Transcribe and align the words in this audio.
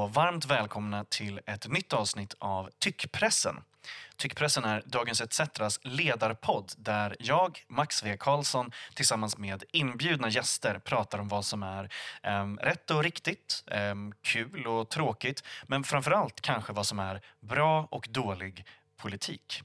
och 0.00 0.14
varmt 0.14 0.44
välkomna 0.44 1.04
till 1.04 1.40
ett 1.46 1.68
nytt 1.68 1.92
avsnitt 1.92 2.34
av 2.38 2.70
Tyckpressen. 2.78 3.62
Tyckpressen 4.16 4.64
är 4.64 4.82
Dagens 4.86 5.20
ETCs 5.20 5.80
ledarpodd 5.82 6.72
där 6.76 7.16
jag, 7.18 7.64
Max 7.68 8.02
V 8.02 8.16
Karlsson, 8.16 8.70
tillsammans 8.94 9.38
med 9.38 9.64
inbjudna 9.72 10.28
gäster 10.28 10.78
pratar 10.78 11.18
om 11.18 11.28
vad 11.28 11.44
som 11.44 11.62
är 11.62 11.92
em, 12.22 12.58
rätt 12.58 12.90
och 12.90 13.02
riktigt, 13.02 13.64
em, 13.66 14.14
kul 14.22 14.66
och 14.66 14.88
tråkigt, 14.88 15.44
men 15.66 15.84
framförallt 15.84 16.40
kanske 16.40 16.72
vad 16.72 16.86
som 16.86 16.98
är 16.98 17.20
bra 17.40 17.88
och 17.90 18.06
dålig 18.10 18.64
politik. 18.96 19.62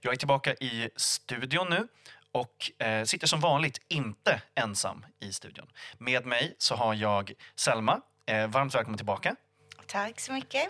Jag 0.00 0.12
är 0.12 0.16
tillbaka 0.16 0.54
i 0.54 0.90
studion 0.96 1.70
nu 1.70 1.88
och 2.32 2.82
eh, 2.86 3.04
sitter 3.04 3.26
som 3.26 3.40
vanligt 3.40 3.80
inte 3.88 4.42
ensam 4.54 5.06
i 5.20 5.32
studion. 5.32 5.66
Med 5.98 6.26
mig 6.26 6.54
så 6.58 6.74
har 6.74 6.94
jag 6.94 7.32
Selma. 7.56 8.00
Eh, 8.26 8.46
varmt 8.46 8.74
välkommen 8.74 8.96
tillbaka. 8.96 9.36
Tack 9.86 10.20
så 10.20 10.32
mycket. 10.32 10.68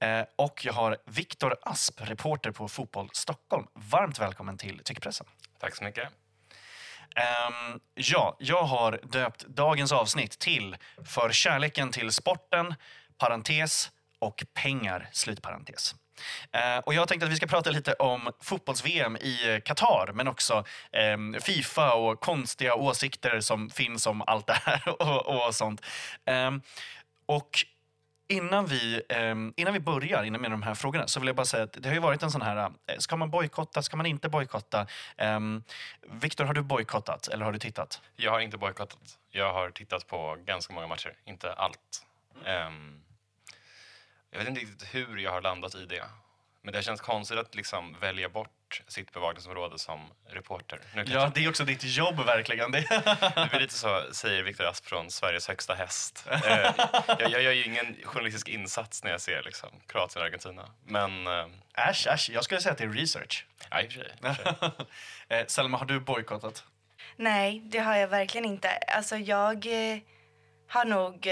Eh, 0.00 0.24
och 0.36 0.64
jag 0.64 0.72
har 0.72 0.96
Viktor 1.04 1.56
Asp, 1.62 2.00
reporter 2.00 2.50
på 2.50 2.68
Fotboll 2.68 3.10
Stockholm. 3.12 3.66
Varmt 3.74 4.18
välkommen 4.18 4.58
till 4.58 4.80
Tyckpressen. 4.84 5.26
Tack 5.60 5.76
så 5.76 5.84
mycket. 5.84 6.08
Ehm, 7.16 7.80
ja, 7.94 8.36
jag 8.38 8.62
har 8.62 9.00
döpt 9.02 9.46
dagens 9.46 9.92
avsnitt 9.92 10.38
till 10.38 10.76
För 11.06 11.30
kärleken 11.32 11.90
till 11.90 12.12
sporten, 12.12 12.74
parentes 13.18 13.90
och 14.18 14.44
pengar, 14.54 15.08
slutparentes. 15.12 15.94
Eh, 16.52 16.78
och 16.78 16.94
jag 16.94 17.08
tänkte 17.08 17.26
att 17.26 17.32
vi 17.32 17.36
ska 17.36 17.46
prata 17.46 17.70
lite 17.70 17.92
om 17.92 18.32
fotbolls-VM 18.40 19.16
i 19.16 19.60
Qatar 19.64 20.10
men 20.14 20.28
också 20.28 20.64
ehm, 20.92 21.36
Fifa 21.40 21.94
och 21.94 22.20
konstiga 22.20 22.74
åsikter 22.74 23.40
som 23.40 23.70
finns 23.70 24.06
om 24.06 24.22
allt 24.26 24.46
det 24.46 24.60
här 24.64 24.88
och, 25.02 25.46
och 25.46 25.54
sånt. 25.54 25.82
Ehm, 26.24 26.62
och 27.26 27.64
Innan 28.30 28.66
vi, 28.66 29.02
eh, 29.08 29.34
innan 29.56 29.72
vi 29.72 29.80
börjar 29.80 30.24
innan 30.24 30.40
med 30.40 30.50
de 30.50 30.62
här 30.62 30.74
frågorna 30.74 31.06
så 31.06 31.20
vill 31.20 31.26
jag 31.26 31.36
bara 31.36 31.46
säga 31.46 31.64
att 31.64 31.72
det 31.72 31.88
har 31.88 31.94
ju 31.94 32.00
varit 32.00 32.22
en 32.22 32.30
sån 32.30 32.42
här, 32.42 32.56
eh, 32.56 32.98
ska 32.98 33.16
man 33.16 33.30
bojkotta, 33.30 33.82
ska 33.82 33.96
man 33.96 34.06
inte 34.06 34.28
bojkotta? 34.28 34.86
Eh, 35.16 35.40
Viktor, 36.02 36.44
har 36.44 36.54
du 36.54 36.62
bojkottat 36.62 37.28
eller 37.28 37.44
har 37.44 37.52
du 37.52 37.58
tittat? 37.58 38.02
Jag 38.16 38.30
har 38.30 38.40
inte 38.40 38.58
bojkottat. 38.58 39.18
Jag 39.30 39.52
har 39.52 39.70
tittat 39.70 40.06
på 40.06 40.36
ganska 40.44 40.74
många 40.74 40.86
matcher, 40.86 41.16
inte 41.24 41.52
allt. 41.52 42.06
Ehm, 42.44 43.00
jag 44.30 44.38
vet 44.38 44.48
inte 44.48 44.60
riktigt 44.60 44.94
hur 44.94 45.16
jag 45.18 45.30
har 45.30 45.40
landat 45.40 45.74
i 45.74 45.86
det. 45.86 46.04
Men 46.68 46.72
det 46.72 46.82
känns 46.82 47.00
konstigt 47.00 47.38
att 47.38 47.54
liksom 47.54 47.96
välja 48.00 48.28
bort 48.28 48.82
sitt 48.88 49.12
bevakningsområde 49.12 49.78
som 49.78 50.00
reporter. 50.26 50.80
Ja, 51.06 51.32
det 51.34 51.44
är 51.44 51.48
också 51.48 51.64
ditt 51.64 51.84
jobb 51.84 52.16
verkligen. 52.16 52.70
Det. 52.72 52.80
Det 52.80 53.48
blir 53.50 53.60
lite 53.60 53.74
så, 53.74 54.02
säger 54.12 54.42
Viktor 54.42 54.64
Asp 54.64 54.86
från 54.86 55.10
Sveriges 55.10 55.48
högsta 55.48 55.74
häst. 55.74 56.26
Eh, 56.30 56.40
jag, 57.18 57.30
jag 57.30 57.42
gör 57.42 57.52
ju 57.52 57.64
ingen 57.64 57.96
journalistisk 58.04 58.48
insats 58.48 59.04
när 59.04 59.10
jag 59.10 59.20
ser 59.20 59.42
liksom, 59.42 59.68
Kroatien 59.86 60.20
och 60.22 60.26
Argentina. 60.26 60.70
Men, 60.86 61.26
eh, 61.26 61.46
Äsch, 61.88 62.06
äsch, 62.06 62.30
jag 62.30 62.44
skulle 62.44 62.60
säga 62.60 62.72
att 62.72 62.78
det 62.78 62.84
är 62.84 62.92
research. 62.92 63.46
ja, 63.70 63.80
i 63.82 63.88
och 63.88 63.92
för 63.92 64.00
sig. 64.00 64.12
i 64.22 64.26
och 64.26 64.36
för 64.36 64.44
sig. 64.44 64.86
eh, 65.38 65.46
Selma, 65.46 65.78
har 65.78 65.86
du 65.86 66.00
bojkottat? 66.00 66.64
Nej, 67.16 67.62
det 67.64 67.78
har 67.78 67.96
jag 67.96 68.08
verkligen 68.08 68.44
inte. 68.44 68.68
Alltså 68.68 69.16
jag 69.16 69.66
har 70.68 70.84
nog 70.84 71.28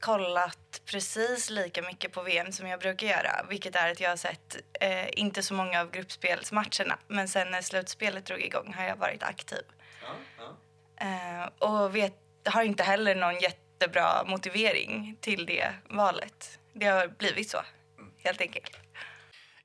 kollat 0.00 0.82
precis 0.86 1.50
lika 1.50 1.82
mycket 1.82 2.12
på 2.12 2.22
VM 2.22 2.52
som 2.52 2.68
jag 2.68 2.80
brukar 2.80 3.06
göra. 3.06 3.46
Vilket 3.48 3.76
är 3.76 3.90
att 3.90 4.00
jag 4.00 4.10
har 4.10 4.16
sett 4.16 4.56
eh, 4.80 5.08
inte 5.12 5.42
så 5.42 5.54
många 5.54 5.80
av 5.80 5.90
gruppspelsmatcherna. 5.90 6.98
Men 7.08 7.28
sen 7.28 7.50
när 7.50 7.62
slutspelet 7.62 8.26
drog 8.26 8.40
igång 8.40 8.74
har 8.76 8.84
jag 8.84 8.96
varit 8.96 9.22
aktiv. 9.22 9.62
Eh, 11.00 11.68
och 11.68 11.96
vet, 11.96 12.14
har 12.44 12.62
inte 12.62 12.82
heller 12.82 13.14
någon 13.14 13.38
jättebra 13.38 14.24
motivering 14.26 15.16
till 15.20 15.46
det 15.46 15.72
valet. 15.88 16.58
Det 16.72 16.86
har 16.86 17.08
blivit 17.08 17.50
så, 17.50 17.58
helt 18.24 18.40
enkelt. 18.40 18.76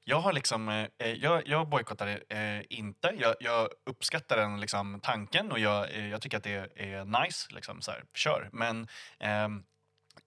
Jag 0.07 0.19
har 0.19 0.34
liksom, 0.34 0.69
eh, 0.69 1.12
jag, 1.12 1.47
jag 1.47 1.69
bojkottar 1.69 2.07
eh, 2.29 2.62
inte. 2.69 3.16
Jag, 3.18 3.35
jag 3.40 3.69
uppskattar 3.85 4.38
den 4.38 4.59
liksom, 4.59 5.00
tanken 5.03 5.51
och 5.51 5.59
jag, 5.59 5.95
eh, 5.95 6.07
jag 6.07 6.22
tycker 6.22 6.38
att 6.38 6.44
det 6.44 6.72
är 6.75 7.24
nice. 7.24 7.47
Liksom, 7.50 7.81
så 7.81 7.91
här, 7.91 8.03
kör. 8.13 8.50
Men 8.51 8.88
ehm, 9.19 9.56
eh, 9.57 9.62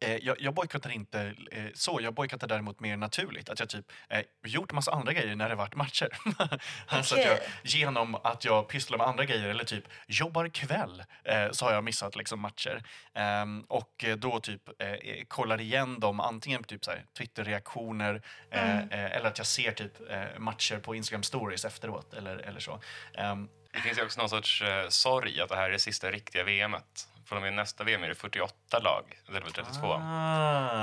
jag, 0.01 0.41
jag 0.41 0.55
bojkottar 0.55 0.91
inte 0.91 1.35
eh, 1.53 1.65
så. 1.75 2.01
Jag 2.03 2.15
bojkottar 2.15 2.47
däremot 2.47 2.81
mer 2.81 2.97
naturligt. 2.97 3.49
Att 3.49 3.61
jag 3.61 3.69
typ 3.69 3.93
eh, 4.09 4.23
gjort 4.45 4.73
massa 4.73 4.93
andra 4.93 5.13
grejer 5.13 5.37
när 5.37 5.49
det 5.49 5.55
varit 5.55 5.75
matcher. 5.75 6.09
alltså 6.87 7.15
att 7.15 7.25
jag, 7.25 7.39
genom 7.63 8.15
att 8.15 8.45
jag 8.45 8.69
pysslar 8.69 8.99
med 8.99 9.07
andra 9.07 9.25
grejer 9.25 9.49
eller 9.49 9.65
typ 9.65 9.85
jobbar 10.07 10.49
kväll 10.49 11.05
eh, 11.25 11.51
så 11.51 11.65
har 11.65 11.73
jag 11.73 11.85
missat 11.85 12.17
liksom, 12.17 12.41
matcher. 12.41 12.83
Ehm, 13.15 13.61
och 13.69 14.05
eh, 14.05 14.17
då 14.17 14.41
typ 14.41 14.63
eh, 14.83 14.89
eh, 14.89 15.25
kollar 15.29 15.61
igen 15.61 16.01
dem 16.01 16.21
antingen 16.21 16.63
på 16.63 16.69
typ 16.69 16.85
så 16.85 16.91
här, 16.91 17.05
Twitter-reaktioner 17.19 18.23
eh, 18.51 18.79
eh, 18.79 19.17
eller 19.17 19.27
att 19.29 19.39
jag 19.39 19.47
ser 19.47 19.73
typ 19.73 20.11
eh, 20.11 20.39
matcher 20.39 20.79
på 20.79 20.95
Instagram 20.95 21.23
stories 21.23 21.65
efteråt 21.65 22.15
eller, 22.15 22.37
eller 22.37 22.61
så. 22.61 22.81
Ehm, 23.15 23.49
Det 23.73 23.81
finns 23.81 23.99
ju 23.99 24.03
också 24.03 24.21
någon 24.21 24.29
sorts 24.31 24.63
eh, 24.63 24.89
sorg 24.89 25.41
att 25.41 25.49
det 25.49 25.57
här 25.57 25.69
är 25.69 25.71
det 25.71 25.79
sista 25.79 26.11
riktiga 26.11 26.45
VMet. 26.45 27.09
Från 27.28 27.39
och 27.39 27.43
med 27.43 27.53
nästa 27.53 27.84
VM 27.84 28.03
är 28.03 28.09
det 28.09 28.15
48 28.15 28.78
lag, 28.78 29.19
eller 29.28 29.41
32. 29.41 29.87
Och 29.87 29.99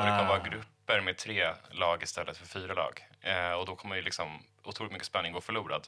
det 0.06 0.18
kommer 0.18 0.28
vara 0.28 0.40
grupper 0.40 1.02
med 1.02 1.18
tre 1.18 1.54
lag 1.72 2.04
istället 2.04 2.38
för 2.38 2.46
fyra 2.46 2.74
lag. 2.74 3.06
Eh, 3.22 3.52
och 3.52 3.66
då 3.66 3.76
kommer 3.76 3.96
ju 3.96 4.02
liksom 4.02 4.44
otroligt 4.64 4.94
mycket 4.94 5.08
spänning 5.08 5.34
gå 5.34 5.42
förlorad. 5.42 5.88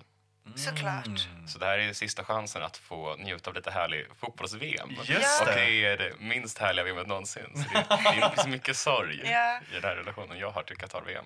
Såklart. 0.56 1.28
Så 1.48 1.60
det 1.60 1.66
här 1.66 1.80
är 1.80 1.94
sista 1.94 2.24
chansen 2.24 2.64
att 2.64 2.78
få 2.78 3.16
njuta 3.16 3.50
av 3.50 3.56
lite 3.56 3.72
härlig 3.72 4.08
fotbolls-VM. 4.20 4.90
Just 5.04 5.42
och 5.42 5.48
det. 5.48 5.86
är 5.86 5.98
det 5.98 6.14
minst 6.20 6.58
härliga 6.58 6.86
VMet 6.86 7.08
någonsin. 7.08 7.50
Så 7.56 7.74
det, 7.74 7.86
det 7.90 8.32
finns 8.36 8.48
mycket 8.48 8.78
sorg 8.78 9.22
Ja. 9.26 9.60
i 9.72 9.74
den 9.74 9.84
här 9.84 9.96
relationen 9.96 10.38
jag 10.40 10.52
har 10.52 10.64
till 10.64 10.78
Qatar-VM. 10.78 11.26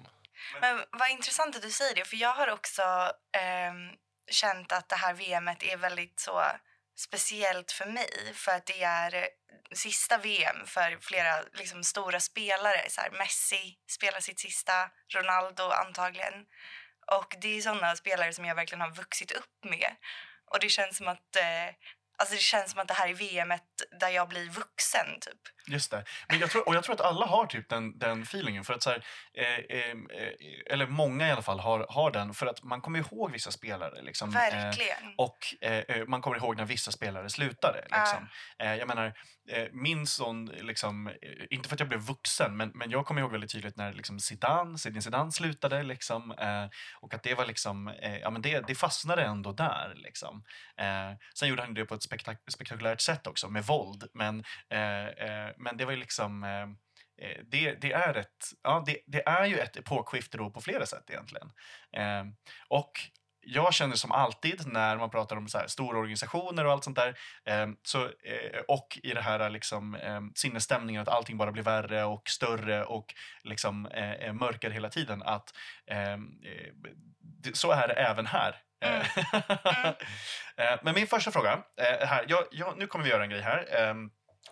Men 0.61 0.83
vad 0.91 1.09
intressant 1.09 1.55
att 1.55 1.61
du 1.61 1.71
säger 1.71 1.95
det, 1.95 2.05
för 2.05 2.17
jag 2.17 2.33
har 2.33 2.47
också 2.47 2.81
ehm, 3.37 3.89
känt 4.31 4.71
att 4.71 4.89
det 4.89 4.95
här 4.95 5.13
VMet 5.13 5.63
är 5.63 5.77
väldigt 5.77 6.19
så 6.19 6.43
speciellt 6.95 7.71
för 7.71 7.85
mig 7.85 8.33
för 8.33 8.51
att 8.51 8.65
det 8.65 8.83
är 8.83 9.15
eh, 9.15 9.27
sista 9.73 10.17
VM 10.17 10.65
för 10.65 10.97
flera 11.01 11.41
liksom, 11.53 11.83
stora 11.83 12.19
spelare. 12.19 12.89
Så 12.89 13.01
här, 13.01 13.11
Messi 13.11 13.77
spelar 13.91 14.19
sitt 14.19 14.39
sista, 14.39 14.89
Ronaldo 15.15 15.63
antagligen. 15.63 16.45
Och 17.11 17.35
det 17.41 17.57
är 17.57 17.61
sådana 17.61 17.95
spelare 17.95 18.33
som 18.33 18.45
jag 18.45 18.55
verkligen 18.55 18.81
har 18.81 18.91
vuxit 18.95 19.31
upp 19.31 19.63
med. 19.63 19.95
Och 20.51 20.59
det 20.59 20.69
känns 20.69 20.97
som 20.97 21.07
att, 21.07 21.35
eh, 21.35 21.67
alltså 22.17 22.35
det, 22.35 22.41
känns 22.41 22.71
som 22.71 22.79
att 22.79 22.87
det 22.87 22.93
här 22.93 23.09
är 23.09 23.13
VM 23.13 23.53
där 23.99 24.09
jag 24.09 24.27
blir 24.29 24.49
vuxen 24.49 25.19
typ. 25.21 25.41
Just 25.71 25.91
det. 25.91 26.03
Men 26.29 26.39
jag 26.39 26.49
tror, 26.49 26.67
och 26.67 26.75
jag 26.75 26.83
tror 26.83 26.95
att 26.95 27.01
alla 27.01 27.25
har 27.25 27.45
typ 27.45 27.69
den, 27.69 27.99
den 27.99 28.21
feelingen. 28.21 28.63
För 28.63 28.73
att 28.73 28.83
så 28.83 28.89
här, 28.89 29.03
eh, 29.33 29.77
eh, 29.77 29.91
eh, 29.91 30.73
eller 30.73 30.87
många 30.87 31.27
i 31.27 31.31
alla 31.31 31.41
fall 31.41 31.59
har, 31.59 31.85
har 31.89 32.11
den. 32.11 32.33
För 32.33 32.45
att 32.45 32.63
man 32.63 32.81
kommer 32.81 32.99
ihåg 32.99 33.31
vissa 33.31 33.51
spelare. 33.51 34.01
Liksom, 34.01 34.29
eh, 34.29 34.33
Verkligen. 34.33 35.13
och 35.17 35.37
eh, 35.61 35.71
eh, 35.71 36.05
man 36.07 36.21
kommer 36.21 36.37
ihåg 36.37 36.57
när 36.57 36.65
vissa 36.65 36.91
spelare 36.91 37.29
slutade. 37.29 37.81
Liksom. 37.81 38.27
Eh, 38.59 38.75
jag 38.75 38.87
menar, 38.87 39.13
eh, 39.49 39.67
min 39.71 40.07
sån, 40.07 40.45
liksom, 40.45 41.07
eh, 41.07 41.13
inte 41.49 41.69
för 41.69 41.75
att 41.75 41.79
jag 41.79 41.89
blev 41.89 42.01
vuxen, 42.01 42.57
men, 42.57 42.71
men 42.73 42.91
jag 42.91 43.05
kommer 43.05 43.21
ihåg 43.21 43.31
väldigt 43.31 43.51
tydligt 43.51 43.77
när 43.77 43.93
liksom, 43.93 44.19
Zidane, 44.19 44.77
Zinedine 44.77 45.01
Zidane 45.01 45.31
slutade. 45.31 45.83
Liksom, 45.83 46.31
eh, 46.31 46.65
och 47.01 47.13
att 47.13 47.23
det 47.23 47.33
var 47.33 47.45
liksom, 47.45 47.87
eh, 47.87 48.17
ja 48.17 48.29
men 48.29 48.41
det, 48.41 48.67
det 48.67 48.75
fastnade 48.75 49.23
ändå 49.23 49.51
där. 49.51 49.93
Liksom. 49.95 50.43
Eh, 50.77 51.11
sen 51.35 51.49
gjorde 51.49 51.61
han 51.61 51.73
det 51.73 51.85
på 51.85 51.95
ett 51.95 52.01
spektak- 52.03 52.51
spektakulärt 52.51 53.01
sätt 53.01 53.27
också, 53.27 53.49
med 53.49 53.63
våld. 53.65 54.03
Men, 54.13 54.43
eh, 54.69 55.07
eh, 55.07 55.49
men 55.61 55.77
det 55.77 55.85
var 55.85 55.91
ju 55.91 55.97
liksom... 55.97 56.43
Eh, 56.43 56.61
eh, 57.27 57.37
det, 57.51 57.73
det, 57.73 57.93
är 57.93 58.13
ett, 58.13 58.45
ja, 58.63 58.83
det, 58.85 58.97
det 59.07 59.27
är 59.27 59.45
ju 59.45 59.59
ett 59.59 59.77
epokskifte 59.77 60.37
då 60.37 60.49
på 60.49 60.61
flera 60.61 60.85
sätt 60.85 61.09
egentligen. 61.09 61.51
Eh, 61.97 62.23
och 62.67 62.91
jag 63.43 63.73
känner 63.73 63.95
som 63.95 64.11
alltid 64.11 64.67
när 64.67 64.97
man 64.97 65.09
pratar 65.09 65.35
om 65.35 65.47
så 65.47 65.57
här 65.57 65.67
stora 65.67 65.99
organisationer 65.99 66.65
och 66.65 66.71
allt 66.71 66.83
sånt 66.83 66.97
där 66.97 67.17
eh, 67.45 67.67
så, 67.83 68.03
eh, 68.03 68.59
och 68.67 68.99
i 69.03 69.13
det 69.13 69.21
här 69.21 69.49
liksom, 69.49 69.95
eh, 69.95 70.21
sinnesstämningen 70.35 71.01
att 71.01 71.07
allting 71.07 71.37
bara 71.37 71.51
blir 71.51 71.63
värre 71.63 72.03
och 72.03 72.29
större 72.29 72.83
och 72.83 73.13
liksom, 73.43 73.85
eh, 73.85 74.11
eh, 74.11 74.33
mörkare 74.33 74.73
hela 74.73 74.89
tiden 74.89 75.23
att 75.23 75.53
eh, 75.87 76.11
eh, 76.11 76.19
det, 77.19 77.57
så 77.57 77.71
är 77.71 77.87
det 77.87 77.93
även 77.93 78.25
här. 78.25 78.55
Eh, 80.57 80.79
Men 80.83 80.95
min 80.95 81.07
första 81.07 81.31
fråga, 81.31 81.63
här, 81.77 82.25
jag, 82.27 82.43
jag, 82.51 82.77
nu 82.77 82.87
kommer 82.87 83.05
vi 83.05 83.11
göra 83.11 83.23
en 83.23 83.29
grej 83.29 83.41
här. 83.41 83.95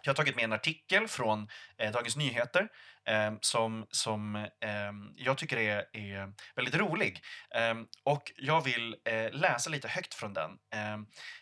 Jag 0.03 0.09
har 0.09 0.15
tagit 0.15 0.35
med 0.35 0.43
en 0.43 0.53
artikel 0.53 1.07
från 1.07 1.47
eh, 1.77 1.91
Dagens 1.91 2.15
Nyheter 2.15 2.69
eh, 3.05 3.33
som, 3.41 3.87
som 3.91 4.35
eh, 4.35 4.91
jag 5.15 5.37
tycker 5.37 5.57
är, 5.57 5.97
är 5.97 6.33
väldigt 6.55 6.75
rolig. 6.75 7.23
Eh, 7.55 7.75
och 8.03 8.31
jag 8.35 8.63
vill 8.63 8.95
eh, 9.05 9.31
läsa 9.31 9.69
lite 9.69 9.87
högt 9.87 10.13
från 10.13 10.33
den. 10.33 10.51
Eh, 10.51 10.97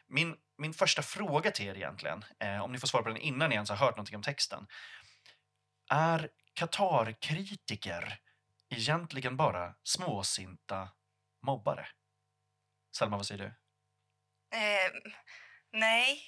min, 0.08 0.36
min 0.58 0.74
första 0.74 1.02
fråga 1.02 1.52
till 1.52 1.68
er 1.68 1.76
egentligen, 1.76 2.26
eh, 2.40 2.64
om 2.64 2.72
ni 2.72 2.80
får 2.80 2.88
svara 2.88 3.04
på 3.04 3.10
den 3.10 3.18
innan 3.18 3.50
ni 3.50 3.56
ens 3.56 3.70
har 3.70 3.78
hört 3.78 3.96
någonting 3.96 4.16
om 4.16 4.24
texten. 4.24 4.68
Är 5.90 6.30
Qatar-kritiker 6.54 8.18
egentligen 8.70 9.38
bara 9.38 9.76
småsinta 9.84 10.90
mobbare? 11.46 11.88
Selma, 12.98 13.18
vad 13.18 13.26
säger 13.26 13.44
du? 13.44 13.54
Ehm, 14.58 15.14
Eh, 15.74 15.80
nej. 15.80 16.22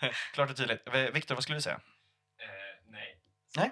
Klart 0.34 0.50
och 0.50 0.56
tydligt. 0.56 0.82
Viktor, 1.12 1.34
vad 1.34 1.42
skulle 1.42 1.58
du 1.58 1.62
säga? 1.62 1.80
nej. 2.90 3.18
Nej. 3.56 3.70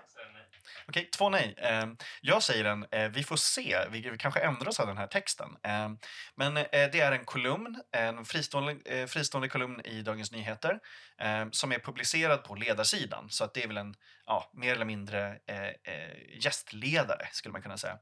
Okej, 0.91 1.11
två 1.11 1.29
nej. 1.29 1.55
Eh, 1.57 1.87
jag 2.21 2.43
säger 2.43 2.65
en 2.65 2.87
eh, 2.91 3.09
vi 3.09 3.25
får 3.25 3.37
se. 3.37 3.79
Vi, 3.91 4.11
vi 4.11 4.19
kanske 4.19 4.41
ändrar 4.41 4.69
oss 4.69 4.81
av 4.81 4.87
den 4.87 4.97
här 4.97 5.07
texten. 5.07 5.49
Eh, 5.63 5.91
men 6.35 6.57
eh, 6.57 6.65
det 6.73 7.01
är 7.01 7.13
en 7.13 7.25
kolumn, 7.25 7.83
en 7.93 8.25
fristående, 8.25 8.77
eh, 8.85 9.07
fristående 9.07 9.49
kolumn 9.49 9.81
i 9.85 10.03
Dagens 10.03 10.33
Nyheter 10.33 10.79
eh, 11.21 11.47
som 11.51 11.73
är 11.73 11.79
publicerad 11.79 12.45
på 12.45 12.55
ledarsidan. 12.55 13.31
Så 13.31 13.45
att 13.45 13.55
det 13.55 13.63
är 13.63 13.69
väl 13.69 13.77
en 13.77 13.95
ja, 14.27 14.51
mer 14.55 14.75
eller 14.75 14.85
mindre 14.85 15.39
eh, 15.47 15.69
eh, 15.69 16.39
gästledare, 16.45 17.29
skulle 17.33 17.53
man 17.53 17.63
kunna 17.63 17.79
säga. 17.79 17.99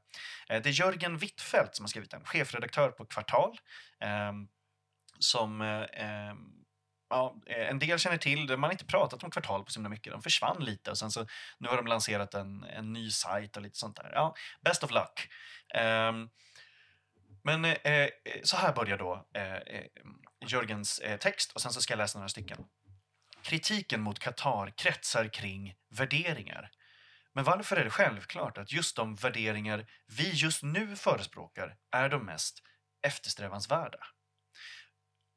Eh, 0.49 0.61
det 0.61 0.69
är 0.69 0.73
Jörgen 0.73 1.17
Wittfeldt 1.17 1.75
som 1.75 1.83
har 1.83 1.89
skrivit 1.89 2.11
den, 2.11 2.25
chefredaktör 2.25 2.89
på 2.89 3.05
Kvartal. 3.05 3.57
Som 5.19 5.61
eh, 5.61 5.81
eh 5.81 6.33
ja, 7.09 7.35
eh, 7.45 7.69
en 7.69 7.79
del 7.79 7.99
känner 7.99 8.17
till 8.17 8.47
det. 8.47 8.57
Man 8.57 8.67
har 8.67 8.71
inte 8.71 8.85
pratat 8.85 9.23
om 9.23 9.31
Kvartal 9.31 9.63
på 9.65 9.71
så 9.71 9.79
himla 9.79 9.89
mycket. 9.89 10.13
De 10.13 10.21
försvann 10.21 10.63
lite 10.63 10.91
och 10.91 10.97
sen 10.97 11.11
så 11.11 11.25
nu 11.57 11.67
har 11.67 11.77
de 11.77 11.87
lanserat 11.87 12.33
en, 12.33 12.63
en 12.63 12.93
ny 12.93 13.11
sajt 13.11 13.57
och 13.57 13.63
lite 13.63 13.77
sånt 13.77 13.95
där. 13.95 14.11
Ja, 14.13 14.35
best 14.61 14.83
of 14.83 14.91
luck. 14.91 15.29
Ehm, 15.73 16.23
eh, 16.23 16.29
men 17.43 17.65
eh, 17.65 18.09
så 18.43 18.57
här 18.57 18.73
börjar 18.73 18.97
då 18.97 19.27
eh, 19.33 19.55
eh, 19.55 19.85
Jörgens 20.45 20.99
eh, 20.99 21.17
text 21.17 21.51
och 21.51 21.61
sen 21.61 21.71
så 21.71 21.81
ska 21.81 21.91
jag 21.91 21.97
läsa 21.97 22.19
några 22.19 22.29
stycken. 22.29 22.65
Kritiken 23.41 24.01
mot 24.01 24.19
Qatar 24.19 24.73
kretsar 24.77 25.27
kring 25.27 25.75
värderingar. 25.89 26.71
Men 27.33 27.43
varför 27.43 27.77
är 27.77 27.83
det 27.83 27.89
självklart 27.89 28.57
att 28.57 28.71
just 28.71 28.95
de 28.95 29.15
värderingar 29.15 29.85
vi 30.07 30.31
just 30.31 30.63
nu 30.63 30.95
förespråkar 30.95 31.75
är 31.91 32.09
de 32.09 32.25
mest 32.25 32.63
eftersträvansvärda? 33.01 33.99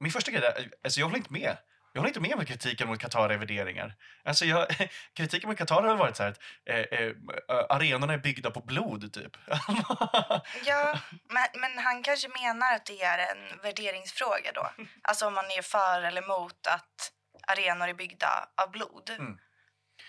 Min 0.02 0.12
första 0.12 0.30
grej 0.30 0.44
är, 0.44 0.70
alltså 0.84 1.00
jag 1.00 1.06
håller 1.06 1.16
inte 1.16 1.32
med. 1.32 1.56
Jag 1.92 2.00
håller 2.00 2.08
inte 2.08 2.20
med 2.20 2.36
med 2.36 2.48
kritiken 2.48 2.88
mot 2.88 2.98
Qatar 2.98 3.30
är 3.30 3.36
värderingar. 3.36 3.94
Alltså 4.24 4.44
jag, 4.44 4.66
kritiken 5.14 5.48
mot 5.48 5.58
Qatar 5.58 5.82
har 5.82 5.96
varit 5.96 6.16
så 6.16 6.22
här 6.22 6.30
att 6.30 6.40
eh, 6.64 6.76
eh, 6.76 7.12
arenorna 7.68 8.12
är 8.12 8.18
byggda 8.18 8.50
på 8.50 8.60
blod, 8.60 9.12
typ. 9.12 9.36
ja, 10.64 10.98
men, 11.28 11.60
men 11.60 11.78
han 11.78 12.02
kanske 12.02 12.28
menar 12.28 12.74
att 12.74 12.86
det 12.86 13.02
är 13.02 13.18
en 13.18 13.60
värderingsfråga 13.62 14.52
då. 14.54 14.70
Alltså 15.02 15.26
om 15.26 15.34
man 15.34 15.44
är 15.44 15.62
för 15.62 16.02
eller 16.02 16.22
emot 16.22 16.66
att 16.66 17.12
arenor 17.46 17.88
är 17.88 17.94
byggda 17.94 18.48
av 18.62 18.70
blod. 18.70 19.10
Mm. 19.10 19.38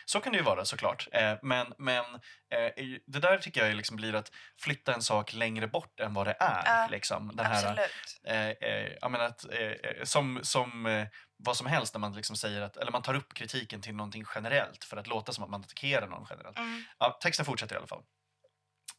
Så 0.06 0.20
kan 0.20 0.32
det 0.32 0.38
ju 0.38 0.44
vara 0.44 0.66
såklart. 0.66 1.08
Eh, 1.12 1.34
men 1.42 1.74
men 1.78 2.06
eh, 2.50 3.00
det 3.06 3.20
där 3.20 3.38
tycker 3.38 3.66
jag 3.66 3.76
liksom 3.76 3.96
blir 3.96 4.16
att 4.16 4.32
flytta 4.62 4.94
en 4.94 5.02
sak 5.02 5.34
längre 5.34 5.68
bort 5.68 6.00
än 6.00 6.14
vad 6.14 6.28
det 6.28 6.36
är. 6.40 6.84
Uh, 6.86 6.92
liksom. 6.92 7.32
Den 7.36 7.46
här, 7.46 7.70
absolut. 7.70 8.22
Eh, 8.24 8.70
eh, 8.70 8.92
jag 9.02 9.12
menar 9.12 9.26
att, 9.26 9.46
som, 10.04 10.40
som 10.44 11.06
vad 11.38 11.58
som 11.58 11.68
helst 11.68 11.94
när 11.94 12.00
man 12.00 12.14
liksom 12.14 12.36
säger 12.36 12.62
att, 12.62 12.78
eller 12.78 12.92
man 12.92 13.02
tar 13.02 13.14
upp 13.14 13.34
kritiken 13.34 13.82
till 13.82 13.96
någonting 13.96 14.26
generellt 14.36 14.84
för 14.84 14.98
att 14.98 15.08
låta 15.08 15.32
som 15.32 15.44
att 15.44 15.50
man 15.50 15.62
attackerar 15.62 16.08
någon 16.08 16.28
generellt. 16.30 16.58
Mm. 16.58 16.84
Ja, 17.00 17.20
texten 17.22 17.46
fortsätter 17.46 17.76
i 17.76 17.78
alla 17.78 17.88
fall. 17.88 18.04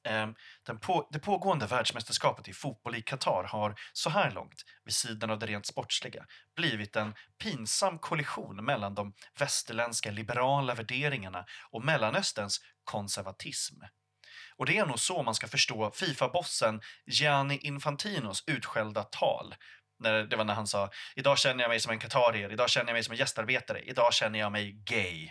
Ehm, 0.04 0.34
den 0.62 0.78
på, 0.78 1.08
det 1.12 1.18
pågående 1.18 1.66
världsmästerskapet 1.66 2.48
i 2.48 2.52
fotboll 2.52 2.94
i 2.94 3.02
Qatar 3.02 3.44
har 3.44 3.74
så 3.92 4.10
här 4.10 4.30
långt, 4.30 4.64
vid 4.84 4.94
sidan 4.94 5.30
av 5.30 5.38
det 5.38 5.46
rent 5.46 5.66
sportsliga, 5.66 6.26
blivit 6.56 6.96
en 6.96 7.14
pinsam 7.42 7.98
kollision 7.98 8.64
mellan 8.64 8.94
de 8.94 9.14
västerländska 9.38 10.10
liberala 10.10 10.74
värderingarna 10.74 11.44
och 11.70 11.84
Mellanösterns 11.84 12.60
konservatism. 12.84 13.80
Och 14.56 14.66
det 14.66 14.78
är 14.78 14.86
nog 14.86 14.98
så 14.98 15.22
man 15.22 15.34
ska 15.34 15.48
förstå 15.48 15.90
Fifa-bossen 15.90 16.80
Gianni 17.06 17.58
Infantinos 17.58 18.44
utskällda 18.46 19.02
tal 19.02 19.54
det 19.98 20.36
var 20.36 20.44
när 20.44 20.54
han 20.54 20.66
sa 20.66 20.90
idag 21.16 21.38
känner 21.38 21.64
jag 21.64 21.68
mig 21.68 21.80
som 21.80 21.92
en 21.92 21.98
katarier, 21.98 22.52
idag 22.52 22.70
känner 22.70 22.88
jag 22.88 22.94
mig 22.94 23.02
som 23.02 23.12
en 23.12 23.18
gästarbetare, 23.18 23.80
idag 23.80 24.14
känner 24.14 24.38
jag 24.38 24.52
mig 24.52 24.72
gay. 24.72 25.30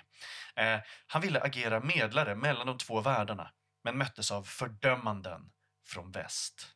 Eh, 0.56 0.80
han 1.08 1.22
ville 1.22 1.42
agera 1.42 1.80
medlare 1.80 2.36
mellan 2.36 2.68
de 2.68 2.78
två 2.78 3.02
världarna 3.02 3.52
men 3.84 3.98
möttes 3.98 4.32
av 4.32 4.44
fördömanden 4.44 5.42
från 5.88 6.12
väst. 6.12 6.74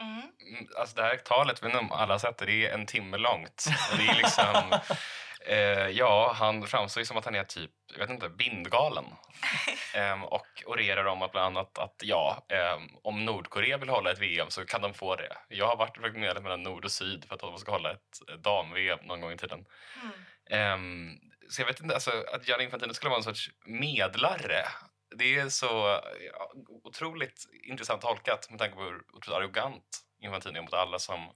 Mm. 0.00 0.12
mm 0.18 0.68
alltså 0.76 0.96
det 0.96 1.02
här 1.02 1.16
talet, 1.16 1.62
vet 1.62 1.66
inte 1.66 1.78
om 1.78 1.92
alla 1.92 2.18
sett 2.18 2.38
det, 2.38 2.46
det 2.46 2.66
är 2.66 2.74
en 2.74 2.86
timme 2.86 3.16
långt. 3.16 3.64
det 3.96 4.06
är 4.06 4.14
liksom, 4.14 4.80
eh, 5.46 5.88
ja, 5.88 6.32
han 6.36 6.66
framstår 6.66 7.00
ju 7.00 7.04
som 7.04 7.16
att 7.16 7.24
han 7.24 7.34
är 7.34 7.44
typ, 7.44 7.70
jag 7.92 7.98
vet 7.98 8.10
inte, 8.10 8.28
bindgalen. 8.28 9.04
eh, 9.94 10.22
och 10.22 10.46
orerar 10.66 11.04
om 11.04 11.22
att 11.22 11.32
bland 11.32 11.56
annat 11.56 11.78
att 11.78 12.02
ja, 12.02 12.46
eh, 12.48 12.82
om 13.02 13.24
Nordkorea 13.24 13.78
vill 13.78 13.88
hålla 13.88 14.12
ett 14.12 14.18
VM 14.18 14.50
så 14.50 14.66
kan 14.66 14.82
de 14.82 14.94
få 14.94 15.16
det. 15.16 15.36
Jag 15.48 15.66
har 15.66 15.76
varit 15.76 16.16
medlem 16.16 16.42
mellan 16.42 16.62
nord 16.62 16.84
och 16.84 16.92
syd 16.92 17.24
för 17.24 17.34
att 17.34 17.40
de 17.40 17.58
ska 17.58 17.72
hålla 17.72 17.92
ett 17.92 18.42
dam-VM 18.42 18.98
någon 19.02 19.20
gång 19.20 19.32
i 19.32 19.38
tiden. 19.38 19.64
Mm. 20.02 20.72
Um, 20.72 21.20
så 21.50 21.62
jag 21.62 21.66
vet 21.66 21.80
inte, 21.80 21.94
alltså, 21.94 22.24
att 22.34 22.48
Gianni 22.48 22.64
Infantino 22.64 22.94
skulle 22.94 23.10
vara 23.10 23.18
en 23.18 23.24
sorts 23.24 23.50
medlare 23.66 24.64
det 25.18 25.38
är 25.38 25.48
så 25.48 26.00
ja, 26.32 26.52
otroligt 26.84 27.46
intressant 27.62 28.02
tolkat 28.02 28.50
med 28.50 28.58
tanke 28.58 28.74
på 28.74 28.82
hur 28.82 29.02
otroligt 29.12 29.38
arrogant 29.38 30.04
Infantino 30.20 30.58
är 30.58 30.62
mot 30.62 30.74
alla 30.74 30.98
som 30.98 31.30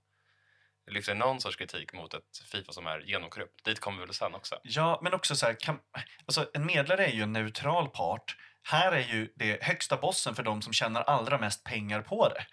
lyfter 0.90 1.14
någon 1.14 1.40
sorts 1.40 1.56
kritik 1.56 1.93
mot 1.93 2.14
ett 2.14 2.38
Fifa 2.52 2.73
som 2.73 2.87
är 2.87 3.00
genomkorrupt. 3.00 3.64
Dit 3.64 3.81
kommer 3.81 3.99
vi 3.99 4.05
väl 4.05 4.14
sen 4.14 4.34
också. 4.34 4.58
Ja, 4.62 5.00
men 5.02 5.14
också 5.14 5.37
så 5.37 5.46
här, 5.46 5.55
kan, 5.61 5.79
alltså 6.26 6.50
en 6.55 6.67
medlare 6.67 7.06
är 7.06 7.12
ju 7.12 7.23
en 7.23 7.32
neutral 7.32 7.88
part 7.88 8.37
här 8.64 8.93
är 8.93 9.00
ju 9.00 9.32
det 9.37 9.62
högsta 9.62 9.96
bossen 9.96 10.35
för 10.35 10.43
de 10.43 10.62
som 10.62 10.73
tjänar 10.73 11.02
allra 11.02 11.38
mest 11.38 11.64
pengar 11.64 12.00
på 12.00 12.28
det. 12.28 12.46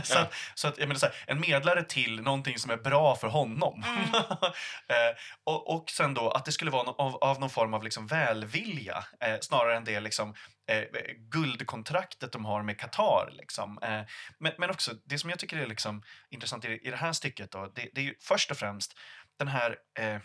så, 0.04 0.14
ja. 0.14 0.20
att, 0.20 0.34
så 0.54 0.68
att, 0.68 0.78
jag 0.78 0.88
menar 0.88 0.98
så 0.98 1.06
här, 1.06 1.14
en 1.26 1.40
medlare 1.40 1.82
till 1.82 2.20
någonting 2.20 2.58
som 2.58 2.70
är 2.70 2.76
bra 2.76 3.16
för 3.16 3.28
honom. 3.28 3.84
Mm. 3.86 4.14
eh, 4.14 5.16
och, 5.44 5.74
och 5.74 5.90
sen 5.90 6.14
då 6.14 6.30
att 6.30 6.44
det 6.44 6.52
skulle 6.52 6.70
vara 6.70 6.82
no 6.82 6.94
av, 6.98 7.16
av 7.16 7.40
någon 7.40 7.50
form 7.50 7.74
av 7.74 7.84
liksom 7.84 8.06
välvilja 8.06 9.04
eh, 9.20 9.36
snarare 9.40 9.76
än 9.76 9.84
det 9.84 10.00
liksom, 10.00 10.34
eh, 10.68 10.84
guldkontraktet 11.16 12.32
de 12.32 12.44
har 12.44 12.62
med 12.62 12.78
Qatar. 12.78 13.30
Liksom. 13.32 13.78
Eh, 13.82 14.02
men, 14.38 14.52
men 14.58 14.70
också, 14.70 14.94
det 15.04 15.18
som 15.18 15.30
jag 15.30 15.38
tycker 15.38 15.56
är 15.56 15.66
liksom 15.66 16.02
intressant 16.30 16.64
i, 16.64 16.68
i 16.68 16.90
det 16.90 16.96
här 16.96 17.12
stycket 17.12 17.50
då, 17.50 17.72
det, 17.74 17.88
det 17.94 18.00
är 18.00 18.04
ju 18.04 18.14
först 18.20 18.50
och 18.50 18.56
främst 18.56 18.98
den 19.38 19.48
här 19.48 19.76
eh, 19.98 20.20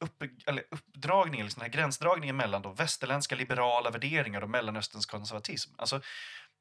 upp, 0.00 0.22
eller 0.46 0.64
uppdragningen, 0.70 1.46
liksom 1.46 1.60
den 1.60 1.70
här 1.70 1.78
gränsdragningen 1.80 2.36
mellan 2.36 2.62
då 2.62 2.72
västerländska 2.72 3.34
liberala 3.34 3.90
värderingar 3.90 4.42
och 4.42 4.50
Mellanösterns 4.50 5.06
konservatism. 5.06 5.74
Alltså, 5.78 6.00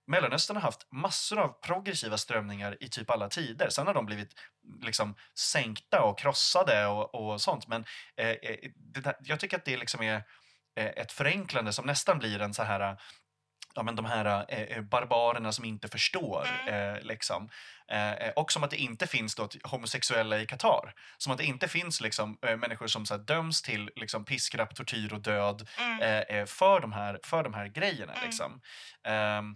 Mellanöstern 0.07 0.57
har 0.57 0.61
haft 0.61 0.91
massor 0.91 1.39
av 1.39 1.61
progressiva 1.61 2.17
strömningar 2.17 2.77
i 2.79 2.89
typ 2.89 3.09
alla 3.09 3.29
tider. 3.29 3.69
Sen 3.69 3.87
har 3.87 3.93
de 3.93 4.05
blivit 4.05 4.35
liksom 4.81 5.15
sänkta 5.39 6.03
och 6.03 6.19
krossade 6.19 6.85
och, 6.85 7.15
och 7.15 7.41
sånt. 7.41 7.67
Men 7.67 7.85
eh, 8.17 8.29
eh 8.29 8.71
det, 8.75 9.17
jag 9.19 9.39
tycker 9.39 9.57
att 9.57 9.65
det 9.65 9.77
liksom 9.77 10.01
är 10.01 10.23
ett 10.77 11.11
förenklande 11.11 11.73
som 11.73 11.85
nästan 11.85 12.19
blir 12.19 12.41
en 12.41 12.53
så 12.53 12.63
här 12.63 12.97
ja, 13.77 13.83
men 13.83 13.95
de 13.95 14.05
här 14.05 14.45
eh, 14.49 14.61
eh, 14.61 14.81
barbarerna 14.81 15.51
som 15.51 15.65
inte 15.65 15.87
förstår. 15.87 16.47
Mm. 16.47 16.95
Eh, 16.95 17.01
liksom. 17.01 17.49
Eh, 17.91 18.13
eh, 18.13 18.33
och 18.35 18.51
som 18.51 18.63
att 18.63 18.69
det 18.69 18.77
inte 18.77 19.07
finns 19.07 19.35
då 19.35 19.49
homosexuella 19.63 20.39
i 20.39 20.45
Qatar. 20.45 20.93
Som 21.17 21.31
att 21.31 21.37
det 21.37 21.45
inte 21.45 21.67
finns 21.67 22.01
liksom, 22.01 22.37
eh, 22.41 22.57
människor 22.57 22.87
som 22.87 23.05
så 23.05 23.13
här, 23.13 23.21
döms 23.21 23.61
till 23.61 23.89
liksom, 23.95 24.25
piskrapp, 24.25 24.75
tortyr 24.75 25.13
och 25.13 25.21
död 25.21 25.67
mm. 25.77 26.47
för, 26.47 26.79
de 26.79 26.91
här, 26.91 27.19
för 27.23 27.43
de 27.43 27.53
här 27.53 27.67
grejerna. 27.67 28.13
Mm. 28.13 28.25
Liksom. 28.25 28.61
Ehm, 29.03 29.55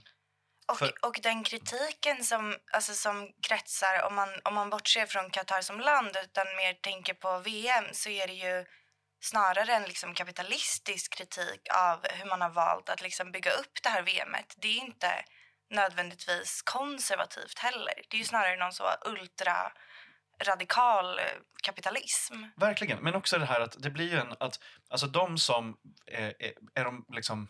och, 0.67 0.77
för... 0.77 0.93
och 1.01 1.19
den 1.23 1.43
kritiken 1.43 2.23
som, 2.23 2.55
alltså, 2.71 2.93
som 2.93 3.31
kretsar, 3.47 4.07
om 4.07 4.15
man, 4.15 4.29
om 4.43 4.53
man 4.53 4.69
bortser 4.69 5.05
från 5.05 5.29
Qatar 5.29 5.61
som 5.61 5.79
land 5.79 6.17
utan 6.23 6.45
mer 6.55 6.73
tänker 6.73 7.13
på 7.13 7.39
VM 7.39 7.85
så 7.91 8.09
är 8.09 8.27
det 8.27 8.33
ju 8.33 8.65
snarare 9.21 9.73
en 9.73 9.83
liksom 9.83 10.13
kapitalistisk 10.13 11.13
kritik 11.13 11.67
av 11.73 12.05
hur 12.13 12.29
man 12.29 12.41
har 12.41 12.49
valt 12.49 12.89
att 12.89 13.01
liksom 13.01 13.31
bygga 13.31 13.51
upp 13.51 13.83
det 13.83 13.89
här 13.89 14.01
VMet. 14.01 14.55
Det 14.57 14.67
är 14.67 14.81
inte 14.81 15.25
nödvändigtvis 15.69 16.61
konservativt 16.61 17.59
heller. 17.59 17.93
Det 18.09 18.17
är 18.17 18.19
ju 18.19 18.25
snarare 18.25 18.55
någon 18.55 18.73
så 18.73 18.83
ultra 19.05 19.71
radikal 20.43 21.19
eh, 21.19 21.25
kapitalism. 21.63 22.33
Verkligen, 22.55 22.99
men 22.99 23.15
också 23.15 23.39
det 23.39 23.45
här 23.45 23.61
att 23.61 23.75
det 23.79 23.89
blir 23.89 24.11
ju 24.11 24.17
en 24.17 24.35
att 24.39 24.59
alltså 24.89 25.07
de 25.07 25.37
som 25.37 25.77
är, 26.05 26.33
är, 26.39 26.53
är 26.73 26.85
de 26.85 27.05
liksom 27.09 27.47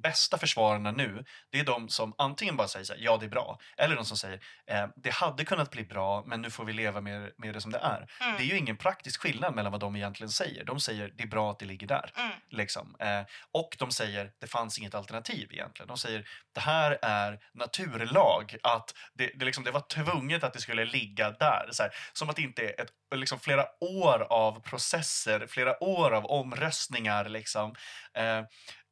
bästa 0.00 0.38
försvararna 0.38 0.90
nu, 0.90 1.24
det 1.50 1.60
är 1.60 1.64
de 1.64 1.88
som 1.88 2.14
antingen 2.18 2.56
bara 2.56 2.68
säger 2.68 2.94
här, 2.94 3.04
ja 3.04 3.16
det 3.16 3.26
är 3.26 3.30
bra, 3.30 3.58
eller 3.76 3.96
de 3.96 4.04
som 4.04 4.16
säger 4.16 4.40
eh, 4.66 4.86
det 4.96 5.14
hade 5.14 5.44
kunnat 5.44 5.70
bli 5.70 5.84
bra 5.84 6.24
men 6.26 6.42
nu 6.42 6.50
får 6.50 6.64
vi 6.64 6.72
leva 6.72 7.00
med, 7.00 7.32
med 7.36 7.54
det 7.54 7.60
som 7.60 7.72
det 7.72 7.78
är. 7.78 8.08
Mm. 8.20 8.36
Det 8.36 8.42
är 8.42 8.46
ju 8.46 8.56
ingen 8.56 8.76
praktisk 8.76 9.20
skillnad 9.20 9.54
mellan 9.54 9.72
vad 9.72 9.80
de 9.80 9.96
egentligen 9.96 10.30
säger. 10.30 10.64
De 10.64 10.80
säger 10.80 11.12
det 11.16 11.22
är 11.22 11.28
bra 11.28 11.50
att 11.50 11.58
det 11.58 11.66
ligger 11.66 11.86
där. 11.86 12.12
Mm. 12.16 12.32
Liksom. 12.50 12.96
Eh, 12.98 13.22
och 13.52 13.76
de 13.78 13.90
säger 13.90 14.30
det 14.40 14.46
fanns 14.46 14.78
inget 14.78 14.94
alternativ 14.94 15.48
egentligen. 15.52 15.88
De 15.88 15.98
säger 15.98 16.28
det 16.54 16.60
här 16.60 16.98
är 17.02 17.38
naturlag, 17.54 18.56
att 18.62 18.94
det, 19.14 19.30
det, 19.34 19.44
liksom, 19.44 19.64
det 19.64 19.70
var 19.70 19.80
tvunget 19.80 20.44
att 20.44 20.52
det 20.52 20.60
skulle 20.60 20.84
ligga 20.84 21.30
där. 21.30 21.68
Så 21.72 21.82
här, 21.82 21.92
som 22.12 22.30
att 22.30 22.36
det 22.36 22.42
inte 22.42 22.62
är 22.62 22.80
ett, 22.80 22.90
liksom, 23.14 23.40
flera 23.40 23.66
år 23.80 24.26
av 24.30 24.60
processer, 24.60 25.46
flera 25.46 25.84
år 25.84 26.10
av 26.14 26.26
omröstningar. 26.26 27.28
Liksom. 27.28 27.74
Eh, 28.14 28.42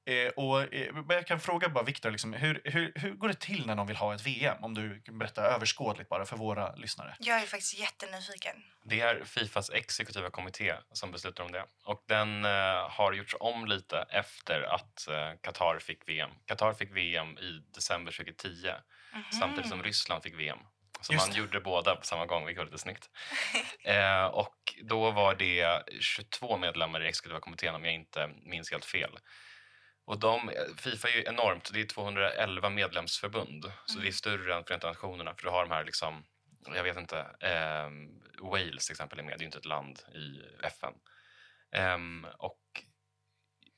Eh, 0.09 0.29
och, 0.29 0.75
eh, 0.75 0.95
jag 1.09 1.27
kan 1.27 1.41
fråga 1.41 1.69
bara 1.69 1.85
Viktor, 1.85 2.11
liksom, 2.11 2.33
hur, 2.33 2.61
hur, 2.65 2.93
hur 2.95 3.15
går 3.15 3.29
det 3.29 3.41
till 3.41 3.67
när 3.67 3.75
någon 3.75 3.87
vill 3.87 3.97
ha 3.97 4.15
ett 4.15 4.27
VM? 4.27 4.65
Om 4.65 4.75
du 4.75 5.01
kan 5.01 5.19
berätta 5.19 5.43
överskådligt 5.43 6.09
bara 6.09 6.27
för 6.27 6.37
våra 6.37 6.75
lyssnare. 6.75 7.17
Jag 7.19 7.43
är 7.43 7.47
faktiskt 7.47 7.79
jättenyfiken. 7.79 8.57
Det 8.85 9.01
är 9.01 9.25
Fifas 9.25 9.71
exekutiva 9.71 10.31
kommitté 10.31 10.75
som 10.93 11.13
beslutar 11.13 11.45
om 11.45 11.53
det. 11.53 11.65
Och 11.85 12.05
den 12.09 12.45
eh, 12.45 12.91
har 12.91 13.13
gjorts 13.13 13.37
om 13.41 13.67
lite 13.67 14.07
efter 14.11 14.63
att 14.63 15.09
eh, 15.09 15.33
Qatar 15.41 15.79
fick 15.79 16.09
VM. 16.09 16.31
Qatar 16.47 16.73
fick 16.75 16.97
VM 16.97 17.39
i 17.39 17.63
december 17.75 18.13
2010 18.13 18.69
samtidigt 19.41 19.71
som 19.71 19.83
Ryssland 19.83 20.23
fick 20.23 20.39
VM. 20.39 20.59
Så 21.01 21.13
Just 21.13 21.27
man 21.27 21.35
det. 21.35 21.41
gjorde 21.41 21.61
båda 21.61 21.97
på 21.97 22.05
samma 22.05 22.27
gång, 22.27 22.47
vilket 22.47 22.59
var 22.59 22.65
lite 22.65 22.79
snyggt. 22.79 23.11
eh, 23.85 24.25
och 24.25 24.75
då 24.83 25.11
var 25.11 25.35
det 25.35 25.83
22 26.01 26.57
medlemmar 26.57 27.05
i 27.05 27.09
exekutiva 27.09 27.41
kommittén 27.41 27.75
om 27.75 27.85
jag 27.85 27.95
inte 27.95 28.31
minns 28.45 28.71
helt 28.71 28.85
fel. 28.85 29.19
Och 30.09 30.19
de, 30.19 30.53
Fifa 30.77 31.09
är 31.09 31.17
ju 31.17 31.25
enormt, 31.27 31.71
det 31.73 31.81
är 31.81 31.85
211 31.85 32.71
medlemsförbund. 32.71 33.73
Så 33.87 33.99
det 33.99 34.09
är 34.09 34.13
större 34.13 34.55
än 34.55 34.65
Förenta 34.65 34.87
Nationerna 34.87 35.35
för 35.35 35.43
du 35.43 35.51
har 35.51 35.63
de 35.63 35.71
här 35.71 35.85
liksom, 35.85 36.25
jag 36.75 36.83
vet 36.83 36.97
inte, 36.97 37.21
ehm, 37.41 38.23
Wales 38.43 38.87
till 38.87 38.93
exempel 38.93 39.19
är 39.19 39.23
med, 39.23 39.33
det 39.33 39.37
är 39.37 39.41
ju 39.41 39.47
inte 39.47 39.59
ett 39.59 39.65
land 39.65 39.99
i 40.15 40.43
FN. 40.63 40.95
Ehm, 41.73 42.27
och 42.39 42.63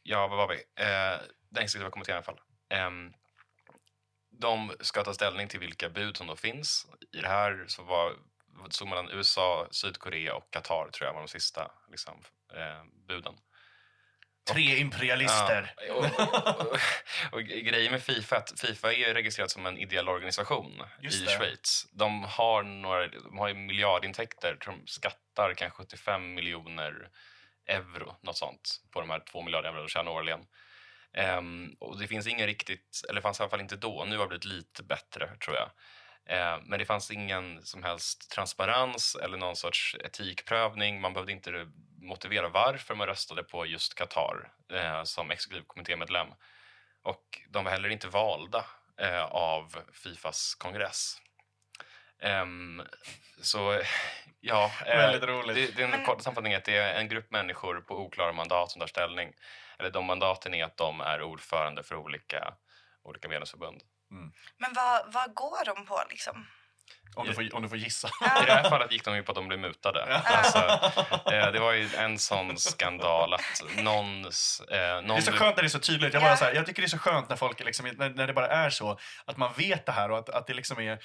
ja, 0.03 0.29
vad 0.29 0.39
var 0.39 0.49
vi? 0.49 0.55
Eh, 0.85 1.21
den 1.51 1.65
exekutiva 1.65 1.91
kommittén 1.91 2.13
i 2.13 2.17
alla 2.17 2.23
fall. 2.23 2.41
Ehm, 2.69 3.13
de 4.31 4.73
ska 4.81 5.05
ta 5.05 5.15
ställning 5.15 5.49
till 5.49 5.61
vilka 5.61 5.89
bud 5.89 6.17
som 6.17 6.27
då 6.27 6.37
finns. 6.37 6.87
I 7.13 7.21
det 7.21 7.29
här 7.29 7.65
så 7.69 7.83
var 7.83 8.17
stod 8.71 8.89
mellan 8.89 9.11
USA, 9.11 9.69
Sydkorea 9.71 10.35
och 10.35 10.51
Qatar 10.51 10.91
tror 10.91 11.07
jag 11.07 11.15
var 11.15 11.21
de 11.21 11.29
sista 11.29 11.73
liksom, 11.89 12.23
eh, 12.55 12.85
buden. 13.09 13.35
Tre 14.53 14.79
imperialister. 14.79 15.75
Ja, 15.89 15.95
och, 15.95 16.05
och, 16.05 16.79
och, 17.33 17.43
grejen 17.43 17.93
med 17.93 18.03
Fifa 18.03 18.37
är 18.37 18.41
att 18.41 18.61
Fifa 18.61 18.93
är 18.93 19.15
registrerat 19.15 19.51
som 19.51 19.67
en 19.67 19.79
ideell 19.79 20.09
organisation 20.09 20.83
Just 21.01 21.23
i 21.23 21.25
det. 21.25 21.31
Schweiz. 21.31 21.87
De 21.93 22.25
har, 22.25 22.63
några, 22.63 23.09
de 23.09 23.39
har 23.39 23.55
miljardintäkter, 23.55 24.57
de 24.67 24.87
skattar 24.87 25.55
kanske 25.55 25.77
75 25.77 26.35
miljoner 26.35 27.09
euro, 27.67 28.17
något 28.23 28.37
sånt, 28.37 28.81
på 28.93 29.01
de 29.01 29.11
här 29.11 29.21
2 29.33 29.43
miljarder 29.43 29.69
euro 29.69 29.81
de 29.81 29.89
tjänar 29.89 30.13
årligen. 30.13 30.41
Ehm, 31.15 31.75
och 31.81 31.99
det 31.99 32.07
finns 32.07 32.27
ingen 32.27 32.47
riktigt, 32.47 33.05
eller 33.09 33.21
fanns 33.21 33.41
i 33.41 33.43
alla 33.43 33.51
fall 33.51 33.61
inte 33.61 33.77
då, 33.77 34.05
nu 34.09 34.17
har 34.17 34.25
det 34.25 34.29
blivit 34.29 34.45
lite 34.45 34.83
bättre 34.83 35.37
tror 35.45 35.57
jag. 35.57 35.71
Ehm, 36.27 36.61
men 36.65 36.79
det 36.79 36.85
fanns 36.85 37.11
ingen 37.11 37.63
som 37.63 37.83
helst 37.83 38.31
transparens 38.31 39.17
eller 39.23 39.39
någon 39.39 39.57
sorts 39.57 39.97
etikprövning. 40.05 41.01
Man 41.01 41.13
behövde 41.13 41.33
inte 41.33 41.67
motivera 42.03 42.49
varför 42.49 42.95
man 42.95 43.07
röstade 43.07 43.43
på 43.43 43.67
just 43.67 43.95
Qatar 43.95 44.53
eh, 44.73 45.03
som 45.03 45.31
exekutiv 45.31 45.65
kommittémedlem. 45.67 46.29
Och 47.03 47.41
de 47.49 47.65
var 47.65 47.73
heller 47.73 47.89
inte 47.89 48.09
valda 48.09 48.65
eh, 49.01 49.25
av 49.25 49.77
Fifas 49.93 50.55
kongress. 50.55 51.21
Ehm, 52.21 52.83
så 53.41 53.83
ja, 54.41 54.71
eh, 54.87 54.97
Väldigt 54.97 55.29
roligt. 55.29 55.57
Det, 55.57 55.77
det 55.77 55.83
är 55.83 55.99
en 55.99 56.05
kort 56.05 56.23
sammanfattning 56.23 56.55
att 56.55 56.65
det 56.65 56.77
är 56.77 57.01
en 57.01 57.09
grupp 57.09 57.31
människor 57.31 57.81
på 57.81 57.99
oklara 57.99 58.33
mandat 58.33 58.71
som 58.71 58.81
tar 58.81 58.87
ställning. 58.87 59.33
Eller 59.79 59.91
de 59.91 60.05
mandaten 60.05 60.55
är 60.55 60.65
att 60.65 60.77
de 60.77 61.01
är 61.01 61.23
ordförande 61.23 61.83
för 61.83 61.97
olika, 61.97 62.55
olika 63.03 63.29
medlemsförbund. 63.29 63.83
Men 64.59 64.73
vad, 64.75 65.13
vad 65.13 65.35
går 65.35 65.65
de 65.65 65.87
på 65.87 66.03
liksom? 66.11 66.47
Om 67.17 67.27
du 67.27 67.35
får, 67.35 67.55
om 67.55 67.63
du 67.63 67.69
får 67.69 67.79
gissa. 67.79 68.09
I 68.43 68.47
det 68.47 68.53
här 68.53 68.71
fallet 68.71 68.93
gick 68.93 69.05
de 69.05 69.17
ju 69.17 69.23
på 69.23 69.33
att 69.33 69.37
de 69.37 69.49
blev 69.49 69.61
mutade. 69.61 70.17
Alltså, 70.25 70.59
eh, 71.33 71.53
det 71.53 71.59
var 71.61 71.73
ju 71.73 71.89
en 71.97 72.19
sån 72.19 72.57
skandal 72.59 73.35
att 73.35 73.63
någons... 73.77 74.61
Eh, 74.71 74.95
någon 74.95 75.09
Det 75.09 75.15
är 75.15 75.21
så 75.21 75.33
skönt 75.33 75.57
när 75.57 75.63
det 75.63 75.67
är 75.67 75.69
så 75.69 75.79
tydligt. 75.79 76.15
Jag, 76.15 76.23
Ja. 76.23 76.27
bara 76.27 76.37
så 76.37 76.45
här, 76.45 76.55
jag 76.55 76.67
tycker 76.67 76.83
det 76.83 76.87
är 76.87 76.89
så 76.89 76.99
skönt 76.99 77.29
när 77.29 77.37
folk 77.37 77.61
liksom, 77.61 77.87
när, 77.99 78.11
när 78.11 78.27
det 78.27 78.33
bara 78.33 78.47
är 78.49 78.71
så. 78.71 78.99
Att 79.25 79.37
man 79.37 79.53
vet 79.57 79.87
det 79.87 79.93
här 79.93 80.11
och 80.11 80.19
att, 80.19 80.29
att 80.29 80.47
det 80.47 80.55
liksom 80.55 80.79
är... 80.81 80.93
Eh, 80.93 80.99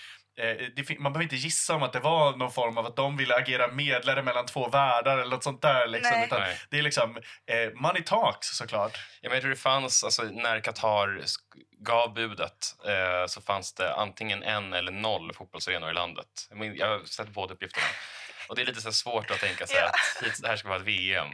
det, 0.75 1.00
man 1.00 1.13
behöver 1.13 1.24
inte 1.24 1.35
gissa 1.35 1.75
om 1.75 1.83
att 1.83 1.93
det 1.93 2.00
var 2.00 2.35
någon 2.38 2.51
form 2.51 2.77
av 2.77 2.85
att 2.85 2.95
de 2.95 3.17
ville 3.17 3.35
agera 3.35 3.67
medlare 3.67 4.24
mellan 4.24 4.45
två 4.45 4.69
världar 4.69 5.17
eller 5.17 5.31
något 5.31 5.43
sånt 5.43 5.62
där. 5.62 5.88
Liksom, 5.88 6.24
utan 6.24 6.39
Nej. 6.39 6.57
det 6.69 6.77
är 6.77 6.81
liksom 6.81 7.17
eh, 7.47 7.81
money 7.81 8.03
talks 8.03 8.47
såklart. 8.47 8.97
Ja, 9.21 9.29
men 9.29 9.33
jag 9.33 9.41
tror 9.41 9.50
det 9.51 9.57
fanns, 9.57 10.03
alltså, 10.03 10.24
när 10.24 10.59
Qatar 10.59 11.21
gav 11.86 12.13
budet 12.13 12.75
eh, 12.86 13.27
så 13.27 13.42
fanns 13.42 13.74
det 13.74 13.94
antingen 13.96 14.44
en 14.44 14.74
eller 14.74 14.92
noll 14.92 15.34
fotbollsarenor 15.34 15.89
i 15.89 15.94
landet. 15.94 16.48
Jag, 16.50 16.58
men, 16.58 16.75
jag 16.75 16.88
har 16.88 17.06
sett 17.06 17.30
båda 17.30 17.54
uppgifterna. 17.54 17.86
Och 18.50 18.56
det 18.56 18.62
är 18.62 18.65
lite 18.65 18.82
så 18.82 18.92
svårt 18.92 19.32
att 19.32 19.39
tänka 19.39 19.68
sig 19.68 19.77
Ja. 19.77 19.86
att 19.88 20.42
det 20.42 20.48
här 20.48 20.56
ska 20.56 20.68
vara 20.68 20.80
ett 20.80 20.86
VM. 20.86 21.27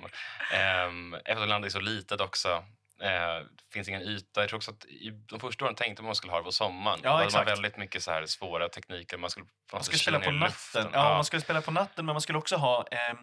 Um, 0.87 1.13
eftersom 1.13 1.49
landet 1.49 1.69
är 1.69 1.73
så 1.73 1.79
litet 1.79 2.21
också. 2.21 2.63
Eh, 3.01 3.45
finns 3.73 3.87
ingen 3.87 4.01
yta. 4.01 4.41
Jag 4.41 4.49
tror 4.49 4.57
också 4.57 4.71
att 4.71 4.85
i 4.85 5.09
de 5.29 5.39
första 5.39 5.65
åren 5.65 5.75
tänkte 5.75 6.01
man 6.01 6.05
att 6.05 6.09
man 6.09 6.15
skulle 6.15 6.33
ha 6.33 6.39
det 6.39 6.43
på 6.43 6.51
sommaren. 6.51 6.99
Ja, 7.03 7.09
Då 7.09 7.13
hade 7.15 7.25
exakt. 7.25 7.45
man 7.47 7.53
väldigt 7.55 7.77
mycket 7.77 8.03
så 8.03 8.11
här 8.11 8.25
svåra 8.25 8.69
tekniker. 8.69 9.17
Man 9.17 9.29
skulle, 9.29 9.45
Man 9.73 9.83
skulle 9.83 9.99
spela 9.99 10.19
på 10.19 10.31
natten. 10.31 10.89
Ja, 10.93 11.03
man 11.13 11.25
skulle 11.25 11.41
spela 11.41 11.61
på 11.61 11.71
natten, 11.71 12.05
men 12.05 12.13
man 12.13 12.21
skulle 12.21 12.37
också 12.37 12.55
ha 12.55 12.87
eh, 12.91 13.13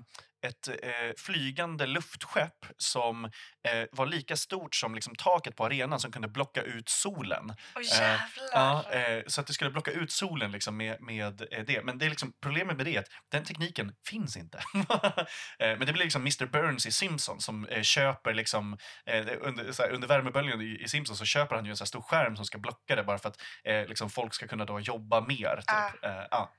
ett 0.46 0.68
eh, 0.68 1.12
flygande 1.16 1.86
luftskepp 1.86 2.66
som 2.76 3.24
eh, 3.24 3.84
var 3.92 4.06
lika 4.06 4.36
stort 4.36 4.74
som 4.74 4.94
liksom, 4.94 5.14
taket 5.14 5.56
på 5.56 5.64
arenan 5.64 6.00
som 6.00 6.12
kunde 6.12 6.28
blocka 6.28 6.62
ut 6.62 6.88
solen. 6.88 7.54
Åh 7.76 7.82
Eh! 8.00 8.20
Ja, 8.52 8.92
eh, 8.92 9.22
så 9.26 9.40
att 9.40 9.46
det 9.46 9.52
skulle 9.52 9.70
blocka 9.70 9.90
ut 9.90 10.12
solen 10.12 10.52
liksom 10.52 10.76
med, 10.76 11.00
med 11.00 11.40
eh, 11.52 11.64
det. 11.66 11.84
Men 11.84 11.98
det 11.98 12.06
är 12.06 12.10
liksom, 12.10 12.32
problemet 12.42 12.76
med 12.76 12.86
det 12.86 12.96
är 12.96 13.00
att 13.00 13.08
den 13.28 13.44
tekniken 13.44 13.92
finns 14.06 14.36
inte. 14.36 14.58
eh, 14.74 15.24
men 15.58 15.86
det 15.86 15.92
blir 15.92 16.04
liksom 16.04 16.22
Mr 16.22 16.46
Burns 16.46 16.86
i 16.86 16.92
Simpsons 16.92 17.44
som 17.44 17.66
köper 17.82 18.34
liksom, 18.34 18.78
under, 19.40 19.72
så 19.72 19.82
här, 19.82 19.90
under 19.90 20.08
värmeböljan 20.08 20.60
i, 20.60 20.82
i 20.84 20.88
Simpsons 20.88 21.18
så 21.18 21.24
köper 21.24 21.56
han 21.56 21.64
ju 21.64 21.70
en 21.70 21.76
stor 21.76 22.02
skärm 22.02 22.36
som 22.36 22.44
ska 22.44 22.58
blocka 22.58 22.96
det 22.96 23.04
bara 23.04 23.18
för 23.18 23.28
att 23.28 23.40
liksom, 23.88 24.10
folk 24.10 24.34
ska 24.34 24.46
kunna 24.46 24.64
då 24.64 24.80
jobba 24.80 25.20
mer. 25.20 25.56
Typ. 25.56 26.04
Eh, 26.04 26.26
ja. 26.30 26.52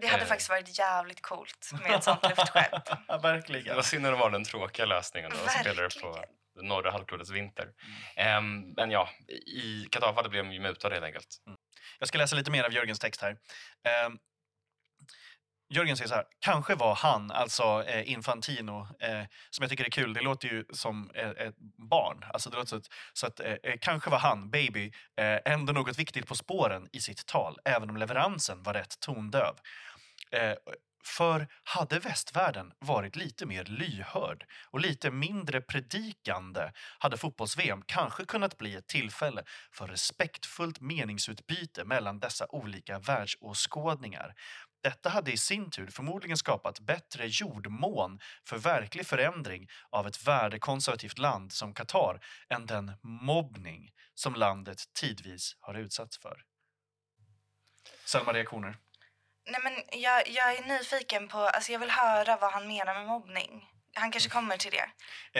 Det 0.00 0.06
hade 0.06 0.22
eh. 0.22 0.28
faktiskt 0.28 0.50
varit 0.50 0.78
jävligt 0.78 1.22
coolt 1.22 1.70
med 1.82 1.94
ett 1.94 2.04
sånt 2.04 2.22
luftskepp. 2.28 2.84
Det 3.08 3.18
Verkligen. 3.22 3.76
var 3.76 3.82
synd 3.82 4.02
när 4.02 4.10
det 4.10 4.16
var 4.16 4.30
den 4.30 4.44
tråkiga 4.44 4.86
lösningen 4.86 5.30
då, 5.30 5.44
och 5.44 5.50
spelade 5.50 5.88
det 5.88 6.00
på 6.00 6.24
det 6.54 6.62
norra 6.62 6.90
halvklotets 6.90 7.30
vinter. 7.30 7.68
Ehm, 8.16 8.60
men 8.76 8.90
ja, 8.90 9.08
i 9.46 9.88
Qatar 9.90 10.28
blev 10.28 10.44
de 10.44 10.52
ju 10.52 10.60
mutade 10.60 10.94
helt 10.94 11.04
enkelt. 11.04 11.28
Jag 11.98 12.08
ska 12.08 12.18
läsa 12.18 12.36
lite 12.36 12.50
mer 12.50 12.64
av 12.64 12.72
Jörgens 12.72 12.98
text 12.98 13.22
här. 13.22 13.30
Eh, 13.84 14.10
Jörgen 15.70 15.96
säger 15.96 16.08
så 16.08 16.14
här, 16.14 16.24
kanske 16.40 16.74
var 16.74 16.94
han, 16.94 17.30
alltså 17.30 17.84
eh, 17.86 18.10
Infantino, 18.10 18.88
eh, 19.00 19.22
som 19.50 19.62
jag 19.62 19.70
tycker 19.70 19.84
är 19.84 19.90
kul, 19.90 20.12
det 20.12 20.20
låter 20.20 20.48
ju 20.48 20.64
som 20.72 21.10
eh, 21.14 21.30
ett 21.30 21.58
barn. 21.90 22.24
Alltså 22.32 22.50
det 22.50 22.56
låter 22.56 22.68
så 22.68 22.76
att, 22.76 22.88
så 23.12 23.26
att 23.26 23.40
eh, 23.40 23.52
eh, 23.52 23.74
kanske 23.80 24.10
var 24.10 24.18
han, 24.18 24.50
baby, 24.50 24.92
eh, 25.16 25.52
ändå 25.52 25.72
något 25.72 25.98
viktigt 25.98 26.26
på 26.26 26.34
spåren 26.34 26.88
i 26.92 27.00
sitt 27.00 27.26
tal, 27.26 27.58
även 27.64 27.90
om 27.90 27.96
leveransen 27.96 28.62
var 28.62 28.74
rätt 28.74 29.00
tondöv. 29.00 29.54
Eh, 30.30 30.54
för 31.04 31.48
hade 31.64 31.98
västvärlden 31.98 32.72
varit 32.78 33.16
lite 33.16 33.46
mer 33.46 33.64
lyhörd 33.64 34.46
och 34.70 34.80
lite 34.80 35.10
mindre 35.10 35.60
predikande 35.60 36.70
hade 36.98 37.16
fotbolls-VM 37.16 37.82
kanske 37.86 38.24
kunnat 38.24 38.58
bli 38.58 38.74
ett 38.74 38.86
tillfälle 38.86 39.42
för 39.72 39.86
respektfullt 39.86 40.80
meningsutbyte 40.80 41.84
mellan 41.84 42.20
dessa 42.20 42.46
olika 42.48 42.98
världsåskådningar. 42.98 44.34
Detta 44.84 45.08
hade 45.08 45.32
i 45.32 45.36
sin 45.36 45.70
tur 45.70 45.86
förmodligen 45.86 46.36
skapat 46.36 46.80
bättre 46.80 47.26
jordmån 47.26 48.20
för 48.48 48.58
verklig 48.58 49.06
förändring 49.06 49.68
av 49.90 50.06
ett 50.06 50.26
värdekonservativt 50.26 51.18
land 51.18 51.52
som 51.52 51.74
Qatar 51.74 52.20
än 52.48 52.66
den 52.66 52.92
mobbning 53.02 53.92
som 54.14 54.34
landet 54.34 54.82
tidvis 54.94 55.56
har 55.60 55.74
utsatts 55.74 56.18
för. 56.18 56.42
Selma, 58.04 58.32
reaktioner? 58.32 58.76
Nej, 59.50 59.60
men 59.62 60.00
jag, 60.00 60.28
jag 60.28 60.54
är 60.54 60.64
nyfiken 60.68 61.28
på, 61.28 61.38
alltså 61.38 61.72
jag 61.72 61.80
vill 61.80 61.90
höra 61.90 62.36
vad 62.36 62.52
han 62.52 62.68
menar 62.68 62.94
med 62.94 63.06
mobbning. 63.06 63.70
Han 63.96 64.10
kanske 64.10 64.30
kommer 64.30 64.56
till 64.56 64.70
det. 64.70 64.88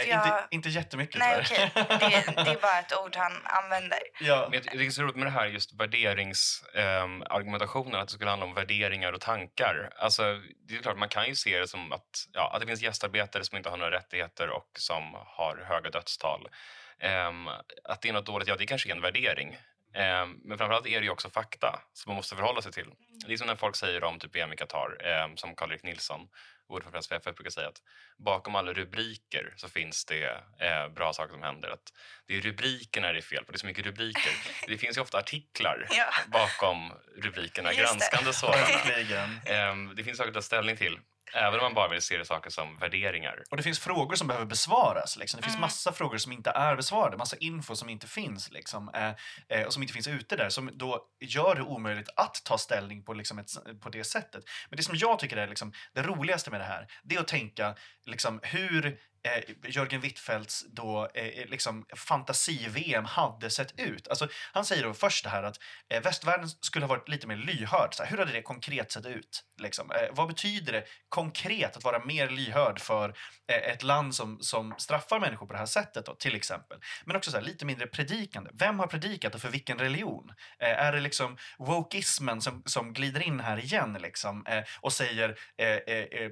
Eh, 0.00 0.08
jag- 0.08 0.26
inte, 0.26 0.44
inte 0.50 0.68
jättemycket 0.68 1.18
Nej 1.18 1.40
okej, 1.40 1.70
det, 1.74 1.82
det 2.44 2.50
är 2.50 2.60
bara 2.60 2.78
ett 2.78 2.98
ord 2.98 3.16
han 3.16 3.32
använder. 3.44 3.98
ja. 4.20 4.48
Men 4.50 4.62
det 4.78 4.86
är 4.86 4.90
så 4.90 5.02
roligt 5.02 5.16
med 5.16 5.26
det 5.26 5.30
här 5.30 5.46
just 5.46 5.80
värderingsargumentationen, 5.80 7.94
att 8.00 8.08
det 8.08 8.14
skulle 8.14 8.30
handla 8.30 8.46
om 8.46 8.54
värderingar 8.54 9.12
och 9.12 9.20
tankar. 9.20 9.90
Alltså, 9.96 10.22
det 10.68 10.74
är 10.76 10.82
klart, 10.82 10.98
man 10.98 11.08
kan 11.08 11.26
ju 11.28 11.34
se 11.34 11.58
det 11.58 11.68
som 11.68 11.92
att, 11.92 12.26
ja, 12.32 12.50
att 12.54 12.60
det 12.60 12.66
finns 12.66 12.82
gästarbetare 12.82 13.44
som 13.44 13.56
inte 13.56 13.70
har 13.70 13.76
några 13.76 13.96
rättigheter 13.96 14.48
och 14.50 14.68
som 14.78 15.14
har 15.14 15.64
höga 15.68 15.90
dödstal. 15.90 16.48
Ehm, 17.00 17.48
att 17.84 18.02
det 18.02 18.08
är 18.08 18.12
något 18.12 18.26
dåligt, 18.26 18.48
ja 18.48 18.56
det 18.56 18.66
kanske 18.66 18.88
är 18.90 18.94
en 18.94 19.02
värdering. 19.02 19.58
Ehm, 19.94 20.36
men 20.44 20.58
framförallt 20.58 20.86
är 20.86 21.00
det 21.00 21.04
ju 21.04 21.10
också 21.10 21.30
fakta 21.30 21.80
som 21.92 22.10
man 22.10 22.16
måste 22.16 22.36
förhålla 22.36 22.62
sig 22.62 22.72
till. 22.72 22.90
Det 23.26 23.32
är 23.32 23.36
som 23.36 23.46
när 23.46 23.56
folk 23.56 23.76
säger 23.76 24.04
om 24.04 24.18
typ 24.18 24.36
VM 24.36 24.52
i 24.52 24.56
Qatar, 24.56 25.06
ehm, 25.06 25.36
som 25.36 25.54
Karl-Erik 25.54 25.82
Nilsson, 25.82 26.20
ordförande 26.66 27.02
för 27.24 27.32
brukar 27.32 27.50
säga 27.50 27.68
att 27.68 27.82
bakom 28.18 28.54
alla 28.56 28.72
rubriker 28.72 29.52
så 29.56 29.68
finns 29.68 30.04
det 30.04 30.24
eh, 30.60 30.88
bra 30.94 31.12
saker 31.12 31.32
som 31.32 31.42
händer. 31.42 31.68
Att 31.70 31.92
det 32.26 32.36
är 32.36 32.40
rubrikerna 32.40 33.12
det 33.12 33.18
är 33.18 33.22
fel 33.22 33.44
på, 33.44 33.52
det 33.52 33.56
är 33.56 33.58
så 33.58 33.66
mycket 33.66 33.86
rubriker. 33.86 34.32
Det 34.66 34.78
finns 34.78 34.96
ju 34.96 35.00
ofta 35.00 35.18
artiklar 35.18 35.86
Ja. 35.90 36.10
bakom 36.26 36.92
rubrikerna, 37.16 37.72
Just 37.72 37.78
det. 37.78 37.84
granskande 37.84 38.32
sådana. 38.40 38.56
Verkligen. 38.66 39.40
Ehm, 39.46 39.94
det 39.96 40.04
finns 40.04 40.18
saker 40.18 40.28
att 40.28 40.34
ta 40.34 40.42
ställning 40.42 40.76
till. 40.76 40.98
Även 41.36 41.60
om 41.60 41.64
man 41.64 41.74
bara 41.74 41.88
vill 41.88 42.02
se 42.02 42.24
saker 42.24 42.50
som 42.50 42.78
värderingar. 42.78 43.42
Och 43.50 43.56
det 43.56 43.62
finns 43.62 43.78
frågor 43.78 44.14
som 44.14 44.26
behöver 44.26 44.46
besvaras. 44.46 45.16
Liksom. 45.16 45.38
Det 45.38 45.44
finns 45.44 45.54
Mm. 45.54 45.60
massa 45.60 45.92
frågor 45.92 46.18
som 46.18 46.32
inte 46.32 46.50
är 46.50 46.76
besvarade, 46.76 47.16
massa 47.16 47.36
info 47.36 47.76
som 47.76 47.88
inte 47.88 48.06
finns 48.06 48.50
liksom, 48.50 48.90
eh, 48.94 49.12
eh, 49.48 49.66
och 49.66 49.72
som 49.72 49.82
inte 49.82 49.92
finns 49.94 50.08
ute 50.08 50.36
där, 50.36 50.48
som 50.48 50.70
då 50.74 51.06
gör 51.20 51.54
det 51.54 51.62
omöjligt 51.62 52.08
att 52.16 52.40
ta 52.44 52.58
ställning 52.58 53.04
på, 53.04 53.12
liksom 53.12 53.38
ett, 53.38 53.80
på 53.82 53.88
det 53.88 54.04
sättet. 54.04 54.44
Men 54.70 54.76
det 54.76 54.82
som 54.82 54.94
jag 54.96 55.18
tycker 55.18 55.36
är 55.36 55.48
liksom, 55.48 55.72
det 55.94 56.02
roligaste 56.02 56.50
med 56.50 56.60
det 56.60 56.64
här, 56.64 56.86
det 57.02 57.14
är 57.16 57.20
att 57.20 57.28
tänka 57.28 57.74
liksom, 58.06 58.40
hur 58.42 58.98
Eh, 59.24 59.70
Jörgen 59.70 60.00
Wittfeldts 60.00 60.64
då, 60.68 61.08
eh, 61.14 61.26
eh 61.26 61.46
liksom, 61.46 61.86
fantasi-VM 61.96 63.04
hade 63.04 63.50
sett 63.50 63.80
ut. 63.80 64.08
Alltså, 64.08 64.28
han 64.52 64.64
säger 64.64 64.82
då 64.82 64.94
först 64.94 65.24
det 65.24 65.30
här 65.30 65.42
att 65.42 65.58
eh, 65.88 66.02
västvärlden 66.02 66.48
skulle 66.48 66.86
ha 66.86 66.88
varit 66.88 67.08
lite 67.08 67.26
mer 67.26 67.36
lyhörd. 67.36 67.94
Så 67.94 68.02
här, 68.02 68.10
hur 68.10 68.18
hade 68.18 68.32
det 68.32 68.42
konkret 68.42 68.92
sett 68.92 69.06
ut? 69.06 69.44
Liksom? 69.62 69.90
Eh, 69.90 70.08
vad 70.12 70.28
betyder 70.28 70.72
det 70.72 70.84
konkret 71.08 71.76
att 71.76 71.84
vara 71.84 72.04
mer 72.04 72.28
lyhörd 72.28 72.80
för 72.80 73.08
eh, 73.52 73.56
ett 73.56 73.82
land 73.82 74.14
som, 74.14 74.38
som 74.40 74.74
straffar 74.78 75.20
människor 75.20 75.46
på 75.46 75.52
det 75.52 75.58
här 75.58 75.66
sättet 75.66 76.06
då, 76.06 76.14
till 76.14 76.34
exempel? 76.34 76.78
Men 77.04 77.16
också 77.16 77.30
så 77.30 77.36
här, 77.36 77.44
lite 77.44 77.64
mindre 77.64 77.86
predikande. 77.86 78.50
Vem 78.54 78.78
har 78.78 78.86
predikat 78.86 79.34
och 79.34 79.40
för 79.40 79.48
vilken 79.48 79.78
religion? 79.78 80.32
Eh, 80.58 80.84
är 80.84 80.92
det 80.92 81.00
liksom 81.00 81.36
wokeismen 81.58 82.40
som, 82.40 82.62
som 82.66 82.92
glider 82.92 83.22
in 83.22 83.40
här 83.40 83.58
igen 83.58 83.98
liksom, 84.02 84.46
eh, 84.46 84.64
och 84.80 84.92
säger 84.92 85.38
eh, 85.58 85.68
eh, 85.68 85.96
eh 85.96 86.30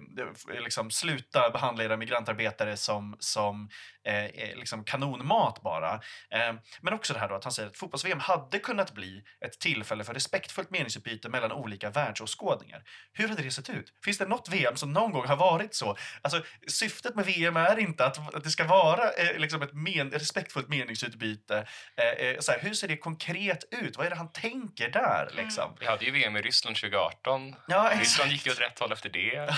liksom, 0.61 0.91
sluta 0.91 1.51
behandla 1.51 1.85
era 1.85 1.97
migrantarbetare 1.97 2.77
som, 2.83 3.17
som 3.19 3.69
eh, 4.05 4.25
eh, 4.25 4.57
liksom 4.57 4.85
kanonmat 4.85 5.63
bara. 5.63 5.95
Eh, 6.31 6.55
men 6.81 6.95
också 6.95 7.13
det 7.13 7.19
här 7.19 7.29
då 7.29 7.35
att 7.35 7.45
han 7.45 7.53
säger 7.53 7.69
att 7.69 7.79
fotbolls-VM 7.79 8.21
hade 8.21 8.59
kunnat 8.59 8.95
bli 8.95 9.25
ett 9.45 9.61
tillfälle 9.61 10.05
för 10.05 10.15
respektfullt 10.15 10.71
meningsutbyte 10.71 11.29
mellan 11.29 11.53
olika 11.53 11.91
världsåskådningar. 11.91 12.83
Hur 13.13 13.29
hade 13.29 13.43
det 13.43 13.51
sett 13.51 13.71
ut? 13.71 13.93
Finns 14.05 14.19
det 14.19 14.27
något 14.27 14.49
VM 14.49 14.77
som 14.77 14.93
någon 14.93 15.13
gång 15.13 15.27
har 15.27 15.37
varit 15.37 15.75
så? 15.75 15.97
Alltså, 16.23 16.43
syftet 16.67 17.15
med 17.15 17.25
VM 17.25 17.57
är 17.57 17.79
inte 17.79 18.05
att, 18.05 18.35
att 18.35 18.45
det 18.45 18.51
ska 18.51 18.65
vara 18.65 19.11
eh, 19.11 19.39
liksom 19.39 19.63
ett 19.63 19.73
men, 19.73 20.11
respektfullt 20.11 20.69
meningsutbyte. 20.69 21.67
Eh, 21.97 22.27
eh, 22.27 22.39
så 22.41 22.53
här, 22.53 22.61
hur 22.61 22.75
ser 22.75 22.89
det 22.89 22.97
konkret 22.97 23.65
ut? 23.71 23.97
Vad 23.97 24.07
är 24.07 24.11
det 24.11 24.17
han 24.17 24.33
tänker 24.33 24.91
där? 24.91 25.31
Liksom? 25.37 25.77
Vi 25.81 25.87
hade 25.87 26.05
ju 26.05 26.11
VM 26.11 26.37
i 26.37 26.43
Ryssland 26.43 26.77
2018. 26.77 27.55
Ja. 27.69 27.93
Ryssland 28.01 28.31
gick 28.31 28.47
ju 28.47 28.53
åt 28.53 28.61
rätt 28.61 28.79
håll 28.79 28.93
efter 28.93 29.09
det. 29.09 29.37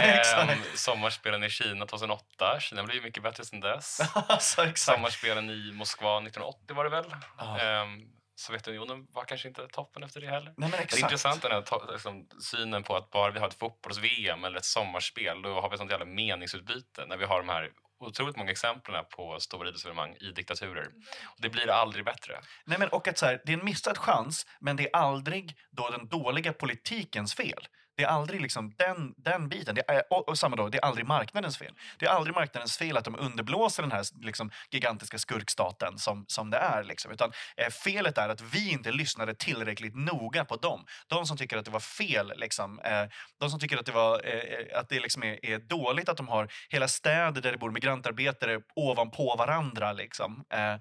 Ehm, 0.00 0.58
sommarspelen 0.74 1.44
i 1.44 1.50
Kina 1.50 1.86
2008. 1.86 2.60
Kina 2.70 2.82
blev 2.82 2.96
ju 2.96 3.02
mycket 3.02 3.22
bättre 3.22 3.44
sedan 3.44 3.60
dess. 3.60 4.00
alltså, 4.14 4.62
exakt. 4.62 4.78
Sommarspelen 4.78 5.50
i 5.50 5.72
Moskva 5.72 6.16
1980 6.18 6.76
var 6.76 6.84
det 6.84 6.90
väl. 6.90 7.14
Ja. 7.38 7.60
Ehm, 7.60 8.00
Sovjetunionen 8.34 9.06
var 9.10 9.24
kanske 9.24 9.48
inte 9.48 9.68
toppen 9.68 10.02
efter 10.02 10.20
det 10.20 10.26
heller. 10.26 10.54
Nej, 10.56 10.70
men 10.70 10.70
Det 10.70 10.92
är 10.92 11.02
intressant 11.02 11.42
den 11.42 11.50
här 11.50 11.92
liksom, 11.92 12.28
synen 12.40 12.82
på 12.82 12.96
att 12.96 13.10
bara 13.10 13.32
vi 13.32 13.38
har 13.38 13.48
ett 13.48 13.58
fotbolls-VM 13.58 14.44
eller 14.44 14.58
ett 14.58 14.64
sommarspel 14.64 15.42
då 15.42 15.60
har 15.60 15.68
vi 15.70 15.74
ett 15.74 15.78
sånt 15.78 15.90
jävla 15.90 16.06
meningsutbyte 16.06 17.06
när 17.06 17.16
vi 17.16 17.24
har 17.24 17.38
de 17.38 17.48
här 17.48 17.70
otroligt 18.00 18.36
många 18.36 18.50
exemplen 18.50 19.04
på 19.16 19.40
stora 19.40 19.68
idrottsevenemang 19.68 20.16
i 20.20 20.32
diktaturer. 20.32 20.86
Och 21.24 21.38
det 21.38 21.48
blir 21.48 21.70
aldrig 21.70 22.04
bättre. 22.04 22.40
Nej, 22.64 22.78
men, 22.78 22.88
och 22.88 23.08
att 23.08 23.18
så 23.18 23.26
här, 23.26 23.42
det 23.44 23.52
är 23.52 23.58
en 23.58 23.64
missad 23.64 23.98
chans, 23.98 24.46
men 24.60 24.76
det 24.76 24.82
är 24.82 24.96
aldrig 24.96 25.56
då 25.70 25.90
den 25.90 26.08
dåliga 26.08 26.52
politikens 26.52 27.34
fel. 27.34 27.68
Det 28.00 28.04
är 28.04 28.08
aldrig 28.08 28.40
liksom 28.40 28.74
den, 28.76 29.14
den 29.16 29.48
biten. 29.48 29.74
Det 29.74 29.90
är, 29.90 30.02
och, 30.10 30.28
och 30.28 30.38
samma 30.38 30.56
då, 30.56 30.68
det 30.68 30.78
är 30.78 30.84
aldrig 30.84 31.06
marknadens 31.06 31.58
fel. 31.58 31.74
Det 31.98 32.06
är 32.06 32.10
aldrig 32.10 32.34
marknadens 32.34 32.78
fel 32.78 32.96
att 32.96 33.04
de 33.04 33.16
underblåser 33.18 33.82
den 33.82 33.92
här 33.92 34.04
liksom, 34.24 34.50
gigantiska 34.70 35.18
skurkstaten 35.18 35.98
som, 35.98 36.24
som 36.28 36.50
det 36.50 36.56
är. 36.56 36.84
Liksom. 36.84 37.12
Utan 37.12 37.32
eh, 37.56 37.68
felet 37.68 38.18
är 38.18 38.28
att 38.28 38.40
vi 38.40 38.70
inte 38.70 38.92
lyssnade 38.92 39.34
tillräckligt 39.34 39.96
noga 39.96 40.44
på 40.44 40.56
dem. 40.56 40.86
De 41.06 41.26
som 41.26 41.36
tycker 41.36 41.56
att 41.56 41.64
det 41.64 41.70
var 41.70 41.80
fel, 41.80 42.32
liksom, 42.36 42.78
eh, 42.78 43.04
de 43.40 43.50
som 43.50 43.60
tycker 43.60 43.78
att 43.78 43.86
det, 43.86 43.92
var, 43.92 44.20
eh, 44.24 44.34
eh 44.34 44.78
att 44.78 44.88
det 44.88 45.00
liksom 45.00 45.22
är, 45.22 45.46
är 45.46 45.58
dåligt 45.58 46.08
att 46.08 46.16
de 46.16 46.28
har 46.28 46.48
hela 46.68 46.88
städer 46.88 47.42
där 47.42 47.52
det 47.52 47.58
bor 47.58 47.70
migrantarbetare 47.70 48.60
ovanpå 48.76 49.36
varandra. 49.38 49.92
Liksom. 49.92 50.44
Eh, 50.52 50.74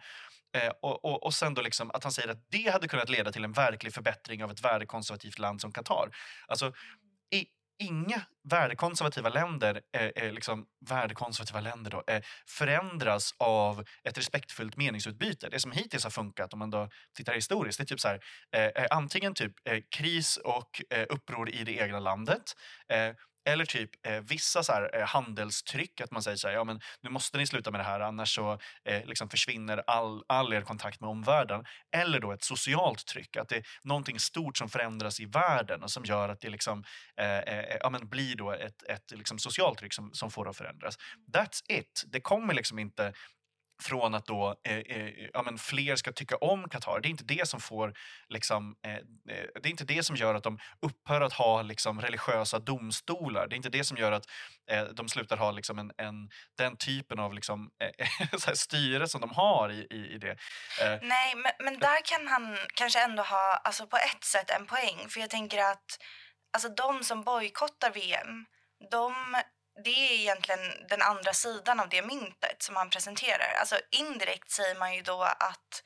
eh, 0.54 0.72
och, 0.82 1.06
och, 1.06 1.24
och 1.24 1.34
sen 1.34 1.54
då 1.54 1.62
liksom 1.62 1.92
att 1.92 2.04
han 2.04 2.12
säger 2.12 2.30
att 2.30 2.52
det 2.52 2.72
hade 2.72 2.88
kunnat 2.88 3.10
leda 3.10 3.32
till 3.32 3.44
en 3.44 3.52
verklig 3.52 3.94
förbättring 3.94 4.44
av 4.44 4.52
ett 4.52 4.66
värdekonservativt 4.66 5.40
land 5.40 5.62
som 5.62 5.72
Qatar. 5.72 6.10
Alltså, 6.48 6.74
i, 7.32 7.46
inga 7.80 8.22
värdekonservativa 8.50 9.30
länder, 9.30 9.82
eh, 9.98 10.04
eh, 10.16 10.34
liksom, 10.34 10.66
värdekonservativa 10.90 11.62
länder 11.62 11.92
då, 11.92 12.04
eh, 12.08 12.22
förändras 12.48 13.32
av 13.40 13.86
ett 14.04 14.18
respektfullt 14.18 14.78
meningsutbyte. 14.78 15.50
Det 15.50 15.60
som 15.60 15.72
hittills 15.72 16.04
har 16.04 16.12
funkat, 16.12 16.54
om 16.54 16.60
man 16.60 16.70
då 16.70 16.90
tittar 17.18 17.34
historiskt, 17.34 17.78
det 17.78 17.84
är 17.84 17.86
typ 17.86 18.00
så 18.00 18.08
här, 18.08 18.20
eh, 18.56 18.84
eh, 18.84 18.88
antingen 18.92 19.34
typ 19.34 19.54
eh, 19.70 19.80
kris 19.96 20.38
och 20.38 20.82
eh, 20.90 21.06
uppror 21.10 21.50
i 21.50 21.64
det 21.64 21.78
egna 21.78 22.00
landet, 22.00 22.44
eh, 22.88 23.16
eller 23.46 23.66
typ 23.66 24.08
eh, 24.08 24.20
vissa 24.20 24.64
så 24.64 24.72
här, 24.72 24.96
eh, 24.96 25.08
handelstryck, 25.08 26.02
att 26.02 26.12
man 26.12 26.24
säger 26.24 26.38
så 26.38 26.48
här, 26.48 26.56
ja 26.56 26.64
men 26.64 26.82
nu 27.02 27.10
måste 27.10 27.38
ni 27.38 27.48
sluta 27.48 27.72
med 27.72 27.80
det 27.80 27.86
här 27.86 28.00
annars 28.00 28.36
så 28.36 28.60
eh, 28.86 29.06
liksom 29.06 29.30
försvinner 29.30 29.84
all, 29.88 30.24
all 30.28 30.54
er 30.54 30.62
kontakt 30.62 31.02
med 31.02 31.10
omvärlden. 31.10 31.66
Eller 31.96 32.20
då 32.20 32.32
ett 32.32 32.44
socialt 32.44 33.06
tryck, 33.06 33.38
att 33.38 33.50
det 33.50 33.56
är 33.56 33.66
någonting 33.84 34.20
stort 34.20 34.58
som 34.58 34.70
förändras 34.70 35.20
i 35.20 35.26
världen 35.26 35.84
och 35.84 35.92
som 35.92 36.06
gör 36.06 36.30
att 36.30 36.42
det 36.42 36.50
liksom, 36.50 36.84
eh, 37.18 37.38
eh, 37.40 37.78
ja, 37.82 37.90
men 37.90 38.10
blir 38.10 38.36
då 38.36 38.52
ett, 38.52 38.84
ett 38.84 39.12
liksom 39.12 39.40
socialt 39.40 39.80
tryck 39.80 39.94
som, 39.94 40.14
som 40.14 40.32
får 40.32 40.44
det 40.46 40.50
att 40.50 40.58
förändras. 40.58 40.98
That's 41.34 41.62
it. 41.68 42.04
Det 42.08 42.22
kommer 42.22 42.54
liksom 42.54 42.80
inte 42.80 43.14
från 43.84 44.16
att 44.16 44.26
då, 44.26 44.56
eh, 44.64 44.78
eh, 44.78 45.30
ja, 45.34 45.42
men 45.42 45.58
fler 45.58 45.96
ska 45.96 46.12
tycka 46.12 46.36
om 46.36 46.70
Qatar. 46.70 47.00
Det 47.00 47.08
är 47.08 47.10
inte 47.10 47.24
det 47.24 47.48
som 47.48 47.60
får 47.60 47.94
liksom, 48.30 48.76
eh, 48.86 48.94
eh, 48.94 49.02
det 49.62 49.68
är 49.68 49.72
inte 49.72 49.84
det 49.84 50.04
som 50.04 50.16
gör 50.16 50.36
att 50.36 50.44
de 50.44 50.60
upphör 50.82 51.22
att 51.22 51.34
ha 51.34 51.62
liksom, 51.62 52.02
religiösa 52.02 52.60
domstolar. 52.60 53.48
Det 53.48 53.54
är 53.54 53.58
inte 53.58 53.70
det 53.70 53.84
som 53.84 53.98
gör 53.98 54.12
att 54.12 54.26
eh, 54.72 54.84
de 54.84 55.10
slutar 55.10 55.38
ha 55.38 55.52
liksom, 55.52 55.80
en, 55.80 55.92
en, 55.98 56.30
den 56.58 56.78
typen 56.78 57.20
av 57.20 57.34
liksom, 57.34 57.70
eh, 57.80 58.38
så 58.40 58.56
styre 58.56 59.08
som 59.08 59.22
de 59.22 59.32
har 59.32 59.70
i, 59.70 59.88
i, 59.92 60.14
i 60.14 60.18
det. 60.18 60.38
Nej, 61.02 61.36
men, 61.36 61.52
men 61.60 61.80
där 61.80 62.06
kan 62.06 62.28
han 62.28 62.58
kanske 62.74 63.04
ändå 63.04 63.24
ha 63.24 63.62
alltså 63.64 63.88
på 63.88 63.98
ett 63.98 64.24
sätt 64.24 64.50
en 64.50 64.66
poäng. 64.66 65.10
För 65.10 65.20
jag 65.20 65.30
tänker 65.30 65.72
att 65.72 66.00
alltså 66.54 66.70
de 66.70 67.04
som 67.04 67.24
bojkottar 67.24 67.92
VM, 67.92 68.46
de, 68.92 69.14
det 69.84 69.90
är 69.90 70.20
egentligen 70.20 70.60
den 70.90 71.02
andra 71.02 71.34
sidan 71.34 71.80
av 71.80 71.90
det 71.90 72.02
myntet 72.02 72.64
som 72.64 72.76
han 72.76 72.90
presenterar. 72.90 73.54
Alltså 73.60 73.76
indirekt 73.92 74.52
säger 74.52 74.76
man 74.76 74.96
ju 74.96 75.02
då 75.02 75.22
att 75.24 75.84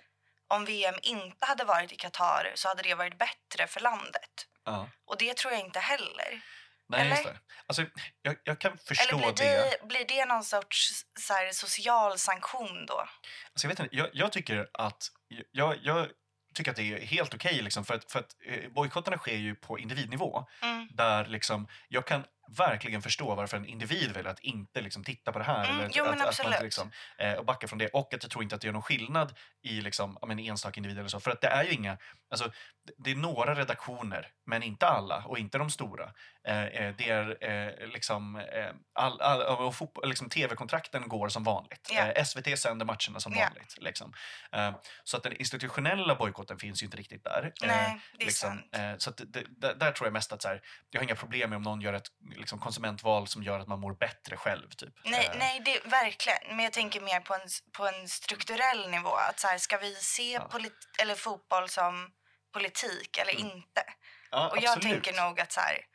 om 0.47 0.65
VM 0.65 0.95
inte 1.01 1.45
hade 1.45 1.63
varit 1.63 1.91
i 1.91 1.95
Qatar 1.95 2.51
så 2.55 2.67
hade 2.67 2.83
det 2.83 2.95
varit 2.95 3.17
bättre 3.17 3.67
för 3.67 3.79
landet. 3.79 4.47
ja. 4.65 4.89
Och 5.05 5.17
det 5.17 5.37
tror 5.37 5.53
jag 5.53 5.61
inte 5.61 5.79
heller. 5.79 6.41
Nej, 6.89 7.09
just 7.09 7.21
Eller? 7.21 7.33
det. 7.33 7.39
Alltså, 7.67 7.85
jag, 8.21 8.35
jag 8.43 8.59
kan 8.59 8.77
förstå 8.77 9.17
Eller 9.17 9.33
blir 9.33 9.45
det. 9.45 9.77
det, 9.81 9.87
blir 9.87 10.05
det 10.05 10.25
någon 10.25 10.43
sorts 10.43 11.05
så 11.19 11.33
här, 11.33 11.51
social 11.51 12.17
sanktion 12.17 12.85
då? 12.85 12.99
Alltså 12.99 13.67
jag, 13.67 13.69
vet 13.69 13.79
inte, 13.79 13.95
jag, 13.95 14.09
jag 14.13 14.31
tycker 14.31 14.69
att 14.73 15.07
jag, 15.51 15.77
jag 15.83 16.07
tycker 16.53 16.71
att 16.71 16.77
det 16.77 16.93
är 16.93 17.05
helt 17.05 17.33
okej 17.33 17.61
liksom, 17.61 17.85
för 17.85 17.93
att, 17.93 18.11
för 18.11 18.19
att 18.19 18.35
eh, 18.45 18.69
bojkotterna 18.69 19.17
sker 19.17 19.35
ju 19.35 19.55
på 19.55 19.79
individnivå. 19.79 20.45
Mm. 20.61 20.87
Där 20.91 21.25
liksom, 21.25 21.67
jag 21.87 22.07
kan 22.07 22.25
verkligen 22.47 23.01
förstå 23.01 23.35
varför 23.35 23.57
en 23.57 23.65
individ 23.65 24.11
väljer 24.11 24.31
att 24.31 24.39
inte 24.39 24.81
liksom, 24.81 25.03
titta 25.03 25.31
på 25.31 25.39
det 25.39 25.45
här. 25.45 25.65
Mm, 25.65 25.79
eller 25.79 25.91
jo, 25.93 26.05
att, 26.05 26.39
att, 26.39 26.43
man 26.43 26.53
liksom, 26.63 26.91
eh, 27.17 27.33
och 27.33 27.45
backa 27.45 27.67
från 27.67 27.79
det. 27.79 27.87
Och 27.87 28.13
att 28.13 28.23
jag 28.23 28.31
tror 28.31 28.43
inte 28.43 28.55
att 28.55 28.61
det 28.61 28.67
gör 28.67 28.73
någon 28.73 28.81
skillnad 28.81 29.33
i 29.61 29.81
liksom, 29.81 30.17
men, 30.27 30.39
enstaka 30.39 30.77
individer. 30.77 30.99
Eller 30.99 31.09
så. 31.09 31.19
För 31.19 31.31
att 31.31 31.41
det 31.41 31.47
är 31.47 31.63
ju 31.63 31.71
inga, 31.71 31.97
alltså, 32.31 32.51
det- 32.97 33.11
är 33.11 33.15
några 33.15 33.55
redaktioner, 33.55 34.31
men 34.45 34.63
inte 34.63 34.87
alla 34.87 35.23
och 35.25 35.39
inte 35.39 35.57
de 35.57 35.69
stora. 35.69 36.13
Eh, 36.47 36.63
eh, 36.63 36.95
det 36.97 37.09
är 37.09 37.37
eh, 37.43 37.87
liksom, 37.87 38.35
eh, 38.35 38.69
all, 38.93 39.21
all, 39.21 39.73
fotboll, 39.73 40.09
liksom, 40.09 40.29
tv-kontrakten 40.29 41.07
går 41.07 41.29
som 41.29 41.43
vanligt. 41.43 41.91
Eh, 41.97 42.23
SVT 42.23 42.59
sänder 42.59 42.85
matcherna 42.85 43.19
som 43.19 43.33
Ja. 43.33 43.47
vanligt. 43.49 43.75
Liksom. 43.77 44.13
Eh, 44.51 44.75
så 45.03 45.17
att 45.17 45.23
den 45.23 45.33
institutionella 45.33 46.15
bojkotten 46.15 46.57
finns 46.57 46.81
ju 46.83 46.85
inte 46.85 46.97
riktigt 46.97 47.23
där. 47.23 47.53
Nej, 47.61 47.99
det 48.17 48.23
är 48.23 48.25
liksom, 48.25 48.61
sant. 48.73 49.01
så 49.01 49.09
att 49.09 49.21
det, 49.27 49.73
där 49.73 49.91
tror 49.91 50.07
jag 50.07 50.13
mest 50.13 50.33
att 50.33 50.41
så 50.41 50.47
här, 50.47 50.61
jag 50.89 50.99
har 50.99 51.03
inga 51.03 51.15
problem 51.15 51.49
med 51.49 51.57
om 51.57 51.63
någon 51.63 51.81
gör 51.81 51.93
ett 51.93 52.07
liksom, 52.37 52.59
konsumentval 52.59 53.27
som 53.27 53.43
gör 53.43 53.59
att 53.59 53.67
man 53.67 53.79
mår 53.79 53.93
bättre 53.93 54.37
själv. 54.37 54.69
Typ. 54.69 54.93
Nej, 55.05 55.25
Eh, 55.31 55.37
nej 55.37 55.59
det, 55.65 55.85
verkligen. 55.85 56.39
Men 56.47 56.59
jag 56.59 56.73
tänker 56.73 57.01
mer 57.01 57.19
på 57.19 57.33
en, 57.33 57.47
på 57.77 57.87
en 57.87 58.07
strukturell 58.09 58.89
nivå. 58.89 59.15
Att 59.15 59.39
så 59.39 59.47
här, 59.47 59.57
ska 59.57 59.77
vi 59.77 59.95
se 59.95 60.31
Ja. 60.31 60.47
polit, 60.51 60.77
eller 60.99 61.15
fotboll 61.15 61.69
som 61.69 62.11
politik 62.53 63.17
eller 63.17 63.35
Mm. 63.35 63.51
inte? 63.51 63.83
ja, 64.31 64.49
Och 64.49 64.57
jag 64.57 64.65
absolut. 64.73 65.03
tänker 65.03 65.21
nog 65.23 65.39
att 65.39 65.51
så 65.51 65.59
här, 65.61 65.85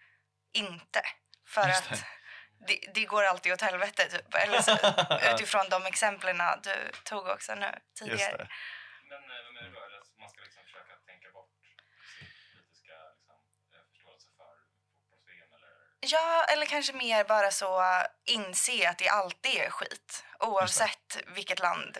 inte. 0.52 1.02
För 1.48 1.68
Just 1.68 1.90
att 1.92 2.04
det, 2.66 2.78
det 2.94 3.04
går 3.04 3.22
alltid 3.24 3.52
åt 3.52 3.60
helvete. 3.62 4.04
Typ. 4.10 4.34
Eller 4.34 4.62
så, 4.62 4.72
utifrån 5.34 5.68
de 5.70 5.86
exemplen 5.86 6.38
du 6.62 6.90
tog 7.04 7.26
också 7.26 7.54
nu 7.54 7.66
Just 7.66 7.94
tidigare. 7.98 8.36
det. 8.36 8.48
Men 9.10 9.22
eh, 9.22 9.44
vad 9.44 9.54
menar 9.54 9.68
du 9.68 9.74
då? 9.74 9.80
Eller 9.86 9.98
att 9.98 10.18
man 10.18 10.28
ska 10.30 10.40
liksom 10.42 10.62
försöka 10.64 10.94
tänka 11.10 11.28
bort 11.36 11.50
sin 11.62 11.76
politiska 12.52 12.94
liksom, 13.16 13.36
eh, 13.74 13.82
förståelse 13.92 14.28
för 14.38 14.50
fotbolls-VM? 14.92 15.50
Eller... 15.56 15.74
Ja, 16.00 16.44
eller 16.52 16.66
kanske 16.66 16.92
mer 16.92 17.24
bara 17.24 17.50
så 17.50 17.82
inse 18.24 18.88
att 18.88 18.98
det 18.98 19.08
alltid 19.08 19.56
är 19.56 19.70
skit. 19.70 20.24
Oavsett 20.38 21.18
vilket 21.34 21.58
land 21.58 21.98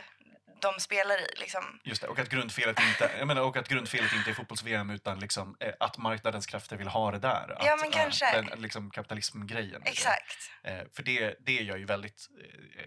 de 0.61 0.81
spelar 0.81 1.21
i. 1.21 1.27
Liksom. 1.40 1.81
Just 1.85 2.03
det, 2.03 2.09
och 2.09 2.18
att 2.18 2.29
grundfelet 2.29 2.81
inte, 2.81 3.11
jag 3.18 3.27
menar, 3.27 3.42
och 3.42 3.57
att 3.57 3.68
grundfelet 3.68 4.12
inte 4.12 4.31
är 4.31 4.35
fotbolls-VM 4.35 4.90
utan 4.90 5.18
liksom, 5.21 5.57
eh, 5.61 5.73
att 5.81 5.99
marknadens 5.99 6.47
krafter 6.47 6.77
vill 6.77 6.88
ha 6.88 7.11
det 7.11 7.18
där. 7.18 7.53
Att, 7.59 7.64
Ja, 7.66 7.77
men 7.81 7.90
kanske. 7.90 8.37
eh, 8.37 8.44
den, 8.44 8.62
liksom 8.62 8.90
kapitalism-grejen. 8.90 9.81
i 9.83 9.85
det. 9.85 9.90
Exakt. 9.90 10.51
Eh, 10.64 10.81
för 10.97 11.03
det, 11.03 11.37
det 11.40 11.59
är 11.59 11.62
jag 11.62 11.79
ju 11.79 11.85
väldigt 11.85 12.29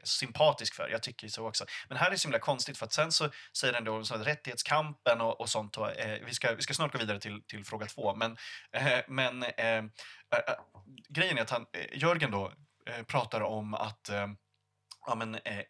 sympatisk 0.03 0.75
för. 0.75 0.89
Jag 0.89 1.03
tycker 1.03 1.27
så 1.27 1.47
också. 1.47 1.65
Men 1.87 1.97
här 1.97 2.07
är 2.07 2.11
det 2.11 2.17
så 2.17 2.27
himla 2.27 2.39
konstigt 2.39 2.77
för 2.77 2.85
att 2.85 2.93
sen 2.93 3.11
så 3.11 3.29
säger 3.57 3.73
den 3.73 3.83
då 3.83 4.03
så 4.03 4.15
att 4.15 4.27
rättighetskampen 4.27 5.21
och, 5.21 5.41
och 5.41 5.49
sånt. 5.49 5.77
Och, 5.77 5.97
eh, 5.99 6.25
vi, 6.25 6.33
ska, 6.33 6.53
vi 6.55 6.61
ska 6.61 6.73
snart 6.73 6.91
gå 6.91 6.97
vidare 6.99 7.19
till, 7.19 7.43
till 7.47 7.65
fråga 7.65 7.85
två. 7.85 8.15
Men, 8.15 8.37
eh, 8.73 8.99
men 9.07 9.43
eh, 9.43 9.83
grejen 11.09 11.37
är 11.37 11.41
att 11.41 11.49
han, 11.49 11.65
Jörgen 11.93 12.31
då 12.31 12.53
pratar 13.07 13.41
om 13.41 13.73
att 13.73 14.09
Ja, 15.07 15.15
men, 15.15 15.35
eh, 15.35 15.57
eh, 15.59 15.63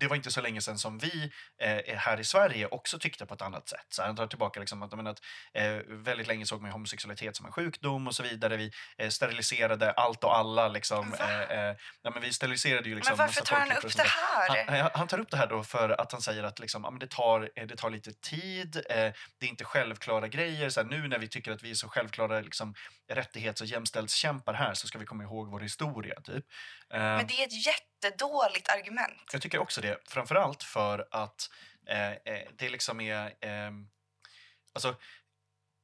det 0.00 0.06
var 0.06 0.16
inte 0.16 0.30
så 0.30 0.40
länge 0.40 0.60
sedan 0.60 0.78
som 0.78 0.98
vi 0.98 1.30
eh, 1.62 1.96
här 1.96 2.20
i 2.20 2.24
Sverige 2.24 2.66
också 2.66 2.98
tyckte 2.98 3.26
på 3.26 3.34
ett 3.34 3.42
annat 3.42 3.68
sätt. 3.68 3.86
Så 3.88 4.02
han 4.02 4.16
tar 4.16 4.26
tillbaka 4.26 4.60
liksom 4.60 4.82
att, 4.82 4.92
menar, 4.92 5.10
att 5.10 5.20
eh, 5.54 5.72
väldigt 5.88 6.26
länge 6.26 6.46
såg 6.46 6.62
man 6.62 6.70
homosexualitet 6.70 7.36
som 7.36 7.46
en 7.46 7.52
sjukdom 7.52 8.06
och 8.06 8.14
så 8.14 8.22
vidare. 8.22 8.56
Vi 8.56 8.70
eh, 8.98 9.08
steriliserade 9.08 9.90
allt 9.92 10.24
och 10.24 10.36
alla. 10.36 10.68
Liksom, 10.68 11.14
eh, 11.14 11.40
eh, 11.40 11.76
ja, 12.02 12.10
men 12.10 12.22
vi 12.22 12.32
steriliserade 12.32 12.88
ju 12.88 12.94
liksom 12.94 13.16
Men 13.16 13.26
varför 13.26 13.40
tar 13.44 13.56
han 13.56 13.72
upp 13.72 13.96
det 13.96 14.02
här? 14.02 14.82
Han, 14.82 14.90
han- 14.94 15.08
tar 15.08 15.18
upp 15.20 15.30
det 15.30 15.36
här 15.36 15.46
då 15.46 15.62
för 15.64 16.00
att 16.00 16.12
han 16.12 16.20
säger 16.22 16.44
att 16.44 16.58
liksom, 16.58 16.84
ja, 16.84 16.90
men 16.90 16.98
det, 16.98 17.10
tar, 17.10 17.50
eh, 17.56 17.66
det 17.66 17.76
tar 17.76 17.90
lite 17.90 18.12
tid, 18.12 18.76
eh, 18.76 18.82
det 19.38 19.46
är 19.46 19.48
inte 19.48 19.64
självklara 19.64 20.28
grejer. 20.28 20.68
Så 20.70 20.80
här, 20.82 20.88
nu 20.88 21.08
när 21.08 21.18
vi 21.18 21.28
tycker 21.28 21.52
att 21.52 21.62
vi 21.62 21.70
är 21.70 21.74
så 21.74 21.88
självklara 21.88 22.40
liksom, 22.40 22.74
rättighets 23.12 23.60
och 23.60 23.66
jämställdhetskämpar 23.66 24.54
här 24.54 24.74
så 24.74 24.86
ska 24.86 24.98
vi 24.98 25.04
komma 25.06 25.22
ihåg 25.24 25.50
vår 25.50 25.60
historia. 25.60 26.20
Typ. 26.20 26.44
Eh, 26.94 27.00
Men 27.00 27.26
det 27.26 27.34
är 27.42 27.46
ett 27.46 27.66
jättedåligt 27.66 28.61
argument. 28.68 29.28
jag 29.32 29.42
tycker 29.42 29.58
också 29.58 29.80
det, 29.80 29.98
framförallt 30.08 30.62
för 30.62 31.08
att 31.10 31.50
eh, 31.86 32.12
eh, 32.12 32.48
det 32.58 32.68
liksom 32.68 33.00
är... 33.00 33.26
Eh, 33.40 33.70
alltså, 34.72 34.96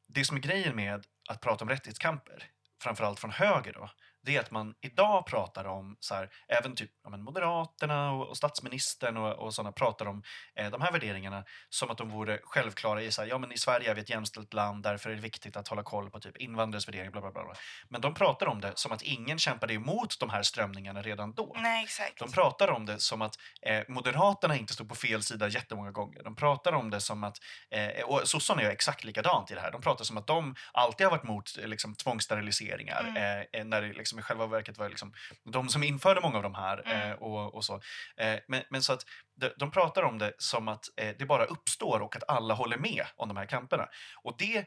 det 0.09 0.25
som 0.25 0.37
är 0.37 0.41
grejen 0.41 0.77
med 0.77 1.07
att 1.29 1.41
prata 1.41 1.65
om 1.65 1.69
rättighetskamper, 1.69 2.51
framförallt 2.83 3.21
från 3.21 3.31
höger 3.31 3.73
då, 3.73 3.91
det 4.29 4.37
är 4.37 4.41
att 4.41 4.51
man 4.51 4.75
idag 4.81 5.27
pratar 5.27 5.65
om, 5.65 5.97
så 6.01 6.15
här, 6.15 6.31
även 6.49 6.75
typ 6.75 6.91
ja, 7.05 7.11
men 7.11 7.23
Moderaterna 7.23 8.13
och, 8.13 8.29
och 8.29 8.37
statsministern 8.37 9.17
och, 9.17 9.33
och 9.33 9.55
sådana 9.55 9.73
pratar 9.73 10.07
om 10.07 10.23
eh, 10.57 10.71
de 10.71 10.81
här 10.81 10.93
värderingarna 10.93 11.45
som 11.69 11.91
att 11.91 11.99
de 11.99 12.11
vore 12.11 12.39
självklara 12.43 13.03
i 13.03 13.13
så 13.13 13.23
här, 13.23 13.29
ja 13.29 13.39
men 13.39 13.53
i 13.53 13.59
Sverige 13.59 13.91
är 13.91 13.95
vi 13.95 14.01
ett 14.01 14.11
jämställt 14.11 14.55
land, 14.55 14.83
därför 14.83 15.11
är 15.11 15.15
det 15.15 15.21
viktigt 15.21 15.57
att 15.57 15.69
hålla 15.69 15.83
koll 15.83 16.11
på 16.11 16.21
typ 16.21 16.37
invandrares 16.37 16.89
värderingar, 16.89 17.11
bla 17.11 17.21
bla 17.21 17.31
bla. 17.31 17.45
bla. 17.45 17.55
Men 17.89 18.01
de 18.01 18.15
pratar 18.15 18.47
om 18.47 18.61
det 18.61 18.73
som 18.75 18.93
att 18.93 19.03
ingen 19.03 19.39
kämpade 19.39 19.75
emot 19.75 20.21
de 20.21 20.31
här 20.31 20.43
strömningarna 20.43 21.03
redan 21.03 21.33
då. 21.33 21.57
Nej, 21.57 21.85
exakt. 21.85 22.19
De 22.19 22.33
pratar 22.33 22.71
om 22.71 22.87
det 22.87 22.99
som 23.01 23.23
att 23.23 23.35
eh, 23.63 23.83
Moderaterna 23.89 24.57
inte 24.57 24.73
stod 24.73 24.89
på 24.89 24.95
fel 24.95 25.23
sida 25.23 25.49
jättemånga 25.49 25.91
gånger. 25.91 26.23
De 26.23 26.37
pratar 26.37 26.73
om 26.73 26.91
det 26.91 27.01
som 27.01 27.25
att, 27.25 27.37
eh, 27.71 28.05
och 28.05 28.29
sossarna 28.29 28.63
är 28.63 28.71
exakt 28.71 29.05
likadant 29.05 29.51
i 29.51 29.55
det 29.55 29.61
här. 29.61 29.71
De 29.71 29.81
pratar 29.81 30.05
som 30.05 30.17
att 30.17 30.27
de 30.27 30.55
alltid 30.73 31.07
har 31.07 31.11
varit 31.11 31.25
mot 31.25 31.57
liksom, 31.57 31.95
tvångssteriliseringar. 31.95 33.05
Mm. 33.09 33.47
Eh, 33.53 33.65
när 33.65 33.83
det 33.83 33.93
liksom, 33.93 34.18
i 34.19 34.23
själva 34.23 34.47
verket 34.47 34.79
var 34.79 34.89
liksom, 34.89 35.13
de 35.45 35.69
som 35.69 35.83
införde 35.83 36.21
många 36.21 36.37
av 36.37 36.43
de 36.43 36.55
här. 36.55 36.83
Mm. 36.87 37.11
Eh, 37.11 37.17
och, 37.17 37.55
och 37.55 37.65
så. 37.65 37.81
Eh, 38.17 38.39
men, 38.49 38.63
men 38.71 38.83
så 38.83 38.93
att 38.93 39.03
de, 39.41 39.51
de 39.57 39.71
pratar 39.71 40.03
om 40.03 40.19
det 40.19 40.33
som 40.39 40.69
att 40.69 40.85
eh, 40.97 41.15
det 41.19 41.27
bara 41.27 41.45
uppstår 41.45 42.01
och 42.01 42.17
att 42.17 42.25
alla 42.29 42.55
håller 42.55 42.77
med 42.79 43.07
om 43.17 43.29
de 43.29 43.37
här 43.37 43.47
kamperna. 43.47 43.89
Och 44.23 44.35
det 44.39 44.67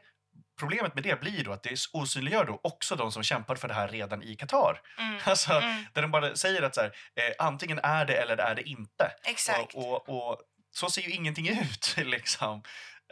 Problemet 0.58 0.94
med 0.94 1.04
det 1.04 1.20
blir 1.20 1.44
då 1.44 1.52
att 1.52 1.62
det 1.62 1.78
osynliggör 1.92 2.44
då 2.44 2.60
också 2.62 2.96
de 2.96 3.12
som 3.12 3.22
kämpar 3.22 3.56
för 3.56 3.68
det 3.68 3.74
här 3.74 3.88
redan 3.88 4.22
i 4.22 4.36
Qatar. 4.36 4.80
Mm. 4.98 5.20
Alltså, 5.24 5.52
Mm. 5.52 5.84
där 5.92 6.02
de 6.02 6.10
bara 6.10 6.36
säger 6.36 6.62
att 6.62 6.74
så 6.74 6.80
här, 6.80 6.92
eh, 7.14 7.46
antingen 7.46 7.78
är 7.78 8.04
det 8.04 8.16
eller 8.16 8.36
är 8.36 8.54
det 8.54 8.62
inte. 8.62 9.12
Exakt. 9.24 9.74
Och, 9.74 10.08
och, 10.08 10.30
och 10.30 10.40
så 10.70 10.90
ser 10.90 11.02
ju 11.02 11.10
ingenting 11.10 11.48
ut. 11.48 11.94
Liksom. 12.06 12.62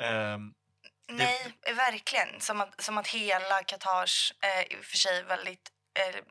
Ehm, 0.01 0.53
Nej, 1.09 1.53
verkligen. 1.77 2.41
Som 2.41 2.61
att, 2.61 2.83
som 2.83 2.99
att 2.99 3.09
hela 3.09 3.63
Qatars, 3.63 4.33
eh, 4.43 4.77
i 4.77 4.81
och 4.81 4.85
för 4.85 4.97
sig 4.97 5.23
väldigt, 5.23 5.71
eh, 6.01 6.23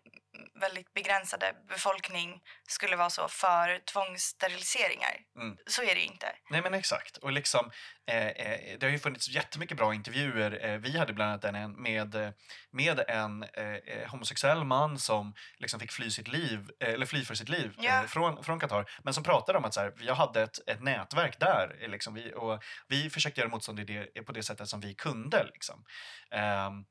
väldigt 0.62 0.94
begränsade 0.94 1.54
befolkning 1.68 2.42
skulle 2.68 2.96
vara 2.96 3.10
så 3.10 3.28
för 3.28 3.80
tvångssteriliseringar. 3.86 5.18
Mm. 5.42 5.58
Så 5.68 5.82
är 5.82 5.96
det 5.96 6.02
ju 6.02 6.06
inte. 6.08 6.36
nej 6.50 6.62
men 6.62 6.74
exakt. 6.74 7.18
Och 7.18 7.32
liksom, 7.32 7.72
eh, 8.12 8.28
eh, 8.28 8.78
det 8.80 8.86
har 8.86 8.92
ju 8.92 9.00
funnits 9.00 9.30
jättemycket 9.30 9.78
bra 9.78 9.94
intervjuer. 9.94 10.66
Eh, 10.66 10.78
vi 10.78 10.98
hade 10.98 11.14
bland 11.14 11.32
annat 11.32 11.44
en, 11.44 11.72
med, 11.82 12.16
eh, 12.16 12.30
med 12.72 13.00
en 13.08 13.44
eh, 13.44 14.10
homosexuell 14.12 14.64
man 14.64 15.00
som 15.00 15.34
liksom 15.58 15.80
fick 15.80 15.92
fly, 15.92 16.12
sitt 16.12 16.28
liv, 16.28 16.70
eller 16.80 17.06
fly 17.06 17.26
för 17.26 17.36
sitt 17.36 17.50
liv 17.50 17.74
Ja. 17.78 18.04
från, 18.08 18.44
från 18.44 18.60
Qatar. 18.60 18.92
Men 19.04 19.14
som 19.14 19.24
pratade 19.24 19.58
om 19.58 19.66
att 19.66 19.74
så 19.74 19.80
här, 19.82 19.94
jag 20.00 20.16
hade 20.16 20.42
ett, 20.42 20.70
ett 20.70 20.82
nätverk 20.84 21.40
där. 21.40 21.88
Liksom, 21.88 22.14
vi, 22.14 22.34
och 22.36 22.64
vi 22.88 23.10
försökte 23.10 23.42
göra 23.42 23.50
motstånd 23.52 23.80
i 23.80 23.84
det, 23.84 24.22
på 24.22 24.32
det 24.32 24.44
sättet 24.44 24.68
som 24.68 24.80
vi 24.80 24.96
kunde. 24.96 25.44
Liksom. 25.44 25.84
Ehm, 26.32 26.86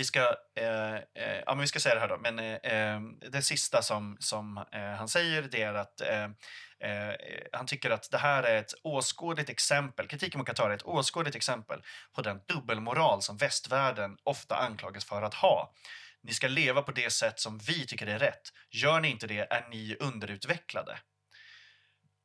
vi 0.00 0.04
ska, 0.04 0.20
eh, 0.56 0.94
eh, 0.94 1.42
ja, 1.46 1.54
men 1.54 1.58
vi 1.58 1.66
ska 1.66 1.80
säga 1.80 1.94
det 1.94 2.00
här 2.00 2.08
då, 2.08 2.18
men 2.18 2.38
eh, 2.38 2.58
ehm, 2.62 3.18
det 3.18 3.42
sista 3.42 3.82
som, 3.82 4.16
som 4.20 4.64
eh, 4.72 4.80
han 4.80 5.08
säger 5.08 5.42
det 5.42 5.62
är 5.62 5.74
att 5.74 6.00
eh, 6.00 6.24
eh, 6.90 7.14
han 7.52 7.66
tycker 7.66 7.90
att 7.90 8.10
det 8.10 8.18
här 8.18 8.42
är 8.42 8.56
ett 8.56 8.74
åskådligt 8.82 9.50
exempel, 9.50 10.08
kritiken 10.08 10.38
mot 10.38 10.46
Qatar 10.46 10.70
är 10.70 10.74
ett 10.74 10.82
åskådligt 10.82 11.36
exempel 11.36 11.82
på 12.12 12.22
den 12.22 12.40
dubbelmoral 12.48 13.22
som 13.22 13.36
västvärlden 13.36 14.16
ofta 14.24 14.56
anklagas 14.56 15.04
för 15.04 15.22
att 15.22 15.34
ha. 15.34 15.74
Ni 16.22 16.32
ska 16.32 16.48
leva 16.48 16.82
på 16.82 16.92
det 16.92 17.10
sätt 17.10 17.40
som 17.40 17.58
vi 17.58 17.86
tycker 17.86 18.06
är 18.06 18.18
rätt. 18.18 18.52
Gör 18.70 19.00
ni 19.00 19.08
inte 19.08 19.26
det 19.26 19.52
är 19.52 19.68
ni 19.70 19.96
underutvecklade. 20.00 20.98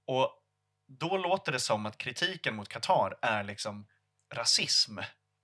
Och 0.08 0.42
då 0.88 1.18
låter 1.18 1.52
det 1.52 1.60
som 1.60 1.86
att 1.86 1.98
kritiken 1.98 2.56
mot 2.56 2.70
Qatar 2.70 3.18
är 3.22 3.44
liksom 3.44 3.88
rasism. 4.34 4.98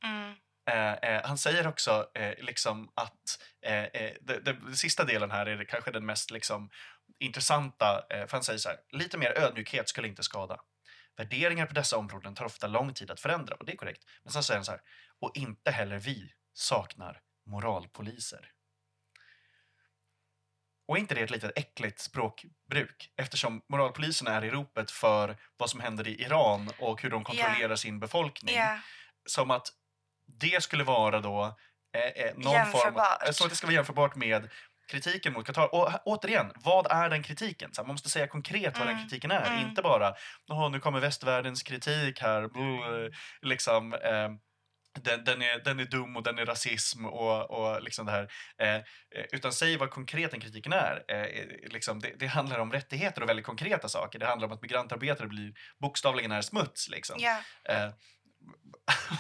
Mm. 0.04 0.36
Eh, 0.70 0.94
eh, 0.94 1.22
han 1.24 1.38
säger 1.38 1.68
också 1.68 2.10
eh, 2.14 2.44
liksom 2.44 2.92
att 2.96 3.40
eh, 3.62 3.84
eh, 3.84 4.12
den 4.22 4.76
sista 4.76 5.04
delen 5.04 5.32
här 5.32 5.46
är 5.46 5.64
kanske 5.64 5.92
den 5.92 6.06
mest 6.06 6.32
liksom, 6.32 6.70
intressanta. 7.20 8.06
För 8.10 8.32
han 8.32 8.44
säger 8.44 8.60
så 8.60 8.70
här, 8.70 8.78
lite 8.92 9.18
mer 9.18 9.38
ödmjukhet 9.38 9.90
skulle 9.90 10.08
inte 10.08 10.24
skada. 10.24 10.62
Värderingar 11.18 11.66
på 11.66 11.74
dessa 11.74 11.98
områden 11.98 12.36
tar 12.36 12.46
ofta 12.46 12.68
lång 12.68 12.94
tid 12.94 13.12
att 13.12 13.20
förändra 13.20 13.56
och 13.56 13.66
det 13.66 13.72
är 13.72 13.78
korrekt. 13.78 14.06
Men 14.24 14.34
sen 14.34 14.44
säger 14.44 14.58
han 14.58 14.66
så 14.66 14.72
här, 14.72 14.82
och 15.20 15.32
inte 15.38 15.72
heller 15.72 15.98
vi 16.00 16.34
saknar 16.54 17.22
moralpoliser. 17.46 18.52
Och 20.88 20.98
är 20.98 21.00
inte 21.02 21.16
det 21.16 21.22
ett 21.22 21.32
litet 21.32 21.52
äckligt 21.56 22.00
språkbruk? 22.00 23.14
Eftersom 23.16 23.62
moralpoliserna 23.70 24.32
är 24.32 24.44
i 24.44 24.50
ropet 24.50 24.92
för 24.92 25.38
vad 25.58 25.70
som 25.70 25.80
händer 25.80 26.08
i 26.08 26.22
Iran 26.22 26.72
och 26.80 27.02
hur 27.02 27.10
de 27.10 27.24
kontrollerar 27.24 27.76
sin 27.76 28.00
befolkning 28.00 28.56
Ja, 28.56 28.80
som 29.26 29.52
att 29.52 29.68
det 30.40 30.64
skulle 30.64 30.84
vara 30.84 31.20
då 31.20 31.58
eh, 31.96 32.26
eh, 32.26 32.34
någon 32.36 32.54
form 32.72 32.94
eh, 33.26 33.32
så 33.32 33.44
att 33.44 33.50
det 33.50 33.56
ska 33.56 33.68
vara 33.68 33.76
jämförbart 33.76 34.16
med 34.16 34.50
kritiken 34.92 35.34
mot 35.34 35.46
Qatar. 35.46 35.76
Och 35.76 35.90
återigen, 36.06 36.52
vad 36.56 36.88
är 36.92 37.10
den 37.10 37.24
kritiken? 37.24 37.74
Så 37.74 37.82
man 37.84 37.92
måste 37.94 38.10
säga 38.10 38.28
konkret 38.28 38.78
vad 38.78 38.88
den 38.88 38.96
Mm, 38.96 39.08
kritiken 39.10 39.32
är. 39.32 39.48
mm. 39.48 39.70
Inte 39.70 39.82
bara 39.82 40.14
"Åh, 40.52 40.72
nu 40.72 40.80
kommer 40.80 41.00
västvärldens 41.00 41.64
kritik 41.64 42.22
här. 42.22 42.48
Brr, 42.48 43.16
liksom, 43.42 43.94
eh, 43.94 44.30
den, 45.00 45.24
den, 45.24 45.42
är, 45.42 45.64
den 45.64 45.80
är 45.80 45.86
dum 45.86 46.16
och 46.16 46.24
den 46.24 46.40
är 46.40 46.46
rasism 46.46 47.06
och, 47.06 47.52
och 47.52 47.82
liksom 47.84 48.06
det 48.06 48.12
här. 48.12 48.32
Eh, 48.62 48.76
eh, 48.76 48.82
utan 49.32 49.54
säg 49.54 49.78
vad 49.78 49.90
konkret 49.90 50.32
den 50.32 50.40
kritiken 50.40 50.74
är. 50.74 51.04
Eh, 51.08 51.22
eh, 51.22 51.46
liksom, 51.70 52.00
det, 52.00 52.14
det 52.20 52.28
handlar 52.28 52.60
om 52.60 52.72
rättigheter 52.72 53.24
och 53.24 53.30
väldigt 53.30 53.46
konkreta 53.46 53.90
saker. 53.90 54.20
Det 54.20 54.26
handlar 54.26 54.48
om 54.48 54.54
att 54.54 54.62
migrantarbetare 54.62 55.28
blir 55.28 55.54
bokstavligen 55.82 56.32
är 56.32 56.42
smuts. 56.42 56.90
Liksom. 56.90 57.16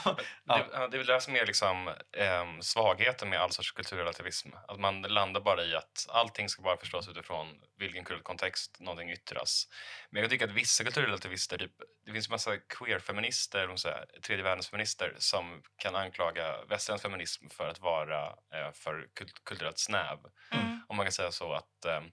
ja. 0.45 0.59
Eh, 0.59 0.79
Det, 0.79 0.87
det 0.87 0.95
är 0.95 0.97
väl 0.97 1.05
det 1.05 1.21
som 1.21 1.35
är 1.35 1.45
liksom, 1.45 1.93
ehm, 2.17 2.61
svagheten 2.61 3.29
med 3.29 3.39
all 3.41 3.51
sorts 3.51 3.71
kulturrelativism. 3.71 4.49
Att 4.67 4.79
man 4.79 5.01
landar 5.01 5.41
bara 5.41 5.63
i 5.63 5.75
att 5.75 6.05
allting 6.09 6.49
ska 6.49 6.61
bara 6.61 6.77
förstås 6.77 7.09
utifrån 7.09 7.47
vilken 7.77 8.03
kulturell 8.03 8.23
kontext 8.23 8.79
någonting 8.79 9.11
yttras. 9.11 9.67
Men 10.09 10.21
jag 10.21 10.31
tycker 10.31 10.45
att 10.47 10.53
vissa 10.53 10.83
kulturrelativister, 10.83 11.57
typ, 11.57 11.71
det 12.05 12.11
finns 12.13 12.29
massa 12.29 12.57
queer-feminister, 12.57 13.75
tredje 14.23 14.43
världens 14.43 14.69
feminister 14.69 15.15
som 15.17 15.63
kan 15.77 15.95
anklaga 15.95 16.63
västerländsk 16.69 17.03
feminism 17.03 17.49
för 17.49 17.67
att 17.67 17.79
vara 17.79 18.25
eh, 18.27 18.71
för 18.73 19.07
kult- 19.15 19.43
kulturellt 19.43 19.79
snäv. 19.79 20.17
Mm. 20.51 20.79
Om 20.87 20.97
man 20.97 21.05
kan 21.05 21.11
säga 21.13 21.31
så 21.31 21.53
att 21.53 21.85
ehm, 21.85 22.03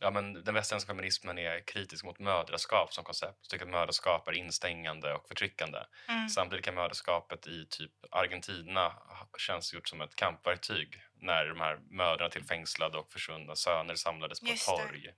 ja, 0.00 0.10
men 0.10 0.44
den 0.44 0.54
västerländska 0.54 0.92
feminismen 0.92 1.38
är 1.38 1.60
kritisk 1.66 2.04
mot 2.04 2.18
mödraskap 2.18 2.94
som 2.94 3.04
koncept. 3.04 3.50
Tycker 3.50 3.64
att 3.64 3.70
mödraskap 3.70 4.28
är 4.28 4.32
instängande 4.32 5.14
och 5.14 5.28
förtryckande. 5.28 5.78
Mm. 6.08 6.28
Samtidigt 6.28 6.64
kan 6.64 6.74
mödraskapet 6.74 7.46
i 7.46 7.66
typ 7.70 7.92
Argentina 8.10 8.88
ha 8.88 9.28
tjänstgjort 9.38 9.88
som 9.88 10.00
ett 10.00 10.16
kampverktyg 10.16 11.02
när 11.20 11.44
de 11.44 11.60
här 11.60 11.78
mödrarna 11.90 12.30
till 12.30 12.44
fängslade 12.44 12.98
och 12.98 13.10
försvunna 13.10 13.56
söner 13.56 13.94
samlades 13.94 14.40
på 14.40 14.46
Just 14.46 14.68
ett 14.68 14.76
torg 14.76 15.14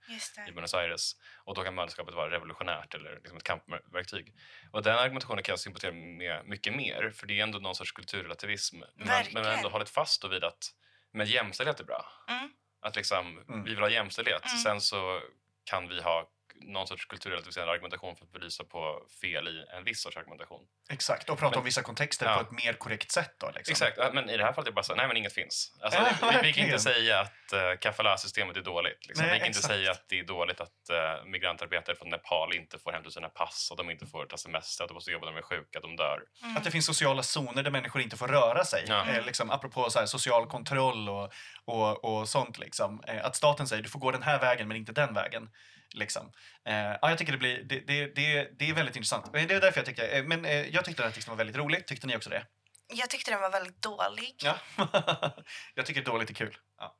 i 0.49 0.53
Buenos 0.53 0.75
Aires. 0.75 1.12
Och 1.45 1.55
då 1.55 1.62
kan 1.62 1.75
mödraskapet 1.75 2.14
vara 2.14 2.31
revolutionärt 2.31 2.95
eller 2.95 3.14
liksom 3.14 3.37
ett 3.37 3.45
kampverktyg. 3.45 4.35
Och 4.73 4.83
den 4.83 4.99
argumentationen 4.99 5.43
kan 5.43 5.53
jag 5.53 5.61
sympatisera 5.61 5.93
med 5.93 6.47
mycket 6.47 6.75
mer 6.75 7.12
för 7.14 7.27
det 7.27 7.38
är 7.38 7.43
ändå 7.43 7.59
någon 7.59 7.75
sorts 7.75 7.93
kulturrelativism. 7.93 8.81
Men 8.95 9.25
men 9.33 9.45
ändå 9.45 9.69
hållit 9.69 9.91
fast 9.91 10.25
vid 10.25 10.45
att 10.45 10.75
men 11.12 11.27
jämställdhet 11.27 11.81
är 11.81 11.85
bra. 11.85 12.07
Mm. 12.29 12.51
Att 12.81 12.97
liksom, 12.97 13.38
Mm. 13.49 13.64
vi 13.64 13.71
vill 13.71 13.83
ha 13.83 13.91
jämställdhet. 13.91 14.47
Mm. 14.47 14.59
Sen 14.59 14.81
så 14.81 15.21
kan 15.64 15.88
vi 15.88 16.03
ha 16.03 16.29
någon 16.61 16.87
sorts 16.87 17.07
kulturrelativiserande 17.07 17.73
argumentation 17.73 18.16
för 18.16 18.25
att 18.25 18.33
belysa 18.33 18.64
på 18.64 19.07
fel 19.21 19.49
i 19.49 19.64
en 19.77 19.85
viss 19.85 20.03
sorts 20.03 20.16
argumentation. 20.16 20.61
Exakt, 20.90 21.31
och 21.31 21.38
prata 21.38 21.51
Men- 21.51 21.59
om 21.59 21.64
vissa 21.64 21.83
kontexter 21.83 22.27
Ja. 22.27 22.35
på 22.35 22.40
ett 22.40 22.51
mer 22.64 22.73
korrekt 22.73 23.11
sätt 23.11 23.35
då. 23.38 23.51
Liksom. 23.55 23.73
Exakt, 23.73 24.14
men 24.14 24.31
i 24.31 24.37
det 24.37 24.44
här 24.44 24.53
fallet 24.53 24.66
är 24.66 24.71
det 24.71 24.75
bara 24.75 24.83
så 24.83 24.94
nej 24.94 25.09
men 25.09 25.16
inget 25.16 25.33
finns. 25.33 25.79
Alltså, 25.81 26.01
Ja, 26.21 26.31
vi, 26.33 26.38
vi 26.49 26.53
kan 26.53 26.64
inte 26.64 26.79
säga 26.79 27.21
att 27.21 27.53
uh, 27.55 27.79
kafalah-systemet 27.81 28.57
är 28.57 28.61
dåligt. 28.61 29.07
Liksom. 29.09 29.27
Nej, 29.27 29.35
vi 29.35 29.38
kan 29.38 29.47
inte 29.47 29.59
exakt. 29.59 29.75
säga 29.75 29.90
att 29.90 30.09
det 30.09 30.18
är 30.18 30.25
dåligt 30.25 30.61
att 30.61 30.90
uh, 30.92 31.25
migrantarbetare 31.25 31.97
från 31.97 32.09
Nepal 32.09 32.55
inte 32.57 32.79
får 32.79 32.92
hämta 32.92 33.11
sina 33.11 33.29
pass 33.29 33.68
och 33.71 33.77
de 33.77 33.90
inte 33.90 34.07
får 34.07 34.27
ta 34.27 34.37
semester, 34.37 34.85
att 34.85 34.88
de 34.88 34.94
måste 34.94 35.11
jobba 35.11 35.27
när 35.27 35.33
de 35.33 35.38
är 35.38 35.42
sjuka, 35.42 35.79
att 35.79 35.83
de 35.83 35.97
dör. 35.97 36.21
Att 36.57 36.64
det 36.64 36.71
finns 36.71 36.87
sociala 36.87 37.23
zoner 37.23 37.62
där 37.62 37.71
människor 37.71 38.03
inte 38.03 38.16
får 38.16 38.29
röra 38.29 38.64
sig. 38.64 38.85
Ja. 38.87 39.09
Eh, 39.09 39.25
liksom, 39.25 39.51
apropå 39.51 39.90
så 39.90 39.99
här, 39.99 40.07
social 40.07 40.47
kontroll 40.47 41.09
och, 41.09 41.33
och, 41.64 42.05
och 42.05 42.29
sånt. 42.29 42.59
Liksom. 42.59 43.03
Eh, 43.07 43.25
att 43.25 43.37
staten 43.37 43.66
säger 43.66 43.83
du 43.83 43.88
får 43.88 44.01
gå 44.01 44.11
den 44.11 44.23
här 44.23 44.40
vägen 44.40 44.68
men 44.68 44.77
inte 44.77 44.92
den 44.92 45.14
vägen. 45.14 45.51
Liksom. 45.94 46.33
Eh, 46.64 46.74
ja, 46.74 46.98
jag 47.03 47.18
tycker 47.18 47.33
det, 47.33 47.38
blir, 47.38 47.62
det, 47.62 47.81
det, 47.81 48.07
det, 48.07 48.59
det 48.59 48.70
är 48.70 48.74
väldigt 48.74 48.96
intressant. 48.96 49.27
Eh, 49.27 49.33
Det 49.46 49.55
är 49.55 49.61
därför 49.61 49.81
jag 49.81 49.87
tycker, 49.87 50.16
eh, 50.16 50.24
men 50.24 50.44
eh, 50.44 50.68
jag 50.68 50.85
tyckte 50.85 51.03
den 51.03 51.09
här 51.09 51.14
texten 51.14 51.33
var 51.33 51.37
väldigt 51.38 51.57
rolig. 51.57 51.87
Tyckte 51.87 52.07
ni 52.07 52.16
också 52.16 52.31
det? 52.31 52.46
Jag 52.94 53.11
tyckte 53.11 53.31
den 53.31 53.40
var 53.40 53.51
väldigt 53.51 53.83
dålig. 53.83 54.35
Ja. 54.42 54.59
jag 55.74 55.87
tycker 55.87 56.03
dåligt 56.03 56.31
är 56.31 56.35
kul. 56.35 56.57
Ja. 56.79 56.96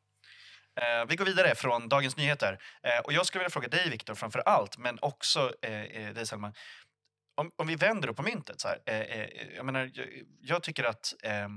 Eh, 0.81 1.07
vi 1.09 1.17
går 1.17 1.25
vidare 1.25 1.55
från 1.55 1.89
Dagens 1.89 2.17
Nyheter. 2.17 2.59
Och 3.05 3.13
jag 3.13 3.27
skulle 3.27 3.41
vilja 3.41 3.51
fråga 3.51 3.69
dig, 3.69 3.91
Viktor, 3.91 4.15
framför 4.15 4.39
allt, 4.39 4.79
men 4.79 4.99
också 5.03 5.53
dig, 5.63 6.27
Selma. 6.27 6.53
Om, 7.35 7.51
om 7.57 7.67
vi 7.67 7.75
vänder 7.75 8.09
upp 8.09 8.17
på 8.17 8.23
myntet. 8.23 8.61
Så 8.61 8.69
här, 8.69 8.79
jag, 9.57 9.67
menar, 9.67 9.91
jag, 9.95 10.07
jag 10.41 10.63
tycker 10.63 10.85
att 10.85 11.15
eh, 11.23 11.49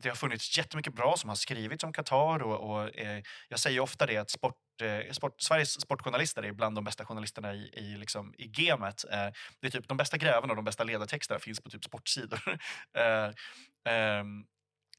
det 0.00 0.08
har 0.08 0.16
funnits 0.16 0.58
jättemycket 0.58 0.94
bra 0.94 1.16
som 1.16 1.28
har 1.28 1.36
skrivits 1.36 1.84
om 1.84 1.92
Qatar. 1.92 2.42
Och, 2.42 2.70
och, 2.70 2.96
eh, 2.96 3.22
jag 3.48 3.58
säger 3.58 3.80
ofta 3.80 4.06
det 4.06 4.16
att 4.16 4.30
sport, 4.30 4.56
Eh, 4.82 5.12
sport, 5.12 5.40
Sveriges 5.40 5.80
sportjournalister 5.80 6.42
är 6.42 6.52
bland 6.52 6.74
de 6.74 6.84
bästa 6.84 7.04
journalisterna 7.04 7.54
i, 7.54 7.70
i, 7.72 7.96
liksom, 7.96 8.34
i 8.38 8.46
gamet. 8.46 9.04
Eh, 9.10 9.28
det 9.60 9.66
är 9.66 9.70
typ 9.70 9.88
de 9.88 9.96
bästa 9.96 10.16
grävarna 10.16 10.52
och 10.52 10.56
de 10.56 10.64
bästa 10.64 10.84
ledartexterna 10.84 11.40
finns 11.40 11.60
på 11.60 11.70
typ 11.70 11.84
sportsidor. 11.84 12.40
eh, 12.96 13.30
ehm, 13.94 14.44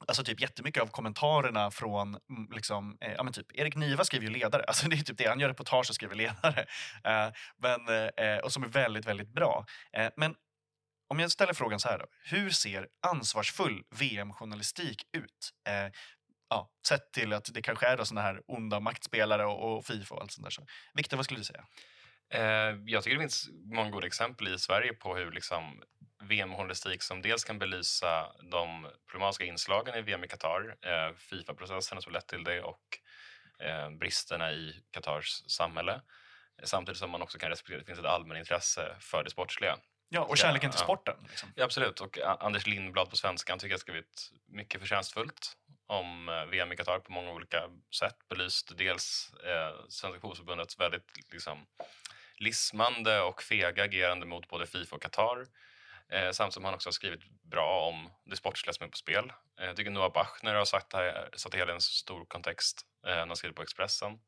Alltså 0.08 0.24
typ 0.24 0.41
jättemycket 0.41 0.84
av 0.84 0.88
kommentarerna 0.88 1.72
från 1.72 2.17
mm, 2.30 2.52
liksom, 2.52 2.98
eh, 3.02 3.13
ja, 3.13 3.24
men 3.24 3.34
typ, 3.34 3.48
Erik 3.54 3.76
Niva 3.76 4.06
skriver 4.06 4.26
ju 4.26 4.34
ledare, 4.34 4.63
alltså 4.67 4.88
det 4.89 4.96
är 4.96 5.04
typ 5.04 5.17
det, 5.17 5.28
han 5.28 5.39
gör 5.39 5.50
reportage 5.50 5.89
och 5.89 5.96
skriver 5.96 6.15
ledare. 6.15 6.65
Eh, 7.04 7.34
men, 7.58 7.88
eh, 7.88 8.26
eh, 8.26 8.38
och 8.38 8.54
som 8.54 8.63
är 8.63 8.67
väldigt, 8.67 9.06
väldigt 9.06 9.34
bra. 9.34 9.65
Eh, 9.93 10.10
men 10.17 10.36
om 11.08 11.19
jag 11.19 11.32
ställer 11.32 11.54
frågan 11.54 11.80
så 11.80 11.89
här 11.89 12.00
då, 12.00 12.06
hur 12.24 12.50
ser 12.50 12.88
ansvarsfull 13.08 13.84
VM-journalistik 13.89 15.04
ut? 15.17 15.52
Eh, 15.67 15.91
Eh, 16.51 16.58
ja, 16.58 16.69
sett 16.88 17.12
till 17.12 17.34
att 17.34 17.53
det 17.53 17.62
kanske 17.62 17.88
är 17.88 17.97
då 17.97 18.06
såna 18.06 18.21
här 18.21 18.41
onda 18.47 18.79
maktspelare 18.79 19.45
och, 19.45 19.77
och 19.77 19.86
Fifa 19.86 20.15
och 20.15 20.21
allt 20.21 20.32
sånt 20.32 20.45
där. 20.45 20.51
Så. 20.51 20.65
Viktor, 20.93 21.17
vad 21.17 21.25
skulle 21.25 21.39
du 21.39 21.43
säga? 21.43 21.65
Eh, 22.29 22.77
jag 22.86 23.03
tycker 23.03 23.15
det 23.17 23.21
finns 23.21 23.49
många 23.65 23.89
goda 23.89 24.08
exempel 24.08 24.47
i 24.47 24.60
Sverige 24.60 24.93
på 24.93 25.15
hur 25.15 25.32
liksom, 25.32 25.84
VM-journalistik 26.23 27.03
som 27.03 27.21
dels 27.21 27.43
kan 27.43 27.60
belysa 27.60 28.32
de 28.51 28.88
problematiska 29.12 29.45
inslagen 29.45 29.95
i 29.95 30.01
VM 30.01 30.23
i 30.23 30.27
Qatar, 30.27 30.77
eh, 30.82 31.15
Fifa-processen 31.15 32.01
som 32.01 32.13
lett 32.13 32.27
till 32.27 32.43
det 32.43 32.62
och 32.62 32.99
eh, 33.60 33.89
bristerna 33.89 34.51
i 34.51 34.84
Qatars 34.91 35.43
samhälle. 35.47 36.01
Samtidigt 36.63 36.99
som 36.99 37.10
man 37.10 37.21
också 37.21 37.38
kan 37.38 37.49
respektera 37.49 37.77
att 37.77 37.86
det 37.86 37.86
finns 37.86 37.99
ett 37.99 38.06
allmänintresse 38.06 38.95
för 38.99 39.23
det 39.23 39.29
sportsliga. 39.29 39.77
Ja, 40.10 40.21
och 40.21 40.38
kärleken 40.38 40.71
till 40.71 40.79
sporten. 40.79 41.15
Liksom. 41.29 41.49
Ja, 41.56 41.63
absolut, 41.65 42.01
och 42.01 42.17
A- 42.17 42.38
Anders 42.39 42.67
Lindblad 42.67 43.10
på 43.10 43.15
Svenskan 43.15 43.60
tycker 43.60 43.73
jag 43.73 43.79
skrivit 43.79 44.32
mycket 44.47 44.82
förtjänstfullt 44.82 45.58
om 45.93 46.29
eh, 46.29 46.45
VM 46.45 46.71
i 46.71 46.75
Qatar 46.75 46.99
på 46.99 47.12
många 47.12 47.32
olika 47.32 47.69
sätt. 47.99 48.15
Belyst 48.29 48.77
dels 48.77 49.34
eh, 49.45 49.86
Svenska 49.89 50.19
fotbollförbundets 50.19 50.79
väldigt 50.79 51.32
liksom, 51.32 51.65
lismande 52.38 53.21
och 53.21 53.43
fega 53.43 53.84
agerande 53.84 54.25
mot 54.25 54.47
både 54.47 54.67
Fifa 54.67 54.95
och 54.95 55.01
Qatar. 55.01 55.45
Eh, 56.10 56.32
samtidigt 56.32 56.53
som 56.53 56.65
han 56.65 56.73
också 56.73 56.88
har 56.88 56.93
skrivit 56.93 57.21
bra 57.41 57.89
om 57.89 58.10
det 58.25 58.36
sportsliga 58.36 58.73
som 58.73 58.86
är 58.86 58.89
på 58.89 58.97
spel. 58.97 59.34
Eh, 59.60 59.65
jag 59.65 59.75
tycker 59.75 59.91
Noah 59.91 60.13
Bachner 60.13 60.53
har 60.53 60.65
sagt 60.65 60.89
det 60.89 60.97
här, 60.97 61.29
satt 61.36 61.51
det 61.51 61.58
hela 61.58 61.71
i 61.71 61.75
en 61.75 61.82
stor 61.82 62.25
kontext 62.25 62.82
eh, 63.08 63.15
när 63.15 63.27
han 63.27 63.36
skrev 63.36 63.51
på 63.51 63.62
Expressen. 63.62 64.19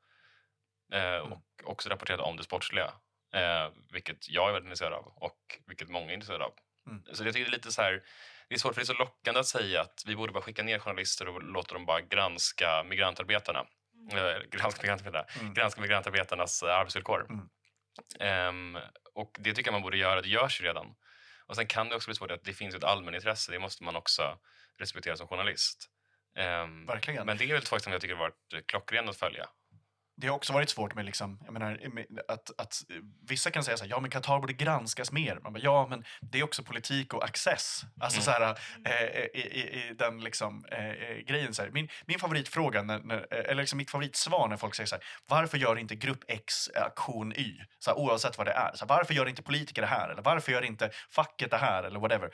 Eh, 0.93 1.17
och 1.17 1.43
också 1.63 1.89
rapporterat 1.89 2.19
om 2.19 2.37
det 2.37 2.43
sportsliga. 2.43 2.93
Eh, 3.33 3.69
vilket 3.91 4.29
jag 4.29 4.49
är 4.49 4.53
väldigt 4.53 4.67
intresserad 4.67 4.93
av 4.93 5.13
och 5.15 5.59
vilket 5.67 5.89
många 5.89 6.09
är 6.09 6.13
intresserade 6.13 6.45
av. 6.45 6.53
Mm. 6.87 7.03
Så 7.13 7.25
jag 7.25 7.33
tycker 7.33 7.49
det 7.49 7.55
är 7.55 7.57
lite 7.57 7.71
så 7.71 7.81
här, 7.81 8.03
det 8.49 8.55
är 8.55 8.59
svårt 8.59 8.73
för 8.73 8.81
det 8.81 8.83
är 8.83 8.85
så 8.85 8.93
lockande 8.93 9.39
att 9.39 9.47
säga 9.47 9.81
att 9.81 10.03
vi 10.05 10.15
borde 10.15 10.33
bara 10.33 10.43
skicka 10.43 10.63
ner 10.63 10.79
journalister 10.79 11.27
och 11.27 11.43
låta 11.43 11.73
dem 11.73 11.85
bara 11.85 12.01
granska 12.01 12.83
migrantarbetarna. 12.83 13.65
Eh, 14.11 14.39
granska, 14.51 14.81
migrantarbetarna 14.81 15.25
Mm. 15.39 15.53
granska 15.53 15.81
migrantarbetarnas 15.81 16.63
eh, 16.63 16.75
arbetsvillkor. 16.75 17.25
Mm. 17.29 17.49
Ehm, 18.19 18.77
och 19.13 19.35
det 19.39 19.53
tycker 19.53 19.67
jag 19.67 19.73
man 19.73 19.81
borde 19.81 19.97
göra, 19.97 20.21
det 20.21 20.29
görs 20.29 20.61
ju 20.61 20.65
redan. 20.65 20.95
Och 21.47 21.55
sen 21.55 21.67
kan 21.67 21.89
det 21.89 21.95
också 21.95 22.07
bli 22.07 22.15
svårt 22.15 22.31
att 22.31 22.43
det 22.43 22.53
finns 22.53 22.75
ett 22.75 22.83
allmänintresse, 22.83 23.51
det 23.51 23.59
måste 23.59 23.83
man 23.83 23.95
också 23.95 24.37
respektera 24.79 25.17
som 25.17 25.27
journalist. 25.27 25.89
Ehm, 26.37 26.85
Verkligen. 26.85 27.25
men 27.25 27.37
det 27.37 27.43
är 27.43 27.53
väl 27.53 27.61
två 27.61 27.79
som 27.79 27.91
jag 27.91 28.01
tycker 28.01 28.15
har 28.15 28.23
varit 28.23 28.53
eh, 28.53 28.59
klockrena 28.67 29.09
att 29.09 29.17
följa. 29.17 29.49
Det 30.17 30.27
har 30.27 30.35
också 30.35 30.53
varit 30.53 30.69
svårt 30.69 30.95
med, 30.95 31.05
liksom, 31.05 31.39
menar, 31.49 31.79
att, 32.27 32.51
att 32.57 32.81
vissa 33.29 33.51
kan 33.51 33.63
säga 33.63 33.77
så 33.77 33.83
här, 33.83 33.91
ja 33.91 33.99
men 33.99 34.09
Qatar 34.09 34.39
borde 34.39 34.53
granskas 34.53 35.11
mer. 35.11 35.39
Man 35.43 35.53
bara, 35.53 35.59
ja 35.59 35.87
men 35.89 36.03
det 36.21 36.39
är 36.39 36.43
också 36.43 36.63
politik 36.63 37.13
och 37.13 37.23
access. 37.23 37.81
Alltså 38.01 38.17
Mm. 38.17 38.23
så 38.25 38.31
här, 38.31 38.57
eh, 38.85 39.25
i, 39.25 39.41
i, 39.41 39.89
i 39.89 39.93
den 39.93 40.19
liksom, 40.23 40.65
eh, 40.71 40.89
eh, 40.89 41.17
grejen. 41.17 41.53
Så 41.53 41.61
här. 41.61 41.69
Min, 41.69 41.89
min 42.05 42.19
favoritfråga, 42.19 42.81
när, 42.81 42.99
när, 42.99 43.17
eh, 43.17 43.39
eller 43.39 43.55
liksom 43.63 43.77
mitt 43.77 43.91
favoritsvar 43.91 44.47
när 44.47 44.57
folk 44.57 44.75
säger 44.75 44.87
så 44.87 44.95
här, 44.95 45.03
varför 45.27 45.57
gör 45.57 45.75
inte 45.77 45.95
grupp 45.95 46.23
X 46.27 46.69
aktion 46.75 47.33
Y? 47.33 47.61
Så 47.79 47.91
här, 47.91 47.97
oavsett 47.97 48.37
vad 48.37 48.47
det 48.47 48.53
är. 48.53 48.71
Så 48.75 48.85
varför 48.85 49.13
gör 49.13 49.25
inte 49.29 49.43
politiker 49.43 49.81
det 49.81 49.87
här? 49.87 50.09
Eller 50.09 50.21
varför 50.21 50.51
gör 50.51 50.61
inte 50.61 50.89
facket 51.11 51.51
det 51.51 51.57
här? 51.57 51.83
Eller 51.83 51.99
whatever. 51.99 52.29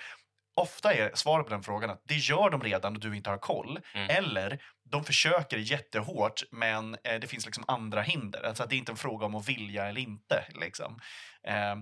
Ofta 0.55 0.93
är 0.93 1.11
svaret 1.13 1.45
på 1.45 1.53
den 1.53 1.63
frågan 1.63 1.89
att 1.89 2.01
det 2.05 2.15
gör 2.15 2.49
de 2.49 2.63
redan 2.63 2.95
och 2.95 3.01
du 3.01 3.15
inte 3.15 3.29
har 3.29 3.37
koll. 3.37 3.79
Mm. 3.93 4.09
Eller 4.09 4.63
de 4.83 5.03
försöker 5.03 5.57
jättehårt 5.57 6.43
men 6.51 6.97
eh, 7.03 7.19
det 7.19 7.27
finns 7.27 7.45
liksom 7.45 7.63
andra 7.67 8.01
hinder. 8.01 8.43
Alltså 8.43 8.63
att 8.63 8.69
det 8.69 8.75
är 8.75 8.77
inte 8.77 8.91
en 8.91 8.97
fråga 8.97 9.25
om 9.25 9.35
att 9.35 9.49
vilja 9.49 9.85
eller 9.85 10.01
inte. 10.01 10.45
Liksom. 10.61 10.99
Eh, 11.47 11.75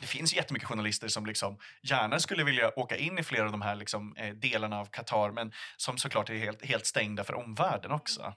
det 0.00 0.06
finns 0.06 0.34
jättemycket 0.34 0.68
journalister 0.68 1.08
som 1.08 1.26
liksom 1.26 1.58
gärna 1.82 2.18
skulle 2.18 2.44
vilja 2.44 2.78
åka 2.78 2.96
in 2.96 3.18
i 3.18 3.22
flera 3.22 3.44
av 3.44 3.52
de 3.52 3.62
här 3.62 3.74
liksom, 3.74 4.16
eh, 4.16 4.34
delarna 4.34 4.80
av 4.80 4.86
Qatar 4.86 5.30
men 5.30 5.52
som 5.76 5.98
såklart 5.98 6.30
är 6.30 6.34
helt, 6.34 6.64
helt 6.64 6.86
stängda 6.86 7.24
för 7.24 7.34
omvärlden 7.34 7.92
också. 7.92 8.34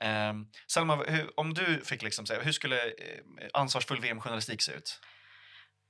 Eh, 0.00 0.32
Selma, 0.72 0.96
hur, 0.96 1.40
om 1.40 1.54
du 1.54 1.80
fick 1.84 2.02
liksom 2.02 2.26
säga, 2.26 2.42
hur 2.42 2.52
skulle 2.52 2.86
eh, 2.86 3.20
ansvarsfull 3.52 4.00
VM-journalistik 4.00 4.62
se 4.62 4.72
ut? 4.72 5.00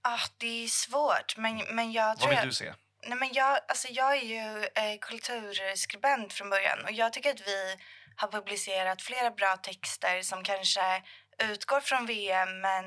Ah, 0.03 0.21
det 0.37 0.65
är 0.65 0.69
svårt, 0.69 1.37
men, 1.37 1.63
men 1.71 1.93
jag 1.93 2.07
Vad 2.07 2.19
tror 2.19 2.29
vill 2.29 2.39
jag... 2.39 2.47
du 2.47 2.53
se? 2.53 2.73
Nej, 3.07 3.19
men 3.19 3.33
jag, 3.33 3.61
alltså 3.69 3.89
jag 3.91 4.17
är 4.17 4.23
ju 4.23 4.65
eh, 4.65 4.99
kulturskribent 5.01 6.33
från 6.33 6.51
början 6.51 6.85
och 6.85 6.93
jag 6.93 7.13
tycker 7.13 7.31
att 7.31 7.47
vi 7.47 7.77
har 8.17 8.29
publicerat 8.29 9.03
flera 9.03 9.31
bra 9.31 9.57
texter 9.57 10.23
som 10.23 10.45
kanske 10.45 11.03
utgår 11.39 11.81
från 11.81 12.07
VM 12.07 12.61
men 12.61 12.85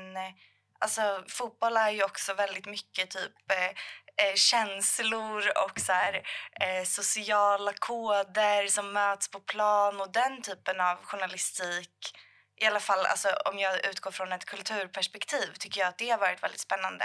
alltså, 0.78 1.24
fotboll 1.28 1.76
är 1.76 1.90
ju 1.90 2.04
också 2.04 2.34
väldigt 2.34 2.66
mycket 2.66 3.10
typ 3.10 3.52
eh, 3.52 4.26
eh, 4.26 4.34
känslor 4.34 5.52
och 5.64 5.80
så 5.80 5.92
här, 5.92 6.22
eh, 6.60 6.84
sociala 6.84 7.72
koder 7.72 8.66
som 8.66 8.92
möts 8.92 9.30
på 9.30 9.40
plan 9.40 10.00
och 10.00 10.12
den 10.12 10.42
typen 10.42 10.80
av 10.80 10.96
journalistik 11.04 12.14
i 12.60 12.66
alla 12.66 12.80
fall 12.80 13.06
alltså, 13.06 13.28
om 13.44 13.58
jag 13.58 13.86
utgår 13.86 14.10
från 14.10 14.32
ett 14.32 14.44
kulturperspektiv 14.44 15.54
tycker 15.58 15.80
jag 15.80 15.88
att 15.88 15.98
det 15.98 16.10
har 16.10 16.18
varit 16.18 16.42
väldigt 16.42 16.60
spännande. 16.60 17.04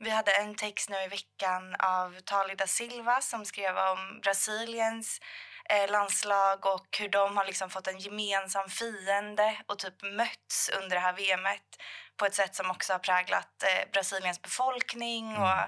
Vi 0.00 0.10
hade 0.10 0.32
en 0.32 0.54
text 0.54 0.88
nu 0.90 0.96
i 0.96 1.08
veckan 1.08 1.74
av 1.78 2.20
Tali 2.20 2.54
da 2.54 2.66
Silva 2.66 3.20
som 3.20 3.44
skrev 3.44 3.76
om 3.76 4.20
Brasiliens 4.22 5.20
eh, 5.68 5.90
landslag 5.90 6.66
och 6.66 6.98
hur 7.00 7.08
de 7.08 7.36
har 7.36 7.44
liksom 7.44 7.70
fått 7.70 7.86
en 7.86 7.98
gemensam 7.98 8.68
fiende 8.68 9.56
och 9.66 9.78
typ 9.78 10.02
mötts 10.02 10.70
under 10.78 10.96
det 10.96 11.00
här 11.00 11.12
VMet 11.12 11.82
på 12.16 12.26
ett 12.26 12.34
sätt 12.34 12.54
som 12.54 12.70
också 12.70 12.92
har 12.92 12.98
präglat 12.98 13.62
eh, 13.62 13.90
Brasiliens 13.92 14.42
befolkning 14.42 15.36
och 15.36 15.58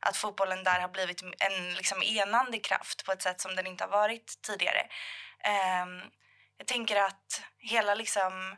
att 0.00 0.16
fotbollen 0.16 0.64
där 0.64 0.80
har 0.80 0.88
blivit 0.88 1.22
en 1.22 1.74
liksom 1.74 2.02
enande 2.02 2.58
kraft 2.58 3.04
på 3.04 3.12
ett 3.12 3.22
sätt 3.22 3.40
som 3.40 3.56
den 3.56 3.66
inte 3.66 3.84
har 3.84 3.90
varit 3.90 4.42
tidigare. 4.42 4.86
Ehm, 5.44 6.02
jag 6.58 6.66
tänker 6.66 6.96
att 6.96 7.42
hela 7.58 7.94
liksom 7.94 8.56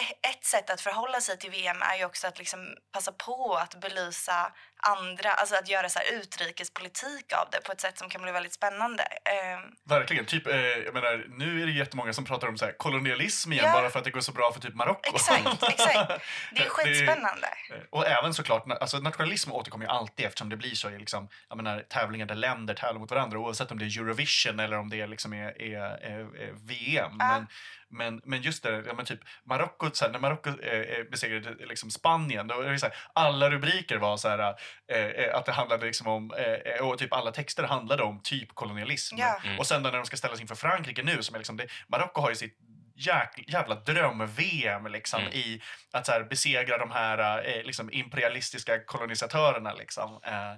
ett 0.00 0.44
sätt 0.44 0.70
att 0.70 0.80
förhålla 0.80 1.20
sig 1.20 1.38
till 1.38 1.50
VM 1.50 1.82
är 1.82 1.96
ju 1.96 2.04
också 2.04 2.26
att 2.26 2.38
liksom 2.38 2.76
passa 2.92 3.12
på 3.12 3.54
att 3.54 3.80
belysa 3.80 4.52
andra, 4.76 5.30
alltså 5.30 5.54
att 5.56 5.68
göra 5.68 5.88
så 5.88 6.00
utrikespolitik 6.12 7.32
av 7.32 7.48
det 7.52 7.60
på 7.60 7.72
ett 7.72 7.80
sätt 7.80 7.98
som 7.98 8.08
kan 8.08 8.22
bli 8.22 8.32
väldigt 8.32 8.52
spännande. 8.52 9.02
Ehm, 9.02 9.60
Verkligen. 9.84 10.26
Typ, 10.26 10.46
eh, 10.46 10.56
jag 10.56 10.94
menar, 10.94 11.24
nu 11.28 11.62
är 11.62 11.66
det 11.66 11.72
jättemånga 11.72 12.12
som 12.12 12.24
pratar 12.24 12.48
om 12.48 12.58
så 12.58 12.64
här, 12.64 12.72
kolonialism 12.72 13.52
igen 13.52 13.64
Ja. 13.66 13.72
bara 13.72 13.90
för 13.90 13.98
att 13.98 14.04
det 14.04 14.10
går 14.10 14.20
så 14.20 14.32
bra 14.32 14.52
för 14.52 14.60
typ 14.60 14.74
Marocko. 14.74 15.14
Exakt, 15.14 15.62
exakt. 15.68 16.22
Det 16.52 16.62
är 16.62 16.68
skitspännande. 16.68 17.48
Eh, 17.70 17.76
Och 17.90 18.06
även 18.06 18.34
såklart, 18.34 18.64
alltså 18.80 18.98
nationalism 18.98 19.52
återkommer 19.52 19.84
ju 19.84 19.90
alltid 19.90 20.26
eftersom 20.26 20.48
det 20.48 20.56
blir 20.56 20.74
så 20.74 20.90
i 20.90 20.98
liksom, 20.98 21.28
jag 21.48 21.56
menar, 21.56 21.80
tävlingar 21.88 22.26
där 22.26 22.34
länder 22.34 22.74
tävlar 22.74 23.00
mot 23.00 23.10
varandra 23.10 23.38
oavsett 23.38 23.70
om 23.70 23.78
det 23.78 23.84
är 23.84 24.00
Eurovision 24.00 24.60
eller 24.60 24.78
om 24.78 24.88
det 24.90 25.06
liksom 25.06 25.32
är, 25.32 25.62
är, 25.62 25.80
är, 25.80 26.52
VM. 26.66 27.12
Ja. 27.18 27.26
Men, 27.28 27.46
men, 27.88 28.20
men 28.24 28.42
just 28.42 28.62
det, 28.62 28.84
ja, 28.86 28.94
men 28.94 29.06
typ, 29.06 29.20
Marocko 29.44 29.90
när 30.10 30.18
Marocko 30.18 30.50
eh, 30.62 30.80
eh, 30.80 31.04
besegrade 31.10 31.66
liksom 31.66 31.90
Spanien, 31.90 32.46
då 32.46 32.60
är 32.60 32.70
det 32.70 32.78
så 32.78 32.86
här, 32.86 32.96
alla 33.12 33.50
rubriker 33.50 33.96
var 33.96 34.16
så 34.16 34.28
här, 34.28 34.54
eh, 34.92 34.98
eh, 35.06 35.34
att 35.36 35.46
det 35.46 35.52
handlade 35.52 35.86
liksom 35.86 36.06
om, 36.06 36.32
eh, 36.38 36.44
eh, 36.74 36.88
och 36.88 36.98
typ 36.98 37.12
alla 37.12 37.30
texter 37.32 37.62
handlade 37.62 38.02
om 38.02 38.20
typ 38.22 38.54
kolonialism. 38.54 39.16
Ja. 39.18 39.40
Mm. 39.44 39.58
Och 39.58 39.66
sen 39.66 39.82
då 39.82 39.90
när 39.90 39.96
de 39.98 40.06
ska 40.06 40.16
ställas 40.16 40.40
inför 40.40 40.54
Frankrike 40.54 41.02
nu, 41.02 41.22
som 41.22 41.34
är 41.34 41.38
liksom 41.38 41.56
det, 41.56 41.66
Marocko 41.88 42.20
har 42.20 42.30
ju 42.30 42.36
sitt 42.36 42.58
jäk, 42.98 43.44
jävla 43.48 43.74
dröm-VM 43.74 44.86
liksom, 44.86 45.20
Mm. 45.20 45.32
i 45.32 45.62
att 45.92 46.06
så 46.06 46.12
här, 46.12 46.22
besegra 46.24 46.78
de 46.78 46.90
här 46.90 47.48
eh, 47.48 47.62
liksom, 47.62 47.92
imperialistiska 47.92 48.84
kolonisatörerna. 48.84 49.72
Liksom. 49.74 50.20
Eh, 50.24 50.52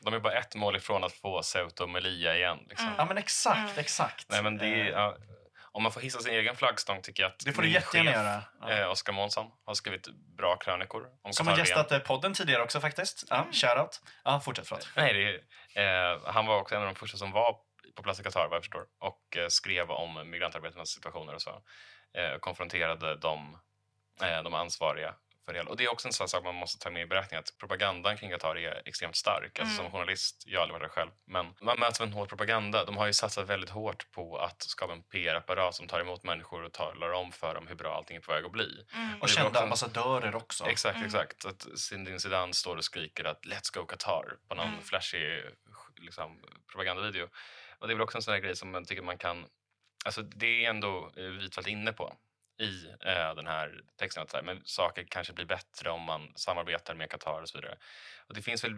De 0.00 0.14
är 0.14 0.18
bara 0.18 0.32
ett 0.38 0.54
mål 0.54 0.76
ifrån 0.76 1.04
att 1.04 1.12
få 1.12 1.42
Ceuta 1.42 1.82
och 1.84 1.90
Melilla 1.90 2.36
igen. 2.36 2.58
Liksom. 2.68 2.86
Mm. 2.86 2.98
ja 2.98 3.04
men 3.04 3.18
exakt, 3.18 3.58
Mm. 3.58 3.78
exakt. 3.78 4.26
Nej, 4.30 4.42
men 4.42 4.58
det 4.58 4.66
Eh, 4.66 4.88
ja, 4.88 5.16
om 5.74 5.82
man 5.82 5.92
får 5.92 6.00
hissa 6.00 6.18
sin 6.18 6.34
egen 6.34 6.56
flaggstång 6.56 7.02
tycker 7.02 7.22
jag 7.22 7.30
att 7.30 7.38
det 7.44 7.52
får 7.52 7.62
du 7.62 7.68
jättegärna 7.68 8.10
göra. 8.10 8.42
Ja. 8.60 8.70
eh, 8.70 8.90
Oskar 8.90 9.12
Månsson 9.12 9.50
har 9.64 9.74
skrivit 9.74 10.08
bra 10.36 10.56
krönikor 10.56 11.06
om 11.22 11.32
Som 11.32 11.46
har 11.46 11.58
gästat 11.58 11.92
eh, 11.92 11.98
podden 11.98 12.34
tidigare 12.34 12.62
också 12.62 12.80
faktiskt. 12.80 13.24
Ja, 13.30 13.46
shoutout. 13.52 14.00
Ja, 14.24 14.40
fortsätt 14.40 14.68
förlåt. 14.68 14.88
Nej, 14.96 15.40
är, 15.74 16.12
eh, 16.14 16.20
han 16.24 16.46
var 16.46 16.60
också 16.60 16.74
en 16.74 16.80
av 16.80 16.86
de 16.86 16.94
första 16.94 17.18
som 17.18 17.30
var 17.32 17.56
på 17.96 18.02
plats 18.02 18.20
i 18.20 18.22
Qatar 18.22 18.48
vad 18.48 18.56
jag 18.56 18.62
förstår 18.62 18.86
och 19.00 19.36
eh, 19.36 19.48
skrev 19.48 19.90
om 19.90 20.30
migrantarbetarnas 20.30 20.88
situationer 20.88 21.34
och 21.34 21.42
så. 21.42 21.62
Eh, 22.18 22.38
konfronterade 22.40 23.16
de, 23.16 23.58
eh, 24.22 24.42
de 24.42 24.54
ansvariga 24.54 25.14
för 25.44 25.52
det 25.52 25.58
hela. 25.58 25.70
Och 25.70 25.76
det 25.76 25.84
är 25.84 25.92
också 25.92 26.08
en 26.08 26.12
sån 26.12 26.28
sak 26.28 26.44
man 26.44 26.54
måste 26.54 26.78
ta 26.84 26.90
med 26.90 27.02
i 27.02 27.06
beräkning 27.06 27.38
att 27.40 27.54
propagandan 27.58 28.16
kring 28.16 28.30
Qatar 28.30 28.56
är 28.58 28.82
extremt 28.84 29.16
stark. 29.16 29.58
Alltså 29.60 29.80
Mm. 29.80 29.90
som 29.92 29.92
journalist, 29.92 30.42
jag 30.46 30.58
har 30.58 30.62
aldrig 30.62 30.80
varit 30.80 30.88
där 30.90 30.94
själv, 30.94 31.10
men 31.26 31.54
man 31.60 31.78
möts 31.80 32.00
av 32.00 32.06
en 32.06 32.12
hård 32.12 32.28
propaganda. 32.28 32.84
De 32.84 32.96
har 32.96 33.06
ju 33.06 33.12
satsat 33.12 33.48
väldigt 33.48 33.70
hårt 33.70 34.10
på 34.12 34.38
att 34.38 34.62
skapa 34.62 34.92
en 34.92 35.02
PR-apparat 35.02 35.74
som 35.74 35.86
tar 35.88 36.00
emot 36.00 36.22
människor 36.22 36.62
och 36.64 36.72
talar 36.72 37.10
om 37.12 37.32
för 37.32 37.54
dem 37.54 37.66
hur 37.66 37.74
bra 37.74 37.96
allting 37.96 38.16
är 38.16 38.20
på 38.20 38.32
väg 38.32 38.44
att 38.44 38.52
bli. 38.52 38.86
Mm. 38.94 39.20
Och 39.22 39.28
kända 39.28 39.48
också 39.48 39.58
en- 39.58 39.64
ambassadörer 39.64 40.34
också. 40.36 40.66
Exakt, 40.66 40.96
Mm. 40.96 41.06
exakt. 41.06 41.44
Att 41.44 41.66
Zinedine 41.78 42.20
Zidane 42.20 42.54
står 42.54 42.76
och 42.76 42.84
skriker 42.84 43.24
att 43.24 43.44
“Let's 43.44 43.74
go 43.78 43.86
Qatar” 43.86 44.36
på 44.48 44.54
någon 44.54 44.68
Mm. 44.68 44.82
flashig 44.82 45.42
liksom, 45.96 46.40
propagandavideo. 46.72 47.28
Och 47.78 47.86
det 47.88 47.92
är 47.92 47.94
väl 47.94 48.02
också 48.02 48.18
en 48.18 48.22
sån 48.22 48.34
här 48.34 48.40
grej 48.40 48.56
som 48.56 48.70
man 48.70 48.84
tycker 48.84 49.02
man 49.02 49.18
kan... 49.18 49.46
Alltså 50.04 50.22
det 50.22 50.64
är 50.64 50.70
ändå 50.70 51.12
eh, 51.16 51.20
Rydfeldt 51.22 51.68
inne 51.68 51.92
på 51.92 52.16
i 52.60 52.86
eh, 53.06 53.34
den 53.34 53.46
här 53.46 53.80
texten. 53.98 54.22
Att 54.22 54.30
så 54.30 54.36
här, 54.36 54.44
men 54.44 54.62
saker 54.64 55.06
kanske 55.10 55.32
blir 55.32 55.46
bättre 55.46 55.90
om 55.90 56.02
man 56.02 56.32
samarbetar 56.36 56.94
med 56.94 57.10
Qatar 57.10 57.42
och 57.42 57.48
så 57.48 57.58
vidare. 57.58 57.78
Och 58.28 58.34
det 58.34 58.42
finns 58.42 58.64
väl 58.64 58.74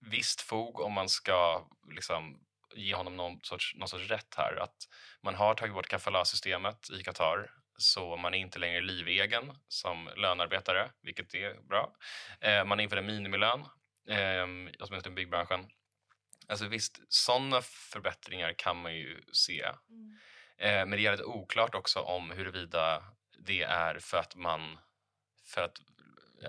visst 0.00 0.40
fog 0.40 0.80
om 0.80 0.92
man 0.92 1.08
ska 1.08 1.68
liksom, 1.94 2.40
ge 2.74 2.94
honom 2.94 3.16
någon 3.16 3.40
sorts, 3.42 3.74
någon 3.74 3.88
sorts 3.88 4.10
rätt 4.10 4.34
här. 4.36 4.56
Att 4.56 4.76
man 5.22 5.34
har 5.34 5.54
tagit 5.54 5.74
bort 5.74 5.88
kafala-systemet 5.88 6.90
i 6.90 7.02
Qatar 7.02 7.50
så 7.78 8.16
man 8.16 8.34
är 8.34 8.38
inte 8.38 8.58
längre 8.58 8.80
livegen 8.80 9.52
som 9.68 10.10
lönarbetare, 10.16 10.90
vilket 11.02 11.34
är 11.34 11.68
bra. 11.68 11.96
Eh, 12.40 12.64
man 12.64 12.80
inför 12.80 12.96
en 12.96 13.06
minimilön, 13.06 13.60
eh, 14.08 14.46
åtminstone 14.80 15.12
i 15.12 15.16
byggbranschen. 15.16 15.68
Alltså 16.48 16.66
visst, 16.66 17.00
sådana 17.08 17.62
förbättringar 17.62 18.54
kan 18.58 18.76
man 18.76 18.94
ju 18.94 19.22
se. 19.32 19.62
Mm. 19.62 20.18
Eh, 20.58 20.86
men 20.86 20.90
det 20.90 21.06
är 21.06 21.10
lite 21.10 21.24
oklart 21.24 21.74
också 21.74 22.00
om 22.00 22.30
huruvida 22.30 23.02
det 23.46 23.62
är 23.62 23.98
för 23.98 24.16
att 24.16 24.36
man 24.36 24.78
för 25.44 25.62
att, 25.62 25.80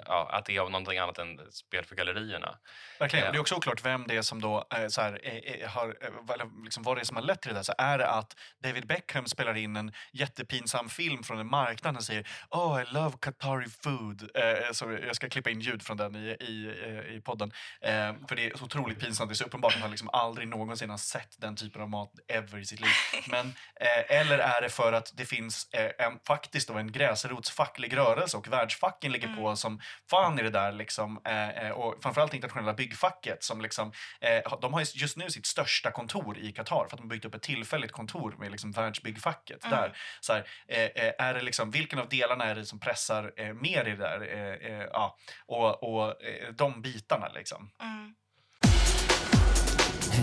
ja, 0.06 0.30
att 0.32 0.46
det 0.46 0.56
är 0.56 0.62
av 0.62 0.72
någonting 0.72 0.98
annat 0.98 1.18
än 1.18 1.52
spel 1.52 1.86
för 1.86 1.96
gallerierna. 1.96 2.58
Verkligen. 3.00 3.24
Ja. 3.24 3.30
Och 3.30 3.34
det 3.34 3.38
är 3.38 3.42
också 3.42 3.56
oklart 3.56 3.86
vem 3.86 4.08
det 4.08 4.16
är 4.18 4.22
som 4.22 4.42
då 4.42 4.68
eh, 4.76 4.88
så 4.88 5.02
här, 5.02 5.20
eh, 5.24 5.36
eh, 5.38 5.70
har, 5.70 5.88
eh, 6.02 6.10
vad- 6.22 6.64
liksom, 6.64 6.84
vad 6.84 6.98
det 6.98 7.02
är 7.02 7.06
som 7.06 7.16
har 7.16 7.24
lett 7.24 7.42
till 7.42 7.50
det 7.50 7.56
där. 7.58 7.64
Så 7.64 7.74
är 7.78 7.98
det 7.98 8.08
att 8.10 8.36
David 8.64 8.88
Beckham 8.88 9.26
spelar 9.26 9.58
in 9.58 9.76
en 9.76 9.92
jättepinsam 10.12 10.90
film 10.90 11.24
från 11.24 11.40
en 11.40 11.48
marknad 11.48 11.96
och 11.98 12.04
säger 12.04 12.28
Oh, 12.50 12.82
I 12.82 12.86
love 12.94 13.18
Qatari 13.22 13.70
food. 13.84 14.30
Eh, 14.36 14.72
så 14.72 14.98
jag 15.08 15.16
ska 15.16 15.30
klippa 15.30 15.50
in 15.50 15.60
ljud 15.62 15.84
från 15.84 15.98
den 15.98 16.16
i, 16.16 16.28
i, 16.28 16.68
eh, 16.86 17.16
i 17.16 17.22
podden. 17.22 17.52
Eh, 17.82 18.14
för 18.30 18.36
det 18.36 18.46
är 18.46 18.58
så 18.58 18.64
otroligt 18.66 19.00
pinsamt. 19.00 19.30
Det 19.30 19.34
är 19.34 19.36
så 19.36 19.44
uppenbart 19.46 19.76
att 19.76 19.82
han 19.82 19.92
liksom 19.92 20.10
aldrig 20.14 20.48
någonsin 20.48 20.90
har 20.90 20.98
sett 20.98 21.36
den 21.38 21.56
typen 21.56 21.82
av 21.82 21.90
mat 21.90 22.12
ever 22.28 22.58
i 22.60 22.66
sitt 22.66 22.80
liv. 22.80 22.90
Men, 23.28 23.48
eh, 23.76 24.18
eller 24.20 24.40
är 24.40 24.62
det 24.62 24.70
för 24.70 24.94
att 24.94 25.12
det 25.18 25.26
finns 25.26 25.70
eh, 25.74 26.06
en, 26.06 26.20
faktiskt 26.28 26.68
då 26.68 26.74
en 26.74 26.92
gräsrotsfacklig 26.92 27.98
rörelse 27.98 28.38
och 28.38 28.48
världsfacken 28.48 29.12
ligger 29.12 29.36
på 29.36 29.56
som 29.56 29.77
fan 30.10 30.40
i 30.40 30.44
det 30.44 30.50
där. 30.50 30.72
Liksom, 30.72 31.22
eh, 31.26 31.50
eh, 31.50 31.72
och 31.72 32.04
framförallt 32.04 32.34
internationella 32.34 32.74
byggfacket 32.74 33.44
som 33.44 33.62
liksom, 33.62 33.92
eh, 34.22 34.58
de 34.62 34.74
har 34.74 34.84
just 34.96 35.18
nu 35.18 35.30
sitt 35.30 35.46
största 35.46 35.92
kontor 35.92 36.38
i 36.38 36.52
Qatar 36.52 36.76
för 36.76 36.84
att 36.84 36.90
de 36.98 37.02
har 37.02 37.10
byggt 37.10 37.26
upp 37.26 37.36
ett 37.36 37.42
tillfälligt 37.42 37.92
kontor 37.92 38.36
med 38.40 38.52
liksom 38.52 38.72
världsbyggfacket 38.72 39.66
Mm. 39.66 39.78
där. 39.78 39.98
Så 40.22 40.34
här, 40.34 40.48
eh, 40.68 40.84
eh, 40.84 41.14
är 41.20 41.34
det 41.34 41.42
liksom, 41.42 41.72
vilken 41.72 42.00
av 42.00 42.10
delarna 42.10 42.46
är 42.46 42.56
det 42.56 42.66
som 42.66 42.80
pressar 42.80 43.32
eh, 43.38 43.54
mer 43.54 43.88
i 43.88 43.90
det 43.90 43.96
där? 43.96 44.22
Eh, 44.22 44.72
eh, 44.72 44.88
ja, 44.94 45.18
och 45.46 45.84
och 45.84 46.24
eh, 46.24 46.54
de 46.58 46.82
bitarna 46.82 47.28
liksom. 47.28 47.70
Mm. 47.82 48.14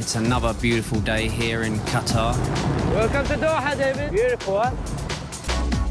It's 0.01 0.17
another 0.17 0.53
beautiful 0.61 1.01
day 1.05 1.29
here 1.29 1.67
in 1.67 1.79
Qatar. 1.87 2.35
Welcome 2.95 3.25
to 3.29 3.37
Doha, 3.37 3.75
David. 3.77 4.11
Beautiful, 4.11 4.59
huh? 4.59 4.73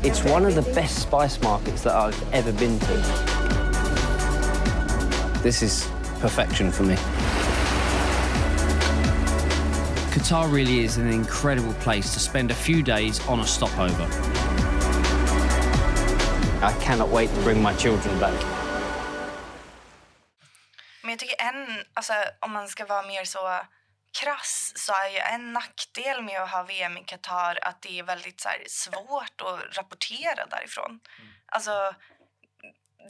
It's 0.04 0.24
one 0.26 0.46
of 0.46 0.56
the 0.56 0.74
best 0.74 1.02
spice 1.02 1.42
markets 1.42 1.84
that 1.84 1.96
I've 1.96 2.34
ever 2.34 2.52
been 2.52 2.80
to. 2.80 3.33
This 5.44 5.62
is 5.62 5.90
perfection 6.22 6.72
for 6.72 6.84
me. 6.84 6.96
Qatar 10.14 10.50
really 10.50 10.86
is 10.86 10.98
an 10.98 11.08
incredible 11.08 11.74
place 11.74 12.14
to 12.14 12.20
spend 12.20 12.50
a 12.50 12.54
few 12.54 12.82
days 12.82 13.20
on 13.28 13.42
a 13.42 13.46
stopover. 13.46 14.08
I 16.62 16.74
cannot 16.80 17.10
wait 17.10 17.30
to 17.30 17.42
bring 17.42 17.62
my 17.62 17.74
children 17.74 18.20
back. 18.20 18.46
Men 21.02 21.10
jag 21.10 21.20
tycker 21.20 21.36
en, 21.40 21.84
alltså 21.94 22.14
om 22.40 22.52
man 22.52 22.68
ska 22.68 22.86
vara 22.86 23.08
mer 23.08 23.26
så 23.26 23.62
krass 24.22 24.74
så 24.76 24.94
är 24.94 25.10
ju 25.10 25.18
en 25.18 25.54
nackdel 25.54 26.22
med 26.24 26.42
att 26.42 26.52
ha 26.52 26.64
VM 26.64 26.98
i 26.98 27.04
Qatar 27.04 27.60
att 27.62 27.82
det 27.82 28.00
är 28.00 28.04
väldigt 28.04 28.42
så 28.42 28.50
här, 28.50 28.64
svårt 28.68 29.42
att 29.42 29.78
rapportera 29.78 30.46
därifrån. 30.46 31.00
Mm. 31.20 31.32
Alltså, 31.46 31.96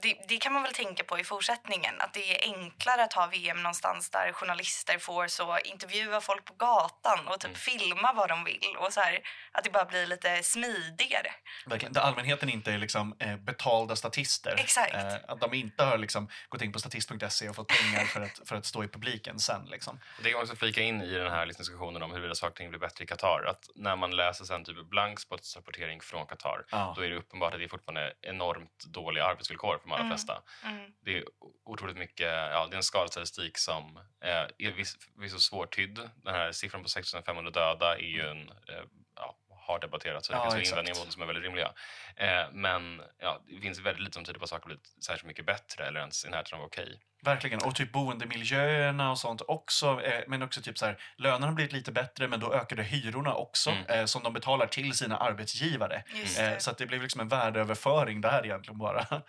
det, 0.01 0.17
det 0.27 0.37
kan 0.37 0.53
man 0.53 0.63
väl 0.63 0.73
tänka 0.73 1.03
på 1.03 1.19
i 1.19 1.23
fortsättningen. 1.23 1.95
Att 1.99 2.13
det 2.13 2.31
är 2.35 2.53
enklare 2.53 3.03
att 3.03 3.13
ha 3.13 3.27
VM 3.27 3.57
någonstans 3.57 4.09
där 4.09 4.31
journalister 4.33 4.97
får 4.97 5.27
så 5.27 5.57
intervjua 5.59 6.21
folk 6.21 6.45
på 6.45 6.53
gatan 6.53 7.27
och 7.27 7.39
typ 7.39 7.57
filma 7.57 8.13
vad 8.13 8.29
de 8.29 8.43
vill. 8.43 8.75
Och 8.77 8.93
så 8.93 8.99
här, 9.01 9.19
att 9.51 9.63
det 9.63 9.69
bara 9.69 9.85
blir 9.85 10.05
lite 10.05 10.43
smidigare. 10.43 11.31
Verkligen. 11.65 11.93
Där 11.93 12.01
allmänheten 12.01 12.49
inte 12.49 12.71
är 12.71 12.77
liksom, 12.77 13.15
eh, 13.19 13.35
betalda 13.35 13.95
statister. 13.95 14.55
Exakt. 14.59 14.93
Eh, 14.93 15.15
att 15.27 15.41
de 15.41 15.53
inte 15.53 15.83
har 15.83 15.97
liksom, 15.97 16.29
gått 16.49 16.61
in 16.61 16.71
på 16.71 16.79
statist.se 16.79 17.49
och 17.49 17.55
fått 17.55 17.67
pengar 17.67 18.05
för 18.05 18.21
att, 18.21 18.41
för 18.45 18.55
att 18.55 18.65
stå 18.65 18.83
i 18.83 18.87
publiken 18.87 19.39
sen. 19.39 19.65
Liksom. 19.65 19.99
Det 20.17 20.23
kan 20.23 20.33
man 20.33 20.41
också 20.41 20.55
flika 20.55 20.81
in 20.81 21.01
i 21.01 21.13
den 21.13 21.31
här 21.31 21.45
liksom 21.45 21.61
diskussionen 21.63 22.03
om 22.03 22.11
huruvida 22.11 22.35
saker 22.35 22.51
och 22.51 22.55
ting 22.55 22.69
blir 22.69 22.79
bättre 22.79 23.03
i 23.03 23.07
Qatar. 23.07 23.45
Att 23.49 23.69
när 23.75 23.95
man 23.95 24.15
läser 24.15 24.45
sen 24.45 24.65
typ 24.65 24.77
Blankspots 24.89 25.55
rapportering 25.55 26.01
från 26.01 26.25
Qatar 26.25 26.65
Ja. 26.69 26.93
då 26.95 27.01
är 27.01 27.09
det 27.09 27.15
uppenbart 27.15 27.53
att 27.53 27.59
det 27.59 27.65
är 27.65 27.69
fortfarande 27.69 28.13
enormt 28.21 28.85
dåliga 28.85 29.25
arbetsvillkor 29.25 29.79
för 29.83 29.89
de 29.89 29.93
allra 29.93 30.03
Mm. 30.03 30.11
flesta. 30.17 30.41
Mm. 30.65 30.91
Det 31.05 31.17
är 31.17 31.23
otroligt 31.65 31.97
mycket, 31.97 32.27
ja, 32.27 32.67
det 32.69 32.75
är 32.75 32.77
en 32.77 32.83
skadestatistik 32.83 33.57
som 33.57 33.97
eh, 34.23 34.31
är 34.67 34.71
viss, 34.71 34.97
viss 35.17 35.41
svårt 35.41 35.75
tydd. 35.75 36.09
Den 36.23 36.33
här 36.35 36.51
siffran 36.51 36.83
på 36.83 36.89
6500 36.89 37.51
döda 37.51 37.95
är 37.97 38.01
ju 38.17 38.21
en, 38.21 38.49
eh, 38.49 38.83
ja, 39.15 39.37
har 39.67 39.79
debatterats 39.79 40.29
och 40.29 40.35
det 40.35 40.41
Ja, 40.41 40.51
finns 40.51 40.69
invändningar 40.69 40.95
mot 40.97 41.05
den 41.05 41.11
som 41.11 41.21
är 41.21 41.25
väldigt 41.25 41.43
rimliga. 41.43 41.73
Eh, 42.15 42.45
men 42.51 43.01
ja, 43.19 43.41
det 43.47 43.61
finns 43.61 43.79
väldigt 43.79 44.03
lite 44.03 44.13
som 44.13 44.25
tyder 44.25 44.39
på 44.39 44.43
att 44.43 44.49
saker 44.49 44.65
blivit 44.65 44.87
särskilt 45.05 45.25
mycket 45.27 45.45
bättre 45.45 45.87
eller 45.87 45.99
ens 45.99 46.25
i 46.25 46.29
närheten 46.29 46.59
av 46.59 46.65
okej. 46.65 46.99
Verkligen. 47.23 47.59
Och 47.63 47.75
typ 47.75 47.91
boendemiljöerna 47.91 49.11
och 49.11 49.17
sånt 49.17 49.41
också. 49.47 50.01
Eh, 50.01 50.23
men 50.27 50.41
också 50.41 50.61
typ 50.61 50.77
så 50.77 50.85
här, 50.85 50.97
lönerna 51.17 51.47
har 51.47 51.53
blivit 51.53 51.73
lite 51.73 51.91
bättre 51.91 52.27
men 52.27 52.39
då 52.39 52.53
ökade 52.53 52.83
hyrorna 52.83 53.33
också 53.33 53.69
Mm. 53.71 53.85
eh, 53.85 54.05
som 54.05 54.23
de 54.23 54.33
betalar 54.33 54.67
till 54.67 54.93
sina 54.93 55.17
arbetsgivare. 55.17 55.95
Eh, 56.15 56.21
det. 56.43 56.59
så 56.59 56.71
att 56.71 56.77
det 56.77 56.85
blev 56.85 57.01
liksom 57.01 57.21
en 57.21 57.27
värdeöverföring 57.27 58.21
där 58.21 58.45
egentligen 58.45 58.77
bara. 58.77 59.21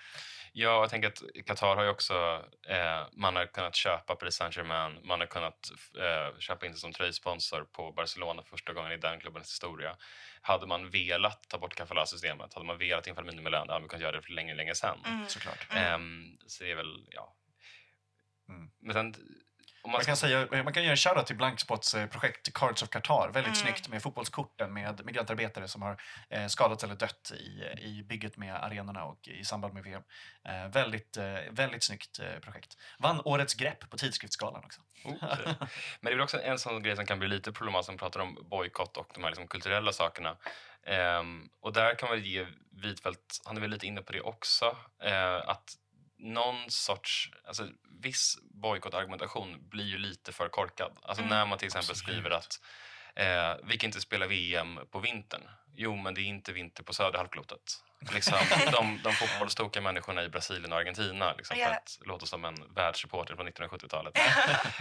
Ja, 0.57 0.81
jag 0.81 0.91
tänker 0.91 1.09
att 1.09 1.23
Qatar 1.47 1.77
har 1.77 1.83
ju 1.83 1.89
också, 1.91 2.45
eh, 2.69 3.07
man 3.13 3.37
har 3.37 3.47
kunnat 3.47 3.75
köpa 3.75 4.17
Paris 4.17 4.35
Saint-Germain, 4.35 5.01
man 5.07 5.21
har 5.21 5.27
kunnat 5.27 5.71
eh, 5.99 6.39
köpa 6.39 6.67
in 6.67 6.73
sig 6.73 6.81
som 6.81 6.93
tröjsponsor 6.93 7.65
på 7.65 7.93
Barcelona 7.93 8.43
första 8.43 8.73
gången 8.73 8.93
i 8.93 8.97
den 8.97 9.21
klubbens 9.21 9.51
historia. 9.51 9.97
Hade 10.41 10.67
man 10.67 10.91
velat 10.91 11.49
ta 11.49 11.59
bort 11.59 11.75
kafala-systemet, 11.75 12.55
hade 12.55 12.67
man 12.67 12.79
velat 12.79 13.07
införa 13.07 13.25
minimilön, 13.25 13.69
hade 13.69 13.81
man 13.81 13.89
kunnat 13.89 14.03
göra 14.03 14.17
det 14.17 14.23
för 14.23 14.33
länge, 14.33 14.55
länge 14.55 14.75
sedan. 14.75 14.99
Mm. 15.07 15.29
Såklart. 15.29 15.67
Ehm, 15.71 16.39
så 16.47 16.65
det 16.65 16.71
är 16.71 16.77
väl, 16.77 17.07
ja. 17.11 17.37
Mm. 18.49 18.71
Men 18.81 18.95
sen, 18.95 19.15
man 19.85 19.93
Man 19.93 20.01
ska, 20.01 20.11
kan, 20.11 20.17
säga, 20.17 20.63
man 20.65 20.73
kan 20.73 20.83
göra 20.83 20.91
en 20.91 20.97
shoutout 20.97 21.27
till 21.27 21.37
Blankspots 21.37 21.95
eh, 21.95 22.07
projekt 22.07 22.53
Cards 22.55 22.83
of 22.83 22.89
Qatar. 22.89 23.31
Väldigt 23.33 23.45
Mm. 23.45 23.55
snyggt 23.55 23.89
med 23.89 24.03
fotbollskorten 24.03 24.73
med 24.73 25.05
migrantarbetare 25.05 25.69
som 25.69 25.83
har 25.83 26.03
eh, 26.31 26.47
skadats 26.47 26.85
eller 26.85 26.95
dött 26.95 27.33
i, 27.35 27.63
i 27.81 28.03
bygget 28.09 28.37
med 28.37 28.55
arenorna 28.65 29.05
och 29.05 29.29
i 29.29 29.45
samband 29.45 29.75
med 29.75 29.85
VM. 29.85 30.03
Eh, 30.49 30.69
väldigt, 30.69 31.17
eh, 31.17 31.25
väldigt 31.51 31.85
snyggt 31.85 32.19
eh, 32.19 32.39
projekt. 32.41 32.77
Vann 32.99 33.21
Årets 33.25 33.55
grepp 33.55 33.91
på 33.91 33.97
Tidskriftsgalan 33.97 34.65
också. 34.65 34.81
Shit. 35.03 35.21
Men 35.21 35.59
det 36.01 36.09
är 36.11 36.15
väl 36.15 36.21
också 36.21 36.43
en 36.43 36.59
sån 36.59 36.83
grej 36.83 36.97
som 36.97 37.07
kan 37.07 37.19
bli 37.19 37.29
lite 37.29 37.53
problematisk 37.53 37.89
man 37.89 37.99
pratar 37.99 38.21
om 38.21 38.39
bojkott 38.51 38.97
och 38.97 39.11
de 39.15 39.23
här 39.23 39.31
liksom 39.31 39.49
kulturella 39.49 39.93
sakerna. 39.93 40.37
Ehm, 40.87 41.49
och 41.61 41.73
där 41.73 41.95
kan 41.95 42.09
man 42.09 42.21
ge 42.23 42.47
Widfeldt, 42.83 43.41
han 43.45 43.57
är 43.57 43.61
väl 43.61 43.71
lite 43.71 43.87
inne 43.87 44.03
på 44.03 44.13
det 44.13 44.21
också, 44.21 44.77
eh, 45.03 45.35
att 45.49 45.71
någon 46.19 46.71
sorts, 46.71 47.31
alltså 47.47 47.69
viss 48.01 48.39
bojkottargumentation 48.43 49.69
blir 49.71 49.85
ju 49.85 49.99
lite 49.99 50.33
för 50.33 50.49
korkad. 50.49 50.93
Alltså 51.03 51.23
Mm. 51.23 51.37
när 51.37 51.47
man 51.47 51.59
till 51.59 51.67
exempel 51.67 51.91
Absolut. 51.91 51.99
skriver 51.99 52.31
att 52.31 52.61
eh, 53.17 53.67
vi 53.69 53.79
kan 53.79 53.89
inte 53.89 54.01
spela 54.01 54.27
VM 54.27 54.81
på 54.91 54.99
vintern. 54.99 55.43
Jo, 55.77 55.97
men 55.97 56.15
det 56.15 56.21
är 56.21 56.25
inte 56.25 56.53
vinter 56.53 56.83
på 56.83 56.95
södra 56.95 57.19
halvklotet. 57.19 57.85
Liksom, 58.13 58.39
de, 58.73 59.01
de 59.05 59.13
fotbollstokiga 59.13 59.83
människorna 59.83 60.23
i 60.23 60.29
Brasilien 60.29 60.73
och 60.73 60.79
Argentina, 60.79 61.33
liksom, 61.33 61.57
Ja. 61.59 61.67
för 61.67 61.73
att 61.75 61.99
låta 62.07 62.27
som 62.27 62.45
en 62.45 62.55
världsreporter 62.75 63.37
från 63.37 63.49
1970-talet. 63.49 64.19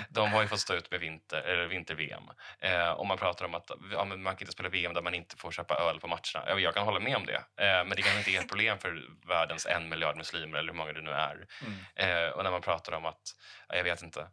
De 0.10 0.32
har 0.32 0.42
ju 0.42 0.48
fått 0.48 0.60
stå 0.60 0.74
ut 0.74 0.92
med 0.92 1.00
vinter, 1.00 1.42
eller 1.42 1.66
vinter-VM. 1.68 2.24
Eh, 2.60 2.90
och 2.90 3.08
man 3.08 3.18
pratar 3.18 3.46
om 3.46 3.56
att 3.56 3.72
ja, 3.92 4.06
men 4.06 4.24
man 4.24 4.36
kan 4.36 4.42
inte 4.42 4.52
spela 4.54 4.70
VM 4.70 4.94
där 4.94 5.02
man 5.02 5.14
inte 5.14 5.38
får 5.38 5.52
köpa 5.52 5.76
öl 5.76 6.00
på 6.00 6.08
matcherna. 6.08 6.44
Ja, 6.48 6.60
jag 6.60 6.74
kan 6.74 6.84
hålla 6.86 7.00
med 7.00 7.16
om 7.16 7.26
det. 7.26 7.36
Eh, 7.36 7.86
men 7.86 7.90
det 7.90 8.02
kanske 8.02 8.18
inte 8.20 8.32
är 8.32 8.40
ett 8.40 8.50
problem 8.50 8.78
för 8.80 9.04
världens 9.28 9.66
en 9.66 9.90
miljard 9.90 10.18
muslimer 10.18 10.58
eller 10.58 10.72
hur 10.72 10.78
många 10.78 10.94
det 10.94 11.02
nu 11.02 11.12
är. 11.12 11.46
Mm. 11.62 12.26
Eh, 12.26 12.30
och 12.30 12.44
när 12.44 12.52
man 12.52 12.62
pratar 12.62 12.92
om 12.92 13.06
att, 13.06 13.22
ja, 13.70 13.76
jag 13.76 13.84
vet 13.84 14.02
inte, 14.02 14.28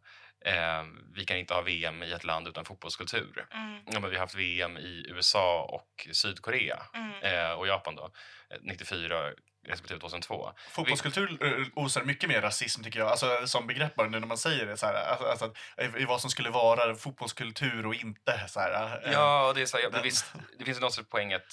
eh, 0.45 0.83
vi 1.15 1.25
kan 1.25 1.37
inte 1.37 1.53
ha 1.53 1.61
VM 1.61 2.03
i 2.03 2.11
ett 2.11 2.23
land 2.23 2.47
utan 2.47 2.65
fotbollskultur. 2.65 3.45
Mm, 3.51 3.79
Ja, 3.85 3.99
men 3.99 4.09
vi 4.09 4.15
har 4.15 4.23
haft 4.23 4.35
VM 4.35 4.77
i 4.77 5.05
USA 5.09 5.61
och 5.63 6.07
Sydkorea 6.15 6.81
mm. 6.93 7.11
eh, 7.23 7.51
och 7.51 7.67
Japan 7.67 7.95
då, 7.95 8.03
eh, 8.49 8.57
94 8.61 9.21
respektive 9.67 9.99
2002. 9.99 10.51
Fotbollskultur 10.69 11.37
eh, 11.45 11.65
osar 11.75 12.03
mycket 12.03 12.29
mer 12.29 12.41
rasism 12.41 12.83
tycker 12.83 12.99
jag, 12.99 13.07
alltså 13.07 13.47
som 13.47 13.67
begrepp 13.67 13.95
bara 13.95 14.07
nu 14.07 14.19
när 14.19 14.27
man 14.27 14.37
säger 14.37 14.65
det 14.65 14.77
så 14.77 14.85
här, 14.85 14.93
alltså, 14.93 15.25
alltså, 15.25 15.45
att, 15.77 15.99
i 16.01 16.05
vad 16.05 16.21
som 16.21 16.29
skulle 16.29 16.49
vara 16.49 16.95
fotbollskultur 16.95 17.85
och 17.85 17.95
inte 17.95 18.45
så 18.49 18.59
här. 18.59 19.01
eh, 19.05 19.11
Ja, 19.13 19.47
och 19.47 19.55
det 19.55 19.61
är 19.61 19.65
så 19.65 19.77
här, 19.77 19.83
ja, 19.83 19.89
men 19.89 19.93
den- 19.97 20.03
visst, 20.03 20.33
det 20.59 20.65
finns 20.65 20.77
ju 20.77 20.81
någon 20.81 20.91
sorts 20.91 21.09
poäng 21.09 21.33
att 21.33 21.41
eh, 21.41 21.47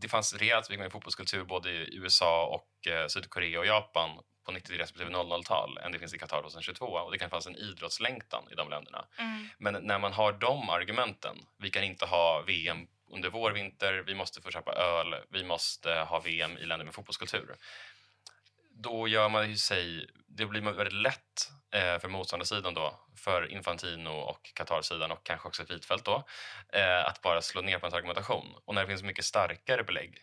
det 0.00 0.08
fanns 0.08 0.34
rejält 0.34 0.70
mycket 0.70 0.82
mer 0.82 0.90
fotbollskultur 0.90 1.44
både 1.44 1.70
i 1.70 1.96
USA 1.96 2.46
och 2.46 2.92
eh, 2.92 3.06
Sydkorea 3.06 3.58
och 3.58 3.66
Japan 3.66 4.10
på 4.44 4.52
90 4.52 4.78
respektive 4.78 5.10
00-tal 5.10 5.78
än 5.78 5.92
det 5.92 5.98
finns 5.98 6.14
i 6.14 6.18
Qatar 6.18 6.42
2022 6.42 6.86
och 6.86 7.12
det 7.12 7.18
kan 7.18 7.30
finnas 7.30 7.46
en 7.46 7.56
idrottslängtan 7.56 8.44
i 8.52 8.54
de 8.54 8.70
länderna. 8.70 9.04
Mm. 9.18 9.48
Men 9.58 9.72
när 9.82 9.98
man 9.98 10.12
har 10.12 10.32
de 10.32 10.70
argumenten, 10.70 11.36
vi 11.58 11.70
kan 11.70 11.84
inte 11.84 12.06
ha 12.06 12.42
VM 12.46 12.86
under 13.10 13.30
vår 13.30 13.50
vinter, 13.52 14.04
vi 14.06 14.14
måste 14.14 14.40
få 14.40 14.50
köpa 14.50 14.72
öl, 14.72 15.14
vi 15.30 15.44
måste 15.44 15.90
ha 15.90 16.20
VM 16.20 16.58
i 16.58 16.66
länder 16.66 16.84
med 16.84 16.94
fotbollskultur. 16.94 17.56
Då 18.70 19.08
gör 19.08 19.28
man 19.28 19.50
ju 19.50 19.56
sig, 19.56 20.06
det 20.28 20.46
blir 20.46 20.60
väldigt 20.60 20.92
lätt 20.92 21.48
eh, 21.74 21.98
för 21.98 22.08
motståndarsidan 22.08 22.74
då, 22.74 23.00
för 23.16 23.52
Infantino 23.52 24.08
och 24.10 24.50
Qatar-sidan 24.54 25.10
och 25.12 25.24
kanske 25.26 25.48
också 25.48 25.64
Vitfeldt 25.64 26.04
då, 26.04 26.24
eh, 26.72 27.06
att 27.06 27.22
bara 27.22 27.42
slå 27.42 27.60
ner 27.62 27.78
på 27.78 27.86
en 27.86 27.94
argumentation. 27.94 28.54
Och 28.64 28.74
när 28.74 28.80
det 28.82 28.86
finns 28.88 29.02
mycket 29.02 29.24
starkare 29.24 29.84
belägg, 29.84 30.18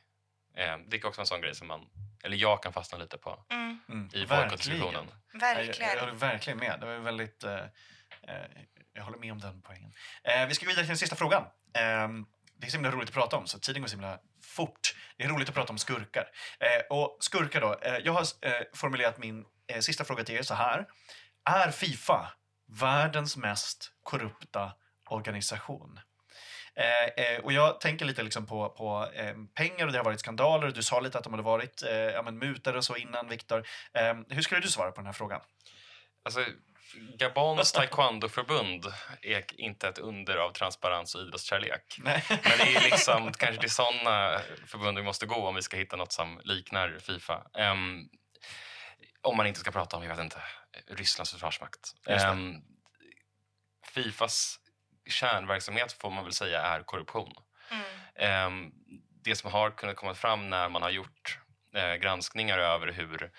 eh, 0.58 0.78
det 0.88 0.98
är 0.98 1.06
också 1.06 1.22
en 1.22 1.28
sån 1.28 1.42
grej 1.42 1.56
som 1.56 1.68
man, 1.68 1.82
eller 2.24 2.38
jag 2.38 2.64
kan 2.64 2.74
fastna 2.74 2.98
lite 2.98 3.18
på 3.18 3.46
Mm. 3.50 3.80
Mm, 3.90 4.06
i 4.14 4.20
verkligen. 4.20 4.42
bojkottdiskussionen. 4.42 5.12
Jag, 5.34 5.40
Verkligen. 5.40 5.92
jag 5.94 6.00
håller 6.00 6.14
verkligen 6.14 6.60
med. 6.60 6.80
Det 6.80 6.86
var 6.86 6.94
väldigt, 6.98 7.44
eh, 7.44 7.54
eh, 8.28 8.46
jag 8.94 9.04
håller 9.04 9.18
med 9.18 9.32
om 9.32 9.40
den 9.40 9.62
poängen. 9.62 9.94
Eh, 10.24 10.48
vi 10.48 10.54
ska 10.56 10.66
gå 10.66 10.70
vidare 10.70 10.84
till 10.84 10.88
den 10.90 10.98
sista 10.98 11.16
frågan. 11.16 11.44
Eh, 11.74 12.08
det 12.58 12.68
är 12.68 12.72
så 12.72 12.78
himla 12.78 12.92
roligt 12.92 13.10
att 13.10 13.14
prata 13.16 13.38
om, 13.38 13.48
så 13.48 13.60
tiden 13.60 13.82
går 13.82 13.88
så 13.88 13.96
himla 13.96 14.20
fort. 14.44 14.96
Det 15.18 15.24
är 15.24 15.28
roligt 15.30 15.50
att 15.50 15.56
prata 15.56 15.74
om 15.74 15.78
skurkar. 15.78 16.28
Eh, 16.60 16.98
och 16.98 17.18
skurkar 17.20 17.62
då. 17.62 17.80
Eh, 17.82 17.98
jag 17.98 18.14
har 18.14 18.22
eh, 18.42 18.62
formulerat 18.74 19.18
min 19.18 19.46
eh, 19.68 19.80
sista 19.80 20.06
fråga 20.06 20.24
till 20.24 20.36
er 20.36 20.42
så 20.42 20.54
här. 20.54 20.86
Är 21.46 21.72
Fifa 21.72 22.32
världens 22.68 23.38
mest 23.38 23.92
korrupta 24.04 24.72
organisation? 25.10 26.00
Eh, 26.76 27.26
eh, 27.26 27.40
och 27.40 27.54
jag 27.54 27.80
tänker 27.82 28.06
lite 28.06 28.24
liksom 28.24 28.46
på, 28.46 28.70
på 28.70 29.10
eh, 29.14 29.36
pengar 29.56 29.86
och 29.86 29.92
det 29.92 29.98
har 29.98 30.06
varit 30.06 30.20
skandaler. 30.20 30.72
Du 30.72 30.84
sa 30.84 31.00
lite 31.00 31.18
att 31.18 31.24
de 31.24 31.34
hade 31.34 31.44
varit 31.44 31.84
eh, 31.84 31.92
ja, 31.92 32.22
men 32.22 32.38
mutor 32.38 32.76
och 32.76 32.86
så 32.86 32.96
innan, 32.96 33.30
Viktor. 33.30 33.68
Eh, 33.94 34.14
hur 34.30 34.42
skulle 34.42 34.62
du 34.62 34.68
svara 34.68 34.92
på 34.92 34.96
den 34.96 35.06
här 35.06 35.14
frågan? 35.14 35.42
Alltså, 36.24 36.46
Gabons 37.18 37.72
taekwondo-förbund 37.72 38.86
är 39.22 39.62
inte 39.62 39.88
ett 39.88 39.98
under 39.98 40.38
av 40.38 40.52
transparens 40.52 41.16
och 41.16 41.22
idrottskärlek. 41.22 41.98
Nej. 41.98 42.24
Men 42.30 42.58
det 42.58 42.76
är 42.76 42.84
liksom 42.92 43.32
kanske 43.34 43.62
till 43.62 43.72
sådana 43.72 44.40
förbund 44.68 44.98
vi 44.98 45.04
måste 45.04 45.26
gå 45.26 45.48
om 45.48 45.56
vi 45.56 45.62
ska 45.62 45.78
hitta 45.78 45.96
något 45.96 46.12
som 46.12 46.42
liknar 46.44 46.98
Fifa. 47.00 47.48
Ehm, 47.58 48.10
om 49.26 49.38
man 49.38 49.48
inte 49.48 49.60
ska 49.60 49.72
prata 49.72 49.98
om, 49.98 50.04
jag 50.04 50.10
vet 50.10 50.24
inte, 50.24 50.42
Rysslands 50.88 51.32
försvarsmakt. 51.32 51.94
Ehm, 52.08 52.62
Fifas 53.94 54.60
kärnverksamhet 55.06 55.92
får 55.92 56.12
man 56.12 56.24
väl 56.24 56.34
säga 56.34 56.62
är 56.62 56.84
korruption. 56.84 57.34
Mm. 57.72 57.86
Ehm, 58.16 58.72
det 59.24 59.36
som 59.36 59.52
har 59.52 59.72
kunnat 59.72 59.96
komma 59.96 60.14
fram 60.14 60.50
när 60.50 60.70
man 60.70 60.82
har 60.82 60.90
gjort 60.90 61.40
eh, 61.76 61.96
granskningar 61.96 62.58
över 62.58 62.88
hur, 62.88 63.32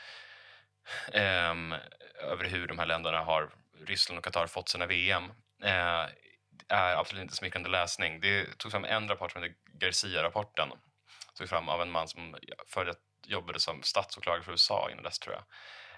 ehm, 1.12 1.74
över 2.20 2.44
hur 2.44 2.66
de 2.66 2.78
här 2.78 2.86
länderna 2.86 3.18
har, 3.20 3.50
Ryssland 3.86 4.18
och 4.18 4.24
Qatar, 4.24 4.46
fått 4.46 4.68
sina 4.68 4.86
VM 4.86 5.24
eh, 5.62 6.06
är 6.68 6.96
absolut 6.96 7.22
inte 7.22 7.36
smickrande 7.36 7.68
läsning. 7.68 8.20
Det 8.20 8.58
togs 8.58 8.72
fram 8.72 8.84
en 8.84 9.08
rapport 9.08 9.32
som 9.32 9.42
heter 9.42 9.56
Garcia-rapporten. 9.72 10.68
Togs 11.34 11.50
fram 11.50 11.68
av 11.68 11.82
en 11.82 11.90
man 11.90 12.08
som 12.08 12.36
förut 12.66 12.98
jobbade 13.26 13.60
som 13.60 13.82
statsåklagare 13.82 14.42
för 14.42 14.52
USA 14.52 14.90
innan 14.90 15.02
dess, 15.04 15.18
tror 15.18 15.34
jag. 15.34 15.44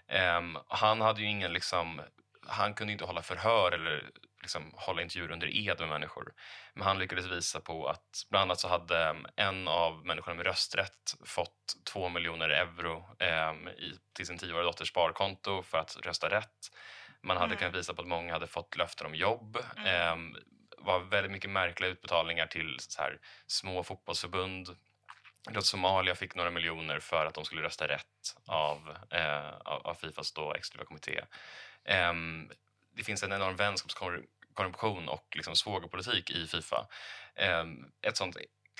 Ehm, 0.09 0.59
han 0.69 1.01
hade 1.01 1.21
ju 1.21 1.27
ingen 1.27 1.53
liksom, 1.53 2.01
han 2.47 2.75
kunde 2.75 2.93
inte 2.93 3.05
hålla 3.05 3.23
förhör 3.23 3.73
eller 3.73 4.11
liksom 4.43 4.73
hålla 4.77 5.03
intervjuer 5.03 5.31
under 5.33 5.57
ed 5.69 5.81
med 5.81 5.89
människor. 5.89 6.33
Men 6.75 6.87
han 6.87 6.99
lyckades 6.99 7.27
visa 7.27 7.61
på 7.61 7.87
att 7.89 8.27
bland 8.31 8.43
annat 8.43 8.61
så 8.61 8.69
hade 8.69 9.05
em, 9.05 9.27
en 9.37 9.69
av 9.69 10.07
människorna 10.07 10.37
med 10.37 10.47
rösträtt 10.47 11.15
fått 11.27 11.75
två 11.93 12.09
miljoner 12.09 12.49
euro 12.49 13.05
em, 13.19 13.69
i, 13.69 13.93
till 14.17 14.27
sin 14.27 14.39
tioåriga 14.39 14.65
dotters 14.65 14.89
sparkonto 14.89 15.63
för 15.63 15.79
att 15.79 15.97
rösta 16.03 16.31
rätt. 16.31 16.59
Man 17.23 17.37
hade 17.37 17.47
Mm. 17.47 17.59
kunnat 17.59 17.75
visa 17.75 17.95
på 17.95 18.03
att 18.03 18.09
många 18.09 18.33
hade 18.33 18.47
fått 18.47 18.77
löften 18.77 19.07
om 19.07 19.15
jobb. 19.15 19.59
Mm. 19.77 19.87
Em, 19.87 20.37
var 20.79 21.01
väldigt 21.01 21.33
mycket 21.33 21.51
märkliga 21.51 21.91
utbetalningar 21.91 22.47
till 22.47 22.77
så 22.81 23.03
här, 23.03 23.19
små 23.47 23.83
fotbollsförbund. 23.83 24.69
Att 25.55 25.65
Somalia 25.65 26.15
fick 26.15 26.35
några 26.35 26.51
miljoner 26.51 27.01
för 27.01 27.27
att 27.27 27.35
de 27.35 27.45
skulle 27.45 27.63
rösta 27.63 27.89
rätt 27.89 28.37
av, 28.47 28.97
eh, 29.11 29.51
av, 29.65 29.95
Fifas 29.95 30.33
då 30.33 30.55
exklusiva 30.55 30.85
kommitté. 30.85 31.21
Em, 31.85 32.51
det 32.97 33.05
finns 33.05 33.23
en 33.23 33.33
enorm 33.33 33.57
vänskapskorruption 33.57 35.09
och 35.09 35.27
liksom 35.37 35.57
svågerpolitik 35.57 36.31
i 36.31 36.47
Fifa. 36.47 36.87
Em, 37.35 37.93
ett 38.03 38.17
sånt 38.17 38.37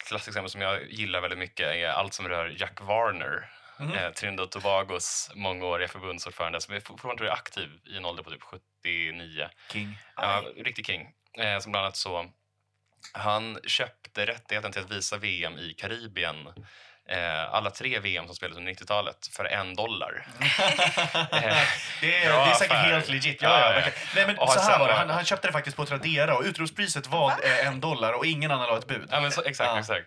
klassiskt 0.07 0.29
exempel 0.29 0.51
som 0.51 0.61
jag 0.61 0.91
gillar 0.91 1.21
väldigt 1.21 1.39
mycket 1.39 1.67
är 1.67 1.89
allt 1.89 2.15
som 2.15 2.29
rör 2.29 2.57
Jack 2.59 2.81
Warner. 2.81 3.51
Mhm. 3.79 3.93
Eh, 3.93 4.11
Trinidad 4.11 4.45
och 4.45 4.51
Tobagos 4.51 5.31
mångåriga 5.35 5.89
förbundsordförande 5.89 6.61
som 6.61 6.75
är 6.75 6.81
fortfarande 6.81 7.33
aktiv 7.33 7.81
i 7.85 7.97
en 7.97 8.05
ålder 8.05 8.23
på 8.23 8.31
typ 8.31 8.43
79. 8.43 9.49
King. 9.73 9.99
Ja, 10.17 10.45
riktig 10.57 10.87
king. 10.87 11.13
Eh, 11.39 11.59
som 11.59 11.73
bland 11.73 11.85
annat 11.85 11.97
så, 11.97 12.31
han 13.13 13.59
köpte 13.67 14.27
rättigheten 14.27 14.73
till 14.73 14.83
att 14.83 14.91
visa 14.91 15.17
VM 15.17 15.59
i 15.59 15.75
Karibien 15.79 16.47
eh, 17.09 17.55
alla 17.55 17.71
tre 17.71 17.99
VM 17.99 18.27
som 18.27 18.35
spelades 18.35 18.59
under 18.59 18.73
90-talet 18.73 19.27
för 19.37 19.45
en 19.45 19.75
dollar. 19.75 20.27
det, 22.01 22.17
är, 22.25 22.29
det 22.29 22.51
är 22.51 22.55
säkert 22.55 22.77
helt 22.77 23.09
legit. 23.09 23.43
Ja, 23.43 23.49
Ja, 23.49 23.61
ja, 23.61 23.67
ja. 23.67 23.73
verkligen. 23.81 23.99
Nej, 24.15 24.27
men 24.27 24.39
Och 24.39 24.51
så 24.51 24.61
här 24.61 24.79
var 24.79 24.89
det. 24.89 24.95
Han, 24.95 25.11
han 25.11 25.25
köpte 25.25 25.49
det 25.49 25.53
faktiskt 25.53 25.77
på 25.77 25.87
Tradera 25.87 26.37
och 26.37 26.43
utropspriset 26.43 27.07
var 27.07 27.31
eh, 27.31 27.67
en 27.67 27.81
dollar 27.81 28.13
och 28.13 28.27
ingen 28.27 28.51
annan 28.51 28.67
la 28.69 28.79
ett 28.79 28.87
bud. 28.87 29.09
Ja, 29.11 29.21
men 29.21 29.33
så, 29.33 29.43
exakt, 29.43 29.71
Ja. 29.71 29.79
exakt. 29.79 30.07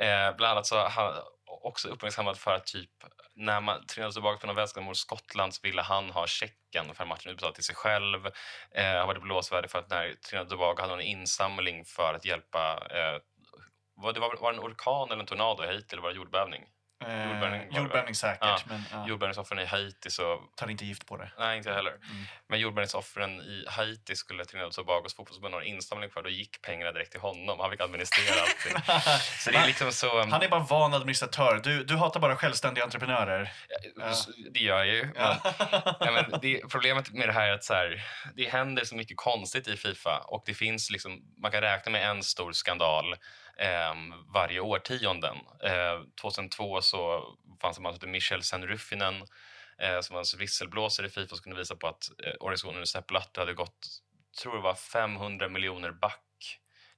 Eh, 0.00 0.36
bland 0.36 0.52
annat 0.52 0.66
så 0.66 0.88
han 0.88 1.12
också 1.46 1.88
uppmärksammad 1.88 2.38
för 2.38 2.54
att 2.54 2.66
typ 2.66 2.90
när 3.36 3.60
man 3.60 3.86
Trinidad 3.86 4.12
tillbaka 4.12 4.46
från 4.46 4.56
väskan 4.56 4.84
mot 4.84 4.96
Skottland 4.96 5.54
så 5.54 5.60
ville 5.62 5.82
han 5.82 6.10
ha 6.10 6.26
checken 6.26 6.94
för 6.94 7.04
matchen 7.04 7.30
utbetald 7.30 7.54
till 7.54 7.64
sig 7.64 7.74
själv. 7.74 8.26
Eh, 8.70 8.84
han 8.84 9.06
var 9.06 9.14
det 9.14 9.20
blåsvärde 9.20 9.68
för 9.68 9.78
att 9.78 9.90
när 9.90 10.14
Trinidad 10.14 10.46
och 10.46 10.58
Tobago 10.58 10.80
hade 10.80 10.94
en 10.94 11.00
insamling 11.00 11.84
för 11.84 12.14
att 12.14 12.24
hjälpa 12.24 12.88
eh, 12.90 13.20
var 13.96 14.12
det 14.12 14.20
var, 14.20 14.36
var 14.40 14.52
det 14.52 14.58
en 14.58 14.64
orkan 14.64 15.10
eller 15.10 15.20
en 15.20 15.26
tornado 15.26 15.64
i 15.64 15.66
Haiti 15.66 15.86
eller 15.92 16.02
var 16.02 16.10
det 16.10 16.16
jordbävning? 16.16 16.64
Eh, 17.08 17.30
Jordbävning 17.30 17.68
jordbävning 17.70 18.14
säkert, 18.14 18.38
Ja. 18.42 18.58
men 18.68 18.82
ja, 18.92 19.08
Jordbävningsoffren 19.08 19.58
i 19.58 19.64
Haiti 19.64 20.10
så 20.10 20.42
tar 20.56 20.70
inte 20.70 20.84
gift 20.84 21.06
på 21.06 21.16
det. 21.16 21.30
Nej, 21.38 21.56
inte 21.56 21.68
jag 21.68 21.76
heller. 21.76 21.90
Mm. 21.90 22.24
Men 22.48 22.60
jordbävningsoffren 22.60 23.40
i 23.40 23.64
Haiti 23.68 24.16
skulle 24.16 24.44
Trinidad 24.44 24.68
och 24.68 24.74
Tobagos 24.74 25.14
fotbollsförbund 25.14 25.54
ha 25.54 25.60
en 25.60 25.66
insamling 25.66 26.10
för. 26.10 26.22
Då 26.22 26.28
gick 26.28 26.62
pengarna 26.62 26.92
direkt 26.92 27.10
till 27.10 27.20
honom. 27.20 27.60
Han 27.60 27.70
fick 27.70 27.80
administrera 27.80 28.40
allting. 28.40 29.00
Så 29.38 29.50
det 29.50 29.56
är 29.56 29.66
liksom 29.66 29.92
så... 29.92 30.22
Han 30.26 30.42
är 30.42 30.48
bara 30.48 30.60
van 30.60 30.94
administratör. 30.94 31.60
Du, 31.64 31.84
du 31.84 31.96
hatar 31.96 32.20
bara 32.20 32.36
självständiga 32.36 32.84
entreprenörer. 32.84 33.52
Ja. 33.96 34.12
Det 34.50 34.60
gör 34.60 34.84
jag 34.84 34.86
ju. 34.86 35.08
Men, 35.14 35.36
men 36.30 36.40
det, 36.42 36.60
problemet 36.70 37.12
med 37.12 37.28
det 37.28 37.32
här 37.32 37.48
är 37.48 37.52
att 37.52 37.64
så 37.64 37.74
här, 37.74 38.02
det 38.34 38.48
händer 38.48 38.84
så 38.84 38.94
mycket 38.96 39.16
konstigt 39.16 39.68
i 39.68 39.76
Fifa 39.76 40.18
och 40.18 40.42
det 40.46 40.54
finns 40.54 40.90
liksom, 40.90 41.22
man 41.42 41.50
kan 41.50 41.60
räkna 41.60 41.92
med 41.92 42.10
en 42.10 42.22
stor 42.22 42.52
skandal 42.52 43.16
varje 44.34 44.60
årtionden. 44.60 45.36
Eh, 45.64 46.00
2002 46.20 46.80
så 46.80 47.24
fanns 47.62 47.76
det 47.76 47.80
en 47.80 47.82
man 47.82 47.92
som 47.92 47.94
hette 47.94 48.06
Michel 48.06 48.42
Senrufinen 48.42 49.14
eh, 49.78 50.00
som 50.00 50.14
var 50.14 50.20
en 50.20 50.38
visselblåsare 50.38 51.06
i 51.06 51.10
Fifa 51.10 51.36
som 51.36 51.42
kunde 51.42 51.58
visa 51.58 51.76
på 51.76 51.88
att 51.88 52.04
eh, 52.24 52.32
organisationen 52.40 52.86
Sepp 52.86 53.06
Blatter 53.06 53.40
hade 53.40 53.54
gått, 53.54 53.86
tror 54.42 54.56
det 54.56 54.62
var 54.62 54.74
500 54.74 55.48
miljoner 55.48 55.92
back 55.92 56.20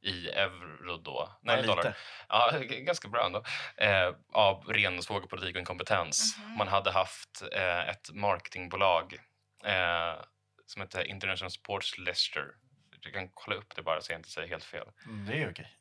i 0.00 0.28
euro 0.28 0.96
då. 0.96 1.38
Ja, 1.42 1.56
lite. 1.56 1.66
dollar. 1.66 1.96
Ja, 2.28 2.52
ganska 2.60 3.08
bra 3.08 3.26
ändå. 3.26 3.44
Eh, 3.76 4.14
av 4.32 4.64
ren 4.64 5.02
svågerpolitik 5.02 5.54
och 5.54 5.60
inkompetens. 5.60 6.38
Mhm. 6.38 6.56
Man 6.58 6.68
hade 6.68 6.90
haft 6.90 7.42
eh, 7.52 7.88
ett 7.88 8.10
marketingbolag 8.12 9.14
eh, 9.64 10.22
som 10.66 10.82
heter 10.82 11.04
International 11.04 11.50
Sports 11.50 11.98
Leicester. 11.98 12.44
Jag 13.00 13.12
kan 13.12 13.28
kolla 13.34 13.56
upp 13.56 13.76
det 13.76 13.82
bara 13.82 14.00
så 14.00 14.12
jag 14.12 14.18
inte 14.18 14.30
säger 14.30 14.48
helt 14.48 14.64
fel. 14.64 14.86
Mm, 15.06 15.26
det 15.26 15.42
är 15.42 15.50
okej. 15.50 15.76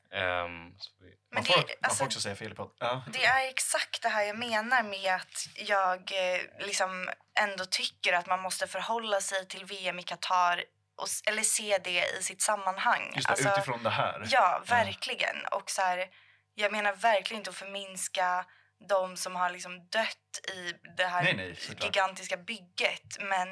Så 0.78 0.91
vi- 0.99 1.16
Man, 1.36 1.43
det, 1.43 1.49
får, 1.53 1.57
man 1.57 1.66
alltså, 1.82 1.97
får 1.97 2.05
också 2.05 2.22
säga 2.22 2.36
fel 2.36 2.51
i 2.51 2.55
podd. 2.55 2.72
Ja. 2.80 3.03
det 3.13 3.26
är 3.26 3.49
exakt 3.49 4.01
det 4.01 4.09
här 4.09 4.24
jag 4.24 4.38
menar 4.38 4.84
med 4.84 5.13
att 5.16 5.47
jag 5.55 5.99
eh, 5.99 6.41
liksom 6.59 7.09
ändå 7.39 7.66
tycker 7.66 8.13
att 8.13 8.28
man 8.28 8.41
måste 8.41 8.68
förhålla 8.68 9.22
sig 9.22 9.47
till 9.47 9.66
VM 9.66 9.99
i 9.99 10.03
Qatar 10.03 10.63
och, 10.97 11.07
eller 11.26 11.43
se 11.43 11.78
det 11.78 12.18
i 12.20 12.24
sitt 12.24 12.41
sammanhang. 12.41 13.11
Just 13.16 13.28
det, 13.28 13.32
Alltså, 13.32 13.49
utifrån 13.49 13.84
det 13.84 13.89
här. 13.89 14.28
Ja, 14.30 14.63
verkligen. 14.68 15.45
Och 15.51 15.70
så 15.72 15.82
här, 15.82 16.07
jag 16.53 16.72
menar 16.72 16.93
verkligen 16.93 17.39
inte 17.41 17.49
att 17.49 17.55
förminska 17.55 18.45
de 18.89 19.18
som 19.18 19.36
har 19.36 19.49
liksom 19.49 19.88
dött 19.89 20.39
i 20.53 20.74
det 20.97 21.05
här 21.05 21.24
Nej, 21.24 21.34
nej, 21.36 21.59
gigantiska 21.82 22.38
bygget. 22.38 23.18
Men 23.20 23.47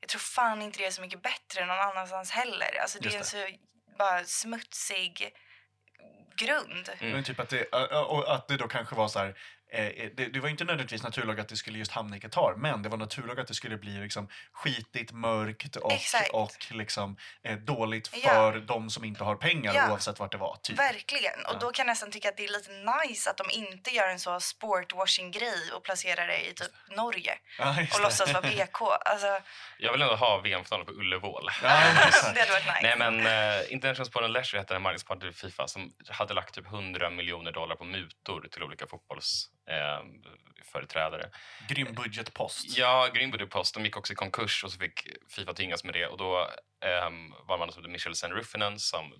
jag 0.00 0.08
tror 0.08 0.18
fan 0.20 0.62
inte 0.62 0.78
det 0.78 0.86
är 0.86 0.90
så 0.90 1.00
mycket 1.02 1.22
bättre 1.22 1.66
någon 1.66 1.78
annanstans 1.78 2.30
heller. 2.30 2.78
Alltså 2.82 2.98
det 2.98 3.08
är 3.08 3.12
en 3.12 3.18
Just 3.18 3.30
så 3.30 3.46
bara 3.98 4.24
smutsig 4.24 5.32
grund. 6.36 6.88
Men 7.00 7.24
typ 7.24 7.40
att 7.40 7.48
det, 7.48 7.64
och 8.08 8.34
att 8.34 8.48
det 8.48 8.56
då 8.56 8.68
kanske 8.68 8.94
var 8.94 9.08
så 9.08 9.18
här, 9.18 9.34
det, 10.16 10.26
det 10.32 10.40
var 10.40 10.48
inte 10.48 10.64
nödvändigtvis 10.64 11.02
naturlag 11.02 11.40
att 11.40 11.48
det 11.48 11.56
skulle 11.56 11.78
just 11.78 11.92
hamna 11.92 12.16
i 12.16 12.20
Qatar, 12.20 12.54
men 12.56 12.82
det 12.82 12.88
var 12.88 12.96
naturlag 12.98 13.40
att 13.40 13.48
det 13.48 13.54
skulle 13.54 13.76
bli 13.76 13.90
liksom 13.98 14.28
skitigt, 14.52 15.12
mörkt 15.12 15.76
och, 15.76 15.92
Exakt. 15.92 16.30
och 16.30 16.52
liksom, 16.70 17.16
eh, 17.42 17.56
dåligt 17.58 18.10
Ja. 18.14 18.28
för 18.28 18.60
de 18.60 18.90
som 18.90 19.04
inte 19.04 19.24
har 19.24 19.36
pengar 19.36 19.74
Ja. 19.74 19.90
oavsett 19.90 20.18
vart 20.18 20.32
det 20.32 20.38
var. 20.38 20.56
Typ. 20.62 20.78
Verkligen. 20.78 21.40
Och 21.46 21.54
Ja. 21.54 21.58
då 21.60 21.70
kan 21.72 21.86
jag 21.86 21.92
nästan 21.92 22.10
tycka 22.10 22.28
att 22.28 22.36
det 22.36 22.44
är 22.44 22.48
lite 22.52 22.70
nice 23.08 23.30
att 23.30 23.36
de 23.36 23.46
inte 23.50 23.90
gör 23.90 24.08
en 24.08 24.20
så 24.20 24.40
sportwashing-grej 24.40 25.70
och 25.76 25.82
placerar 25.84 26.26
det 26.26 26.48
i 26.50 26.52
typ 26.54 26.70
Norge 26.96 27.38
Ja, 27.58 27.68
och 27.70 27.76
det. 27.76 28.02
låtsas 28.02 28.32
vara 28.32 28.42
BK. 28.50 28.80
Alltså, 29.04 29.40
jag 29.78 29.92
vill 29.92 30.02
ändå 30.02 30.14
ha 30.16 30.38
VM-finalen 30.40 30.86
på 30.86 30.92
Ullevål. 30.92 31.48
Ja, 31.62 31.68
det 32.34 32.40
hade 32.40 32.52
varit 32.52 32.64
nice. 32.66 32.80
Nej 32.82 32.94
men 32.98 33.14
uh, 33.26 33.72
International 33.72 34.06
Sport 34.06 34.22
and 34.22 34.32
Leisure 34.32 34.60
hette 34.60 34.76
en 34.76 34.82
marknadspartner 34.82 35.28
i 35.28 35.32
Fifa 35.32 35.68
som 35.68 35.92
hade 36.08 36.34
lagt 36.34 36.54
typ 36.54 36.66
100 36.66 37.10
miljoner 37.10 37.52
dollar 37.52 37.76
på 37.76 37.84
mutor 37.84 38.48
till 38.52 38.62
olika 38.62 38.86
fotbollsföreträdare. 40.74 41.30
Grym 41.68 41.94
budgetpost. 41.94 42.78
Ja, 42.78 43.08
Greenwood 43.14 43.50
Post, 43.50 43.74
de 43.74 43.84
gick 43.84 43.96
också 43.96 44.12
i 44.12 44.16
konkurs 44.16 44.64
och 44.64 44.72
så 44.72 44.78
fick 44.78 45.08
Fifa 45.28 45.52
tyngas 45.52 45.84
med 45.84 45.94
det 45.94 46.06
och 46.06 46.18
då 46.18 46.48
um, 47.06 47.34
var 47.46 47.58
man 47.58 47.72
som 47.72 47.92
Michel 47.92 48.14
Sen 48.14 48.78
som 48.78 49.12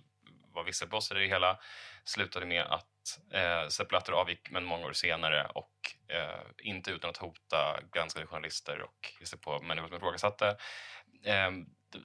var 0.55 0.65
visselblås 0.65 1.11
i 1.11 1.15
det 1.15 1.27
hela 1.27 1.59
slutade 2.05 2.47
med 2.47 2.63
att 2.63 3.21
eh, 3.33 3.69
Sepp 3.69 3.89
Blatter 3.89 4.13
avgick 4.13 4.51
men 4.51 4.65
många 4.65 4.87
år 4.87 4.93
senare 4.93 5.47
och 5.47 5.73
eh, 6.09 6.41
inte 6.59 6.91
utan 6.91 7.11
att 7.11 7.17
hota 7.17 7.81
granskade 7.93 8.27
journalister 8.27 8.83
och 8.83 9.13
ge 9.21 9.27
sig 9.27 9.39
på 9.39 9.63
människor 9.63 9.89
som 9.89 9.97
ifrågasatte. 9.97 10.57
Eh, 11.25 11.51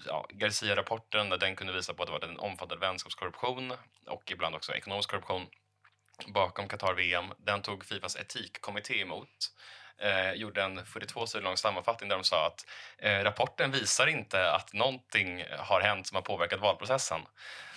ja, 0.05 0.27
Garcia-rapporten 0.29 1.29
där 1.29 1.37
den 1.37 1.55
kunde 1.55 1.73
visa 1.73 1.93
på 1.93 2.03
att 2.03 2.07
det 2.07 2.13
var 2.13 2.23
en 2.23 2.39
omfattande 2.39 2.87
vänskapskorruption 2.87 3.73
och 4.07 4.31
ibland 4.31 4.55
också 4.55 4.73
ekonomisk 4.73 5.09
korruption 5.09 5.47
bakom 6.27 6.67
Qatar-VM. 6.67 7.25
Den 7.37 7.61
tog 7.61 7.85
Fifas 7.85 8.15
etikkommitté 8.15 9.01
emot. 9.01 9.29
Eh, 10.01 10.31
gjorde 10.33 10.63
en 10.63 10.85
42 10.85 11.27
sidor 11.27 11.43
lång 11.43 11.57
sammanfattning 11.57 12.09
där 12.09 12.15
de 12.15 12.23
sa 12.23 12.47
att 12.47 12.65
eh, 12.97 13.23
rapporten 13.23 13.71
visar 13.71 14.07
inte 14.07 14.51
att 14.51 14.73
någonting 14.73 15.45
har 15.57 15.81
hänt 15.81 16.07
som 16.07 16.15
har 16.15 16.21
påverkat 16.21 16.59
valprocessen. 16.59 17.21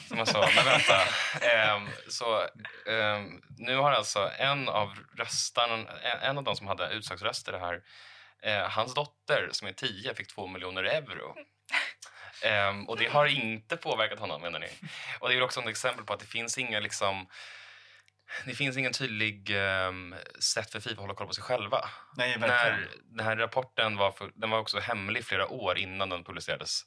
Så 0.08 0.16
man 0.16 0.26
sa, 0.26 0.48
men 0.56 0.64
vänta. 0.64 1.00
Eh, 1.40 1.82
så, 2.08 2.46
ehm, 2.90 3.42
nu 3.58 3.76
har 3.76 3.92
alltså 3.92 4.30
en 4.38 4.68
av 4.68 4.98
röstarna, 5.16 5.74
en, 6.02 6.20
en 6.20 6.38
av 6.38 6.44
de 6.44 6.56
som 6.56 6.66
hade 6.66 6.88
utslagsröster 6.88 7.52
här, 7.52 7.82
eh, 8.42 8.70
hans 8.70 8.94
dotter 8.94 9.48
som 9.52 9.68
är 9.68 9.72
10 9.72 10.14
fick 10.14 10.28
2 10.28 10.46
miljoner 10.46 10.84
euro. 10.84 11.34
Ehm, 12.42 12.88
och 12.88 12.96
det 12.98 13.06
har 13.06 13.26
inte 13.26 13.76
påverkat 13.76 14.18
honom 14.18 14.42
menar 14.42 14.58
ni. 14.58 14.68
Och 15.18 15.28
det 15.28 15.34
är 15.34 15.42
också 15.42 15.60
ett 15.60 15.68
exempel 15.68 16.04
på 16.04 16.12
att 16.12 16.20
det 16.20 16.26
finns 16.26 16.58
inga 16.58 16.80
liksom 16.80 17.26
det 18.44 18.54
finns 18.54 18.76
ingen 18.76 18.92
tydlig 18.92 19.50
ehm, 19.50 20.14
sätt 20.38 20.72
för 20.72 20.80
Fifa 20.80 20.92
att 20.92 20.98
hålla 20.98 21.14
koll 21.14 21.26
på 21.26 21.34
sig 21.34 21.44
själva. 21.44 21.88
Nej. 22.16 22.36
När 22.38 22.88
den 23.04 23.26
här 23.26 23.36
rapporten 23.36 23.96
var, 23.96 24.12
för, 24.12 24.30
den 24.34 24.50
var 24.50 24.58
också 24.58 24.78
hemlig 24.78 25.24
flera 25.24 25.48
år 25.48 25.78
innan 25.78 26.08
den 26.08 26.24
publicerades. 26.24 26.82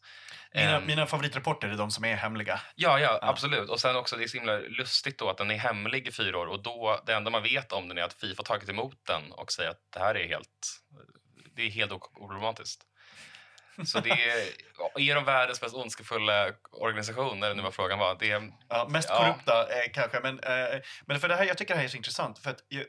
Mina, 0.53 0.77
Ehm, 0.77 0.85
mina 0.85 1.05
favoritrapporter 1.07 1.67
är 1.67 1.77
de 1.77 1.91
som 1.91 2.05
är 2.05 2.15
hemliga. 2.15 2.61
Ja, 2.75 2.99
ja, 2.99 3.19
absolut. 3.21 3.69
Och 3.69 3.79
sen 3.79 3.95
också, 3.95 4.15
det 4.17 4.23
är 4.23 4.27
så 4.27 4.37
himla 4.37 4.57
lustigt 4.57 5.19
då 5.19 5.29
att 5.29 5.37
den 5.37 5.51
är 5.51 5.57
hemlig 5.57 6.07
i 6.07 6.11
fyra 6.11 6.37
år 6.37 6.47
och 6.47 6.63
då, 6.63 7.01
det 7.05 7.13
enda 7.13 7.31
man 7.31 7.43
vet 7.43 7.71
om 7.71 7.87
den 7.87 7.97
är 7.97 8.03
att 8.03 8.13
Fifa 8.13 8.43
tagit 8.43 8.69
emot 8.69 9.05
den 9.05 9.31
och 9.31 9.51
säger 9.51 9.69
att 9.69 9.81
det 9.93 9.99
här 9.99 10.15
är 10.15 10.27
helt, 10.27 10.81
det 11.55 11.61
är 11.61 11.69
helt 11.69 11.91
oproblematiskt. 11.91 12.83
Så 13.85 13.99
det 13.99 14.09
är, 14.09 14.47
är 14.99 15.15
de 15.15 15.25
världens 15.25 15.61
mest 15.61 15.75
ondskefulla 15.75 16.51
organisation, 16.71 17.43
eller 17.43 17.55
nu 17.55 17.61
vad 17.63 17.73
frågan 17.73 17.99
var. 17.99 18.15
Det 18.19 18.31
är, 18.31 18.51
Ja, 18.69 18.87
mest 18.89 19.09
Ja. 19.09 19.17
korrupta 19.17 19.61
eh, 19.83 19.91
kanske. 19.93 20.19
Men, 20.19 20.39
eh, 20.39 20.81
men 21.05 21.19
för 21.19 21.27
det 21.27 21.35
här, 21.35 21.43
jag 21.45 21.57
tycker 21.57 21.73
det 21.73 21.77
här 21.77 21.85
är 21.85 21.89
så 21.89 21.97
intressant. 21.97 22.39
För 22.39 22.49
att 22.51 22.59
i, 22.71 22.83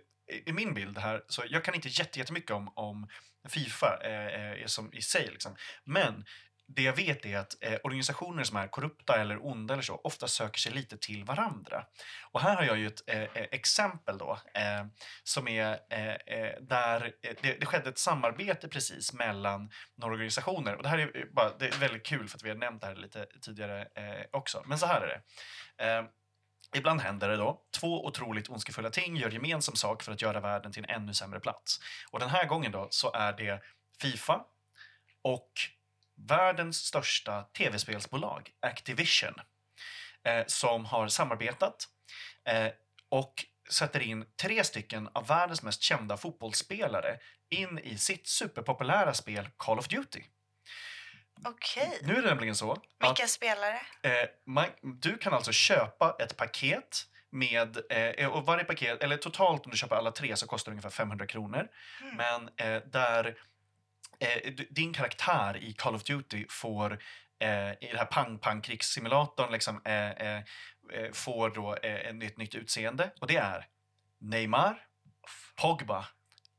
i 0.51 0.53
min 0.53 0.75
bild 0.75 0.99
här, 0.99 1.23
så 1.29 1.43
jag 1.49 1.65
kan 1.65 1.75
inte 1.75 1.89
jätte- 1.89 2.19
jättemycket 2.19 2.51
om, 2.51 2.73
om 2.77 3.09
Fifa 3.49 3.99
eh, 4.05 4.43
eh, 4.61 4.67
som 4.67 4.93
i 4.95 5.03
sig. 5.03 5.29
Liksom. 5.33 5.57
Men 5.85 6.25
det 6.69 6.83
jag 6.83 6.97
vet 6.97 7.27
är 7.27 7.39
att 7.39 7.57
eh, 7.61 7.79
organisationer 7.85 8.45
som 8.45 8.57
är 8.57 8.69
korrupta 8.69 9.21
eller 9.21 9.47
onda 9.47 9.75
eller 9.75 9.83
så 9.83 10.01
ofta 10.05 10.29
söker 10.29 10.59
sig 10.59 10.73
lite 10.73 10.97
till 10.97 11.25
varandra. 11.25 11.85
Och 12.31 12.41
här 12.41 12.57
har 12.57 12.63
jag 12.63 12.79
ju 12.79 12.87
ett 12.87 13.03
eh, 13.07 13.23
eh 13.23 13.47
exempel 13.53 14.19
då 14.19 14.39
eh, 14.55 14.87
som 15.25 15.49
är 15.49 15.79
eh, 15.91 16.09
eh 16.09 16.61
där 16.61 17.13
eh, 17.23 17.35
det, 17.43 17.61
det 17.61 17.67
skedde 17.67 17.89
ett 17.89 17.99
samarbete 17.99 18.69
precis 18.69 19.13
mellan 19.13 19.71
några 19.95 20.15
organisationer. 20.15 20.77
Och 20.77 20.83
det 20.83 20.89
här 20.89 20.99
är, 20.99 21.27
bara, 21.33 21.57
det 21.59 21.67
är 21.67 21.79
väldigt 21.79 22.07
kul 22.07 22.29
för 22.29 22.39
att 22.39 22.45
vi 22.45 22.49
har 22.49 22.57
nämnt 22.57 22.81
det 22.81 22.87
här 22.87 22.95
lite 22.95 23.27
tidigare 23.41 23.81
eh, 23.95 24.27
också. 24.31 24.63
Men 24.67 24.79
så 24.79 24.87
här 24.87 25.01
är 25.01 25.07
det. 25.07 25.85
Eh, 25.85 26.05
Ibland 26.75 27.01
händer 27.01 27.29
det 27.29 27.37
då. 27.37 27.63
Två 27.81 28.07
otroligt 28.07 28.51
ondskefulla 28.51 28.91
ting 28.91 29.17
gör 29.17 29.31
gemensam 29.31 29.77
sak 29.77 30.03
för 30.03 30.13
att 30.13 30.23
göra 30.23 30.41
världen 30.41 30.73
till 30.73 30.85
en 30.85 30.91
ännu 31.03 31.15
sämre 31.15 31.41
plats. 31.41 31.81
Och 32.11 32.21
den 32.21 32.29
här 32.29 32.47
gången 32.47 32.73
då 32.73 32.89
så 32.91 33.13
är 33.13 33.33
det 33.33 33.63
Fifa 34.01 34.45
och 35.23 35.51
världens 36.17 36.77
största 36.77 37.43
tv-spelsbolag, 37.43 38.51
Activision, 38.61 39.35
eh, 40.25 40.45
som 40.47 40.85
har 40.85 41.09
samarbetat 41.09 41.89
eh, 42.49 42.73
och 43.09 43.45
sätter 43.71 44.01
in 44.01 44.27
tre 44.43 44.65
stycken 44.65 45.09
av 45.13 45.27
världens 45.27 45.63
mest 45.63 45.83
kända 45.83 46.17
fotbollsspelare 46.17 47.19
in 47.51 47.79
i 47.79 47.99
sitt 47.99 48.29
superpopulära 48.29 49.15
spel 49.15 49.49
Call 49.57 49.79
of 49.79 49.89
Duty. 49.89 50.23
Okej. 51.45 51.99
Nu 52.03 52.17
är 52.17 52.23
det 52.23 52.29
nämligen 52.29 52.55
så 52.55 52.73
att 52.73 52.83
Vilka 53.01 53.27
spelare? 53.27 53.81
Eh, 54.03 54.29
man, 54.47 54.67
du 54.83 55.19
kan 55.19 55.35
alltså 55.35 55.53
köpa 55.53 56.17
ett 56.19 56.37
paket 56.37 57.07
med, 57.31 57.79
eh, 57.91 58.29
och 58.29 58.47
varje 58.47 58.65
paket, 58.65 59.03
eller 59.03 59.17
totalt 59.17 59.65
om 59.65 59.71
du 59.71 59.79
köper 59.79 59.97
alla 59.97 60.11
tre 60.11 60.37
så 60.37 60.47
kostar 60.47 60.73
det 60.73 60.75
ungefär 60.75 60.91
500 60.91 61.27
kronor. 61.27 61.69
Mm. 62.03 62.17
Men 62.17 62.49
eh, 62.57 62.83
där 62.87 63.39
eh, 64.21 64.53
din 64.71 64.93
karaktär 64.93 65.57
i 65.57 65.73
Call 65.73 65.95
of 65.95 66.05
Duty 66.05 66.47
får 66.49 66.93
eh, 67.39 67.71
i 67.71 67.87
den 67.91 67.99
här 67.99 68.07
pang-pang-krigssimulatorn 68.07 69.53
liksom, 69.53 69.81
eh, 69.85 70.11
eh, 70.11 70.37
eh 70.93 71.13
får 71.13 71.51
då 71.51 71.75
eh, 71.75 71.95
ett 71.95 72.15
nytt, 72.15 72.37
nytt 72.37 72.55
utseende. 72.55 73.11
Och 73.21 73.27
det 73.27 73.37
är 73.37 73.67
Neymar, 74.19 74.83
Pogba 75.57 76.07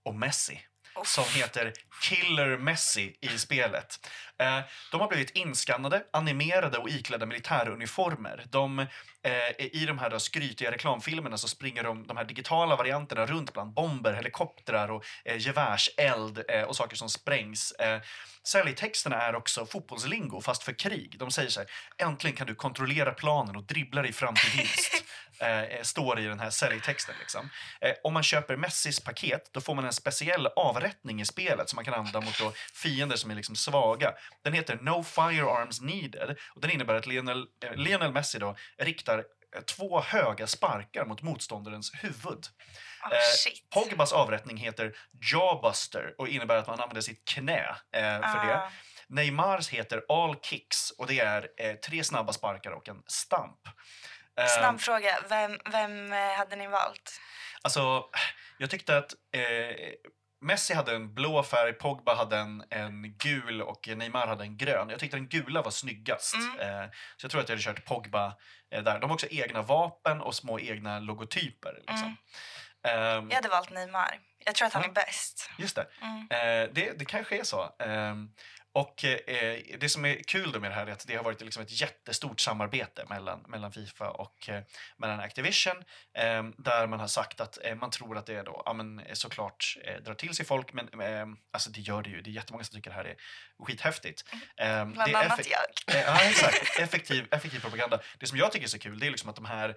och 0.04 0.16
Messi 0.16 0.62
som 1.06 1.24
heter 1.36 1.74
Killer 2.02 2.58
Messi 2.58 3.18
i 3.22 3.28
spelet. 3.28 4.08
Eh, 4.40 4.60
de 4.92 5.02
har 5.02 5.08
blivit 5.08 5.30
inskannade, 5.30 6.04
animerade 6.14 6.78
och 6.78 6.90
iklädda 6.90 7.26
militäruniformer. 7.26 8.44
De, 8.50 8.80
eh, 8.80 9.66
I 9.72 9.86
de 9.88 9.98
här 9.98 10.10
då 10.10 10.20
skrytiga 10.20 10.72
reklamfilmerna 10.72 11.38
så 11.38 11.48
springer 11.48 11.84
de, 11.84 12.08
de 12.08 12.18
här 12.18 12.26
digitala 12.26 12.76
varianterna 12.76 13.26
runt 13.26 13.54
bland 13.54 13.74
bomber, 13.74 14.14
helikoptrar 14.14 14.92
och 14.92 15.06
eh, 15.26 15.38
gevärseld 15.38 16.44
eh, 16.50 16.64
och 16.64 16.76
saker 16.76 16.96
som 16.96 17.10
sprängs. 17.10 17.72
Eh, 17.72 18.02
Säljtexterna 18.48 19.22
är 19.22 19.36
också 19.36 19.66
fotbollslingo 19.66 20.42
fast 20.42 20.64
för 20.64 20.74
krig. 20.74 21.16
De 21.20 21.32
säger 21.32 21.50
så 21.50 21.60
här, 21.60 21.70
äntligen 21.98 22.38
kan 22.38 22.48
du 22.48 22.56
kontrollera 22.56 23.14
planen 23.14 23.56
och 23.56 23.64
dribbla 23.64 24.02
dig 24.02 24.14
fram 24.14 24.36
till 24.36 24.58
vinst. 24.58 25.04
eh, 25.40 25.62
eh, 25.62 25.82
står 25.82 26.20
i 26.20 26.24
den 26.24 26.40
här 26.40 26.50
säljtexten. 26.50 27.16
Liksom. 27.20 27.50
Eh, 27.82 27.94
om 28.04 28.14
man 28.14 28.24
köper 28.24 28.56
Messis 28.56 29.00
paket 29.00 29.50
då 29.54 29.62
får 29.62 29.76
man 29.76 29.86
en 29.86 29.94
speciell 29.94 30.48
avrättning 30.48 31.22
i 31.22 31.26
spelet 31.26 31.70
som 31.70 31.76
man 31.76 31.86
kan 31.86 31.94
använda 31.94 32.22
mot 32.22 32.40
då 32.40 32.54
fiender 32.74 33.16
som 33.16 33.32
är 33.32 33.36
liksom 33.36 33.56
svaga. 33.56 34.14
Den 34.44 34.54
heter 34.54 34.80
No 34.82 35.04
Firearms 35.04 35.82
Needed 35.82 36.38
och 36.56 36.62
den 36.62 36.72
innebär 36.72 36.96
att 36.96 37.08
Lionel, 37.08 37.46
eh, 37.64 37.76
Lionel 37.76 38.12
Messi 38.12 38.40
då 38.40 38.56
riktar 38.78 39.18
eh, 39.56 39.62
två 39.62 40.02
höga 40.02 40.48
sparkar 40.48 41.06
mot 41.06 41.22
motståndarens 41.22 41.92
huvud. 41.94 42.46
Oh, 43.04 43.12
Eh. 43.12 43.84
Pogbas 43.84 44.14
avrättning 44.14 44.58
heter 44.58 44.96
Jawbuster 45.32 46.16
och 46.18 46.28
innebär 46.28 46.58
att 46.58 46.68
man 46.68 46.80
använder 46.80 47.02
sitt 47.02 47.28
knä 47.28 47.76
eh, 47.96 48.02
för 48.02 48.48
det. 48.48 48.58
Ah. 48.58 48.72
Neymars 49.10 49.70
heter 49.70 50.04
All 50.10 50.36
Kicks 50.36 50.92
och 50.92 51.08
det 51.08 51.20
är 51.20 51.48
eh, 51.58 51.76
tre 51.76 52.04
snabba 52.04 52.34
sparkar 52.34 52.72
och 52.72 52.90
en 52.90 53.04
stamp. 53.08 53.60
Eh, 54.38 54.46
Snabb 54.48 54.80
fråga. 54.80 55.20
Vem, 55.30 55.60
vem 55.72 56.14
eh, 56.14 56.34
hade 56.38 56.56
ni 56.56 56.68
valt? 56.68 57.22
Alltså, 57.62 58.06
jag 58.58 58.70
tyckte 58.70 58.98
att 58.98 59.14
eh, 59.34 59.42
Messi 60.42 60.74
hade 60.74 60.96
en 60.96 61.14
blå 61.14 61.44
färg, 61.44 61.74
Pogba 61.74 62.16
hade 62.16 62.38
en, 62.38 62.64
en 62.70 63.18
gul 63.18 63.62
och 63.62 63.88
Neymar 63.88 64.28
hade 64.28 64.44
en 64.44 64.58
grön. 64.58 64.90
Jag 64.90 65.00
tyckte 65.00 65.18
den 65.18 65.28
gula 65.28 65.62
var 65.62 65.72
snyggast. 65.72 66.36
Mm. 66.36 66.60
Eh, 66.60 66.90
så 67.18 67.26
jag 67.26 67.32
tror 67.32 67.42
att 67.42 67.50
jag 67.50 67.56
hade 67.56 67.64
kört 67.64 67.86
Pogba 67.86 68.34
eh, 68.72 68.84
där. 68.84 69.00
De 69.00 69.10
har 69.10 69.14
också 69.14 69.28
egna 69.30 69.62
vapen 69.62 70.22
och 70.22 70.36
små 70.36 70.60
egna 70.60 71.00
logotyper. 71.00 71.74
Liksom. 71.88 72.18
Ehm, 72.88 73.30
Jag 73.30 73.36
hade 73.36 73.50
valt 73.50 73.70
Neymar. 73.70 74.20
Jag 74.46 74.56
tror 74.56 74.66
att 74.68 74.74
han 74.74 74.84
Ja. 74.84 74.90
är 74.90 74.94
bäst. 74.94 75.50
Just 75.58 75.76
det. 75.76 75.88
Mm. 76.02 76.22
Eh, 76.22 76.70
det. 76.74 77.00
Det 77.00 77.06
kanske 77.06 77.38
är 77.40 77.44
så. 77.44 77.70
Ehm, 78.78 78.82
och 78.82 79.04
eh, 79.04 79.60
det 79.80 79.90
som 79.90 80.06
är 80.06 80.24
kul 80.24 80.52
då 80.52 80.60
med 80.60 80.72
det 80.72 80.76
här 80.76 80.88
är 80.88 80.92
att 80.92 81.08
det 81.08 81.16
har 81.16 81.24
varit 81.24 81.42
liksom 81.42 81.64
ett 81.64 81.82
jättestort 81.82 82.40
samarbete 82.40 83.06
mellan, 83.10 83.40
mellan 83.48 83.72
Fifa 83.72 84.10
och 84.10 84.50
eh, 84.50 84.64
mellan 84.98 85.20
Activision 85.20 85.78
eh, 86.14 86.44
där 86.58 86.88
man 86.88 87.00
har 87.00 87.08
sagt 87.08 87.42
att 87.42 87.58
eh, 87.64 87.76
man 87.76 87.90
tror 87.90 88.18
att 88.18 88.26
det 88.26 88.36
är 88.36 88.44
då, 88.44 88.64
ja, 88.66 88.74
men, 88.74 89.02
såklart 89.14 89.78
eh, 89.84 90.04
drar 90.04 90.14
till 90.14 90.36
sig 90.36 90.46
folk 90.46 90.74
men 90.74 91.02
eh, 91.02 91.26
alltså 91.52 91.70
det 91.70 91.82
gör 91.82 92.02
det 92.02 92.10
ju. 92.10 92.22
Det 92.22 92.30
är 92.30 92.32
jättemånga 92.32 92.64
som 92.64 92.76
tycker 92.76 92.90
det 92.90 92.96
här 92.96 93.06
är 93.06 93.16
skithäftigt. 93.60 94.24
Eh, 94.58 94.86
Bland 94.86 95.16
annat 95.16 95.48
jag. 95.50 95.96
Ja, 95.96 96.22
exakt. 96.22 96.80
Effektiv, 96.80 97.28
effektiv 97.32 97.60
propaganda. 97.60 98.00
Det 98.20 98.28
som 98.28 98.38
jag 98.38 98.52
tycker 98.52 98.66
är 98.66 98.70
så 98.70 98.80
kul 98.80 99.00
det 99.00 99.08
är 99.08 99.12
liksom 99.12 99.30
att 99.30 99.36
de 99.36 99.46
här 99.46 99.76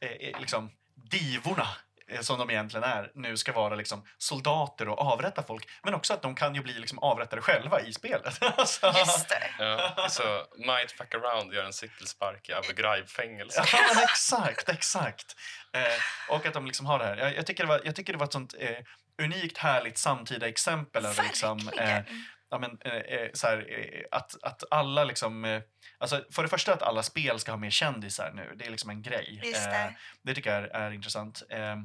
eh, 0.00 0.40
liksom, 0.40 0.70
divorna 1.10 1.68
som 2.20 2.38
de 2.38 2.50
egentligen 2.50 2.84
är 2.84 3.10
nu 3.14 3.36
ska 3.36 3.52
vara 3.52 3.74
liksom 3.74 4.06
soldater 4.18 4.88
och 4.88 4.98
avrätta 4.98 5.42
folk. 5.42 5.68
Men 5.82 5.94
också 5.94 6.14
att 6.14 6.22
de 6.22 6.34
kan 6.34 6.54
ju 6.54 6.62
bli 6.62 6.72
liksom 6.72 6.98
avrättade 6.98 7.42
själva 7.42 7.80
i 7.80 7.92
spelet. 7.92 8.38
Alltså, 8.56 8.86
Just 8.86 9.28
det. 9.28 9.50
Ja, 9.58 10.06
så 10.10 10.46
Might 10.56 10.92
Fuck 10.92 11.14
Around 11.14 11.52
gör 11.52 11.64
en 11.64 11.72
cykelspark 11.72 12.48
i 12.48 12.52
Abu 12.52 12.72
Ghraib-fängelse. 12.72 13.64
Ja, 13.72 14.02
exakt, 14.02 14.68
exakt. 14.68 15.36
Eh, 15.72 16.34
och 16.34 16.46
att 16.46 16.54
de 16.54 16.66
liksom 16.66 16.86
har 16.86 16.98
det 16.98 17.04
här. 17.04 17.16
Jag, 17.16 17.36
jag, 17.36 17.46
tycker, 17.46 17.62
det 17.64 17.68
var, 17.68 17.80
jag 17.84 17.96
tycker 17.96 18.12
det 18.12 18.18
var 18.18 18.26
ett 18.26 18.32
sånt 18.32 18.54
eh, 18.58 18.76
unikt, 19.22 19.58
härligt 19.58 19.98
samtida 19.98 20.48
exempel. 20.48 21.06
Över, 21.06 21.22
liksom, 21.22 21.70
eh. 21.78 22.00
Ja, 22.50 22.58
men, 22.58 22.78
eh, 22.84 22.92
eh, 22.92 23.30
så 23.34 23.46
här, 23.46 23.66
eh, 23.70 24.02
att, 24.10 24.42
att 24.42 24.62
alla 24.70 25.04
liksom... 25.04 25.44
Eh, 25.44 25.62
alltså, 25.98 26.24
för 26.32 26.42
det 26.42 26.48
första 26.48 26.72
att 26.72 26.82
alla 26.82 27.02
spel 27.02 27.38
ska 27.38 27.52
ha 27.52 27.56
mer 27.58 27.70
kändisar 27.70 28.32
nu. 28.34 28.52
Det 28.56 28.66
är 28.66 28.70
liksom 28.70 28.90
en 28.90 29.02
grej. 29.02 29.40
Just 29.44 29.64
det. 29.64 29.76
Eh, 29.76 29.90
det 30.22 30.34
tycker 30.34 30.50
jag 30.54 30.62
är, 30.64 30.68
är 30.68 30.90
intressant. 30.90 31.42
Eh, 31.50 31.76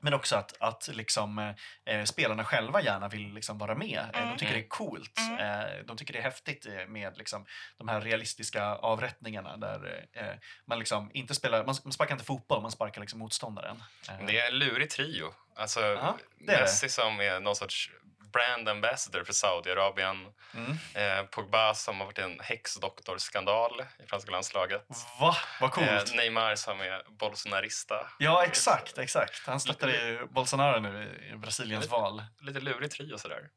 men 0.00 0.14
också 0.14 0.36
att, 0.36 0.56
att 0.60 0.88
liksom, 0.92 1.54
eh, 1.84 2.04
spelarna 2.04 2.44
själva 2.44 2.82
gärna 2.82 3.08
vill 3.08 3.34
liksom 3.34 3.58
vara 3.58 3.74
med. 3.74 3.98
Eh, 3.98 4.06
De 4.12 4.18
Mm. 4.22 4.36
tycker 4.36 4.52
det 4.54 4.60
är 4.60 4.68
coolt. 4.68 5.18
Mm. 5.18 5.38
Eh, 5.60 5.84
de 5.84 5.96
tycker 5.96 6.12
det 6.12 6.18
är 6.18 6.22
häftigt 6.22 6.66
med 6.88 7.18
liksom, 7.18 7.46
de 7.76 7.88
här 7.88 8.00
realistiska 8.00 8.64
avrättningarna 8.64 9.56
där 9.56 10.06
eh, 10.12 10.26
man 10.66 10.78
liksom 10.78 11.10
inte 11.14 11.34
spelar, 11.34 11.64
man, 11.64 11.74
man 11.84 11.92
sparkar 11.92 12.14
inte 12.14 12.24
fotboll, 12.24 12.62
man 12.62 12.70
sparkar 12.70 13.00
liksom 13.00 13.18
motståndaren. 13.18 13.82
Eh, 14.08 14.26
Det 14.26 14.38
är 14.40 14.48
en 14.52 14.58
lurig 14.58 14.90
trio. 14.90 15.32
Alltså, 15.56 15.80
är 15.80 15.94
det. 16.38 16.60
Messi 16.60 16.88
som 16.88 17.20
är 17.20 17.40
någon 17.40 17.56
sorts 17.56 17.90
brand 18.32 18.68
ambassador 18.68 19.24
för 19.24 19.32
Saudiarabien. 19.32 20.32
Mm. 20.54 20.78
Eh, 20.94 21.24
Pogba 21.26 21.74
som 21.74 21.98
har 21.98 22.06
varit 22.06 22.18
en 22.18 22.40
häxdoktorskandal 22.40 23.82
i 24.04 24.06
franska 24.06 24.30
landslaget. 24.30 24.86
Va? 25.20 25.36
Vad 25.60 25.72
coolt! 25.72 25.88
Eh, 26.10 26.16
Neymar 26.16 26.54
som 26.54 26.80
är 26.80 27.02
bolsonarista. 27.18 28.06
ja, 28.18 28.44
exakt, 28.44 28.98
exakt. 28.98 29.46
Han 29.46 29.60
stöttar 29.60 29.88
ju 29.88 30.26
Bolsonaro 30.30 30.80
nu 30.80 31.28
i 31.32 31.36
Brasiliens 31.36 31.88
val. 31.88 32.22
Lite 32.40 32.60
lurig 32.60 32.90
trio 32.90 33.18
sådär. 33.18 33.48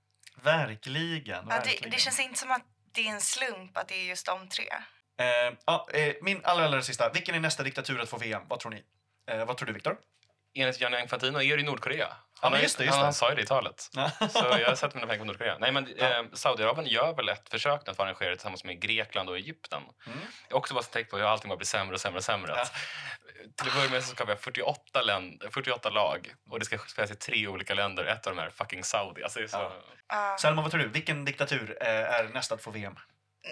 Verkligen, 0.43 1.25
Ja, 1.25 1.41
det, 1.41 1.47
verkligen. 1.55 1.89
det 1.91 1.97
känns 1.99 2.19
inte 2.19 2.39
som 2.39 2.51
att 2.51 2.61
det 2.93 3.07
är 3.07 3.11
en 3.11 3.21
slump 3.21 3.77
att 3.77 3.87
det 3.87 3.95
är 3.95 4.03
just 4.05 4.25
de 4.25 4.49
tre. 4.49 4.67
Eh, 5.19 5.53
ja, 5.65 5.87
eh, 5.93 6.15
min 6.21 6.41
allra, 6.43 6.65
allra 6.65 6.81
sista. 6.81 7.09
Vilken 7.13 7.35
är 7.35 7.39
nästa 7.39 7.63
diktatur 7.63 8.01
att 8.01 8.09
få 8.09 8.17
VM? 8.17 8.41
Vad 8.47 8.59
tror 8.59 8.71
ni? 8.71 8.83
Eh, 9.31 9.45
vad 9.45 9.57
tror 9.57 9.67
du, 9.67 9.73
Viktor? 9.73 9.97
Enligt 10.55 10.79
Gianni 10.81 11.01
Infantino 11.01 11.41
är 11.41 11.57
det 11.57 11.61
i 11.61 11.65
Nordkorea. 11.65 12.07
Han, 12.41 12.53
ju- 12.53 12.59
just 12.61 12.77
det, 12.77 12.83
just 12.83 12.93
han, 12.95 13.01
det. 13.01 13.05
han 13.05 13.13
sa 13.13 13.29
ju 13.29 13.35
det 13.35 13.41
i 13.41 13.45
talet. 13.45 13.79
Så 14.29 14.45
jag 14.59 14.67
har 14.67 14.75
sett 14.75 14.93
mina 14.95 15.07
pengar 15.07 15.19
på 15.19 15.25
Nordkorea. 15.25 15.57
Nej, 15.59 15.71
men 15.71 15.97
eh, 15.97 16.23
Saudiarabien 16.33 16.87
gör 16.87 17.13
väl 17.13 17.29
ett 17.29 17.49
försök 17.49 17.87
att 17.87 17.99
arrangera 17.99 18.35
tillsammans 18.35 18.63
med 18.63 18.81
Grekland 18.81 19.29
och 19.29 19.37
Egypten. 19.37 19.81
Mm. 20.07 20.19
Jag 20.47 20.55
har 20.55 20.59
också 20.59 20.73
bara 20.73 20.83
tänkt 20.83 21.11
på 21.11 21.17
hur 21.17 21.25
allting 21.25 21.49
bara 21.49 21.57
blir 21.57 21.65
sämre 21.65 21.93
och 21.95 22.01
sämre 22.01 22.17
och 22.17 22.23
sämre. 22.23 22.61
Att, 22.61 22.73
till 23.57 23.67
att 23.67 23.75
börja 23.75 23.89
med 23.89 24.03
så 24.03 24.15
ska 24.15 24.25
vi 24.25 24.31
ha 24.31 24.39
48, 24.39 25.01
länd, 25.01 25.43
48 25.51 25.89
lag 25.89 26.33
och 26.49 26.59
det 26.59 26.65
ska 26.65 26.77
spelas 26.77 27.11
i 27.11 27.15
tre 27.15 27.47
olika 27.47 27.73
länder. 27.73 28.05
Ett 28.05 28.27
av 28.27 28.35
dem 28.35 28.45
är 28.45 28.49
fucking 28.49 28.83
Saudi. 28.83 29.23
Alltså 29.23 29.47
så... 29.47 29.57
Ja. 29.57 29.71
Ja. 30.07 30.37
Selma, 30.39 30.61
vad 30.61 30.71
tror 30.71 30.81
du? 30.81 30.87
Vilken 30.87 31.25
diktatur 31.25 31.77
eh, 31.81 31.87
är 31.89 32.23
nästa 32.33 32.55
att 32.55 32.61
få 32.63 32.71
VM? 32.71 32.95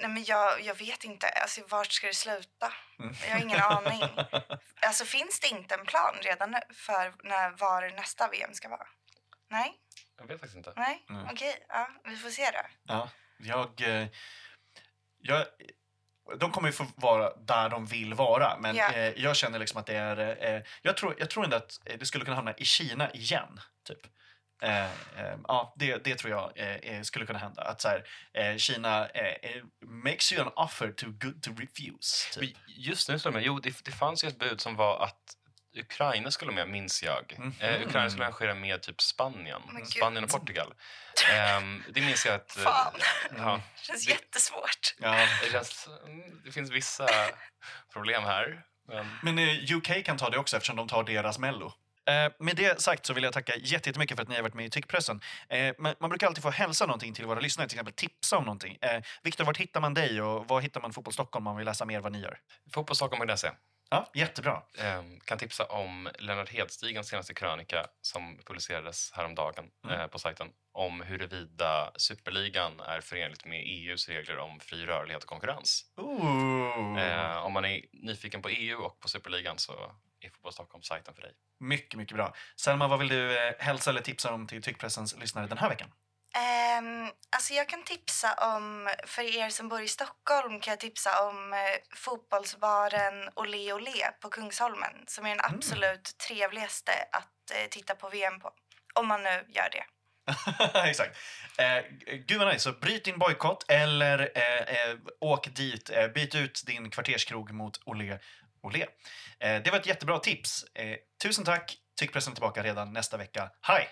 Nej, 0.02 0.10
men 0.10 0.24
jag, 0.24 0.62
jag 0.62 0.76
vet 0.76 1.04
inte. 1.04 1.28
Alltså, 1.28 1.62
vart 1.70 1.92
ska 1.92 2.08
det 2.08 2.14
sluta? 2.14 2.74
Mm. 3.00 3.16
Jag 3.28 3.32
har 3.36 3.42
ingen 3.42 3.62
aning. 3.62 4.04
Alltså, 4.82 5.06
finns 5.06 5.40
det 5.40 5.48
inte 5.48 5.76
en 5.76 5.86
plan 5.86 6.16
redan 6.22 6.52
nu 6.52 6.60
för 6.74 7.14
när, 7.24 7.50
var 7.50 7.90
nästa 7.96 8.28
VM 8.28 8.54
ska 8.54 8.70
vara? 8.70 8.88
Nej? 9.50 9.74
Jag 10.18 10.28
vet 10.28 10.40
faktiskt 10.40 10.58
inte. 10.58 10.74
Nej? 10.76 11.06
Mm. 11.10 11.26
Okej, 11.32 11.66
ja, 11.70 11.90
vi 12.04 12.16
får 12.16 12.30
se 12.30 12.52
då. 12.52 12.60
Ja, 12.84 13.10
jag, 13.40 13.82
eh, 13.82 14.08
jag... 15.18 15.46
De 16.40 16.52
kommer 16.52 16.68
ju 16.68 16.74
få 16.74 16.86
vara 16.96 17.36
där 17.36 17.70
de 17.70 17.86
vill 17.86 18.14
vara, 18.14 18.58
men 18.60 18.78
eh, 18.78 18.98
jag 19.00 19.36
känner 19.36 19.60
liksom 19.60 19.80
att 19.80 19.86
det 19.86 19.96
är... 19.96 20.46
Eh, 20.56 20.62
jag, 20.82 20.98
tror, 20.98 21.16
jag 21.18 21.30
tror 21.30 21.44
ändå 21.44 21.58
att 21.58 21.80
det 22.00 22.06
skulle 22.06 22.26
kunna 22.26 22.36
hamna 22.36 22.54
i 22.54 22.66
Kina 22.66 23.12
igen, 23.12 23.60
typ. 23.84 24.00
Eh, 24.62 24.84
eh, 24.86 25.38
ja, 25.48 25.74
det, 25.78 26.04
det 26.04 26.16
tror 26.16 26.32
jag 26.32 26.52
eh, 26.56 26.76
eh, 26.76 27.02
skulle 27.02 27.26
kunna 27.26 27.40
hända. 27.40 27.62
Att 27.64 27.82
så 27.82 27.88
här, 27.88 28.04
eh, 28.34 28.58
Kina 28.58 29.08
eh, 29.10 29.64
makes 29.86 30.32
you 30.34 30.42
an 30.46 30.52
offer 30.56 30.92
too 30.92 31.10
good 31.12 31.44
to 31.44 31.52
refuse. 31.58 32.34
Typ. 32.34 32.42
Men 32.42 32.64
Just 32.78 33.10
nu, 33.10 33.20
slår 33.20 33.32
det 33.32 33.38
mig, 33.38 33.46
jo, 33.46 33.60
det, 33.60 33.84
det 33.86 33.92
fanns 33.92 34.24
ju 34.24 34.28
ett 34.28 34.40
bud 34.40 34.62
som 34.62 34.76
var 34.76 35.04
att 35.04 35.20
Ukraina 35.78 36.32
skulle 36.32 36.52
med, 36.52 36.70
minns 36.70 37.04
jag. 37.04 37.36
Mhm. 37.38 37.54
Eh, 37.60 37.82
Ukraina 37.88 38.10
skulle 38.10 38.26
arrangera 38.26 38.54
med 38.56 38.82
typ 38.82 39.02
Spanien. 39.02 39.62
Gud. 39.78 39.88
Spanien 39.88 40.24
och 40.24 40.30
Portugal. 40.30 40.74
Ehm, 41.34 41.84
det 41.94 42.02
minns 42.02 42.26
jag 42.26 42.36
att... 42.36 42.52
Fan. 42.52 42.94
Ja, 43.38 43.62
Det 43.76 43.82
känns 43.86 44.06
Det- 44.06 44.12
jättesvårt. 44.12 44.96
Ja. 45.00 45.28
det, 45.44 45.52
känns, 45.52 45.88
mm, 46.06 46.42
det 46.46 46.52
finns 46.52 46.72
vissa 46.72 47.08
problem 47.94 48.24
här. 48.24 48.62
Men 48.88 49.08
Men 49.24 49.38
eh, 49.40 49.76
UK 49.78 50.06
kan 50.06 50.18
ta 50.18 50.30
det 50.30 50.38
också 50.38 50.58
eftersom 50.58 50.76
de 50.76 50.88
tar 50.88 51.04
deras 51.04 51.40
mello. 51.40 51.74
Eh, 52.08 52.32
med 52.40 52.56
det 52.56 52.82
sagt 52.82 53.06
så 53.06 53.14
vill 53.14 53.24
jag 53.24 53.34
tacka 53.34 53.56
jätte- 53.56 53.90
jättemycket 53.90 54.16
för 54.18 54.22
att 54.24 54.30
ni 54.30 54.36
har 54.36 54.42
varit 54.44 54.54
med 54.54 54.66
i 54.66 54.70
Tyckpressen. 54.70 55.22
Eh, 55.50 55.76
man, 56.00 56.10
brukar 56.10 56.28
alltid 56.28 56.44
få 56.44 56.50
hälsa 56.50 56.86
någonting 56.86 57.14
till 57.14 57.26
våra 57.26 57.40
lyssnare, 57.40 57.68
till 57.70 57.76
exempel 57.78 57.94
tipsa 57.94 58.38
om 58.38 58.44
någonting. 58.44 58.78
Eh, 58.82 59.02
Viktor, 59.24 59.44
vart 59.46 59.58
hittar 59.58 59.82
man 59.82 59.94
dig 59.94 60.22
och 60.22 60.48
var 60.48 60.62
hittar 60.62 60.82
man 60.82 60.94
Fotboll 60.94 61.14
Stockholm 61.14 61.48
om 61.48 61.52
man 61.54 61.58
vill 61.58 61.66
läsa 61.66 61.86
mer 61.86 62.00
vad 62.00 62.12
ni 62.12 62.20
gör? 62.22 62.40
Fotbollsstockholm.se 62.74 63.50
Ja, 63.90 64.12
jättebra. 64.14 64.62
ehm, 64.78 65.20
kan 65.20 65.38
tipsa 65.38 65.64
om 65.66 66.10
Lennart 66.20 66.50
Hedstigens 66.50 67.08
senaste 67.10 67.34
krönika 67.34 67.86
som 68.02 68.38
publicerades 68.46 69.12
häromdagen 69.14 69.66
Mm. 69.88 70.10
på 70.10 70.20
sajten 70.20 70.48
om 70.74 71.02
huruvida 71.02 71.92
superligan 71.98 72.80
är 72.80 73.02
förenligt 73.02 73.46
med 73.46 73.64
EUs 73.66 74.10
regler 74.10 74.38
om 74.38 74.60
fri 74.60 74.86
rörlighet 74.86 75.24
och 75.24 75.30
konkurrens. 75.30 75.86
Ooh. 75.98 77.46
Om 77.46 77.54
man 77.54 77.66
är 77.66 77.82
nyfiken 77.94 78.42
på 78.42 78.50
EU 78.50 78.78
och 78.80 79.00
på 79.00 79.10
superligan 79.10 79.58
så 79.58 79.92
är 80.22 80.30
Fotboll 80.30 80.54
Stockholm 80.54 80.84
sajten 80.84 81.16
för 81.16 81.22
dig. 81.22 81.34
Mycket, 81.60 81.98
mycket 81.98 82.16
bra. 82.16 82.34
Selma, 82.56 82.88
vad 82.88 83.00
vill 83.00 83.08
du 83.08 83.38
eh, 83.38 83.54
hälsa 83.60 83.90
eller 83.90 84.02
tipsa 84.02 84.34
om 84.34 84.48
till 84.48 84.64
Tyckpressens 84.64 85.18
lyssnare 85.18 85.48
den 85.48 85.58
här 85.58 85.70
veckan? 85.70 85.92
Um, 86.38 87.12
alltså 87.30 87.54
jag 87.54 87.70
kan 87.70 87.84
tipsa 87.84 88.34
om, 88.34 88.90
för 89.06 89.22
er 89.22 89.50
som 89.50 89.70
bor 89.70 89.82
i 89.82 89.88
Stockholm 89.88 90.60
kan 90.60 90.72
jag 90.72 90.80
tipsa 90.80 91.28
om 91.28 91.54
eh, 91.54 91.60
fotbollsbaren 91.96 93.30
Olé 93.36 93.74
Olé 93.74 94.12
på 94.22 94.30
Kungsholmen 94.30 95.04
som 95.08 95.26
är 95.26 95.30
den 95.30 95.46
absolut 95.56 96.18
trevligaste 96.28 96.92
att 97.12 97.52
eh, 97.52 97.70
titta 97.70 97.96
på 97.96 98.10
VM 98.10 98.40
på. 98.40 98.52
Om 98.94 99.08
man 99.08 99.24
nu 99.24 99.46
gör 99.48 99.70
det. 99.72 99.84
Exakt. 100.90 101.18
Eh, 101.58 101.84
gud 102.28 102.40
vad 102.40 102.48
nice. 102.48 102.60
Så 102.60 102.72
bryt 102.72 103.06
din 103.06 103.20
bojkott 103.20 103.66
eller 103.68 104.32
eh, 104.36 104.60
eh, 104.60 104.98
åk 105.20 105.48
dit. 105.48 105.90
Eh, 105.90 106.08
byt 106.08 106.36
ut 106.36 106.64
din 106.66 106.90
kvarterskrog 106.90 107.52
mot 107.52 107.80
Olé 107.86 108.20
Olé. 108.68 108.82
Eh, 109.40 109.64
det 109.64 109.72
var 109.72 109.80
ett 109.80 109.88
jättebra 109.88 110.20
tips. 110.20 110.66
Eh, 110.74 110.96
tusen 111.24 111.46
tack. 111.46 111.78
Tyckpressen 112.00 112.32
är 112.32 112.36
tillbaka 112.36 112.64
redan 112.64 112.94
nästa 112.94 113.18
vecka. 113.18 113.50
Hej! 113.62 113.88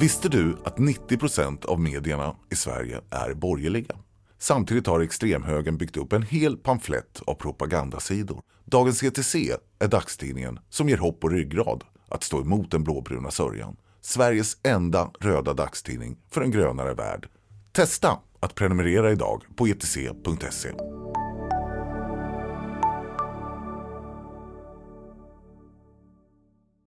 Visste 0.00 0.28
du 0.28 0.56
att 0.64 0.78
90 0.78 1.18
procent 1.18 1.64
av 1.64 1.80
medierna 1.80 2.36
i 2.50 2.56
Sverige 2.56 3.00
är 3.10 3.34
borgerliga? 3.34 3.96
Samtidigt 4.38 4.86
har 4.86 5.00
extremhögern 5.00 5.76
byggt 5.76 5.96
upp 5.96 6.12
en 6.12 6.22
hel 6.22 6.56
pamflett 6.56 7.22
av 7.26 7.34
propagandasidor. 7.34 8.42
Dagens 8.64 9.02
ETC 9.02 9.34
är 9.78 9.88
dagstidningen 9.88 10.58
som 10.68 10.88
ger 10.88 10.96
hopp 10.96 11.24
och 11.24 11.30
ryggrad 11.30 11.84
att 12.08 12.22
stå 12.22 12.40
emot 12.40 12.70
den 12.70 12.84
blåbruna 12.84 13.30
sörjan. 13.30 13.76
Sveriges 14.00 14.56
enda 14.62 15.10
röda 15.20 15.54
dagstidning 15.54 16.16
för 16.30 16.40
en 16.40 16.50
grönare 16.50 16.94
värld. 16.94 17.28
Testa 17.72 18.18
att 18.42 18.54
prenumerera 18.54 19.12
idag 19.12 19.42
på 19.56 19.66
etc.se. 19.66 20.70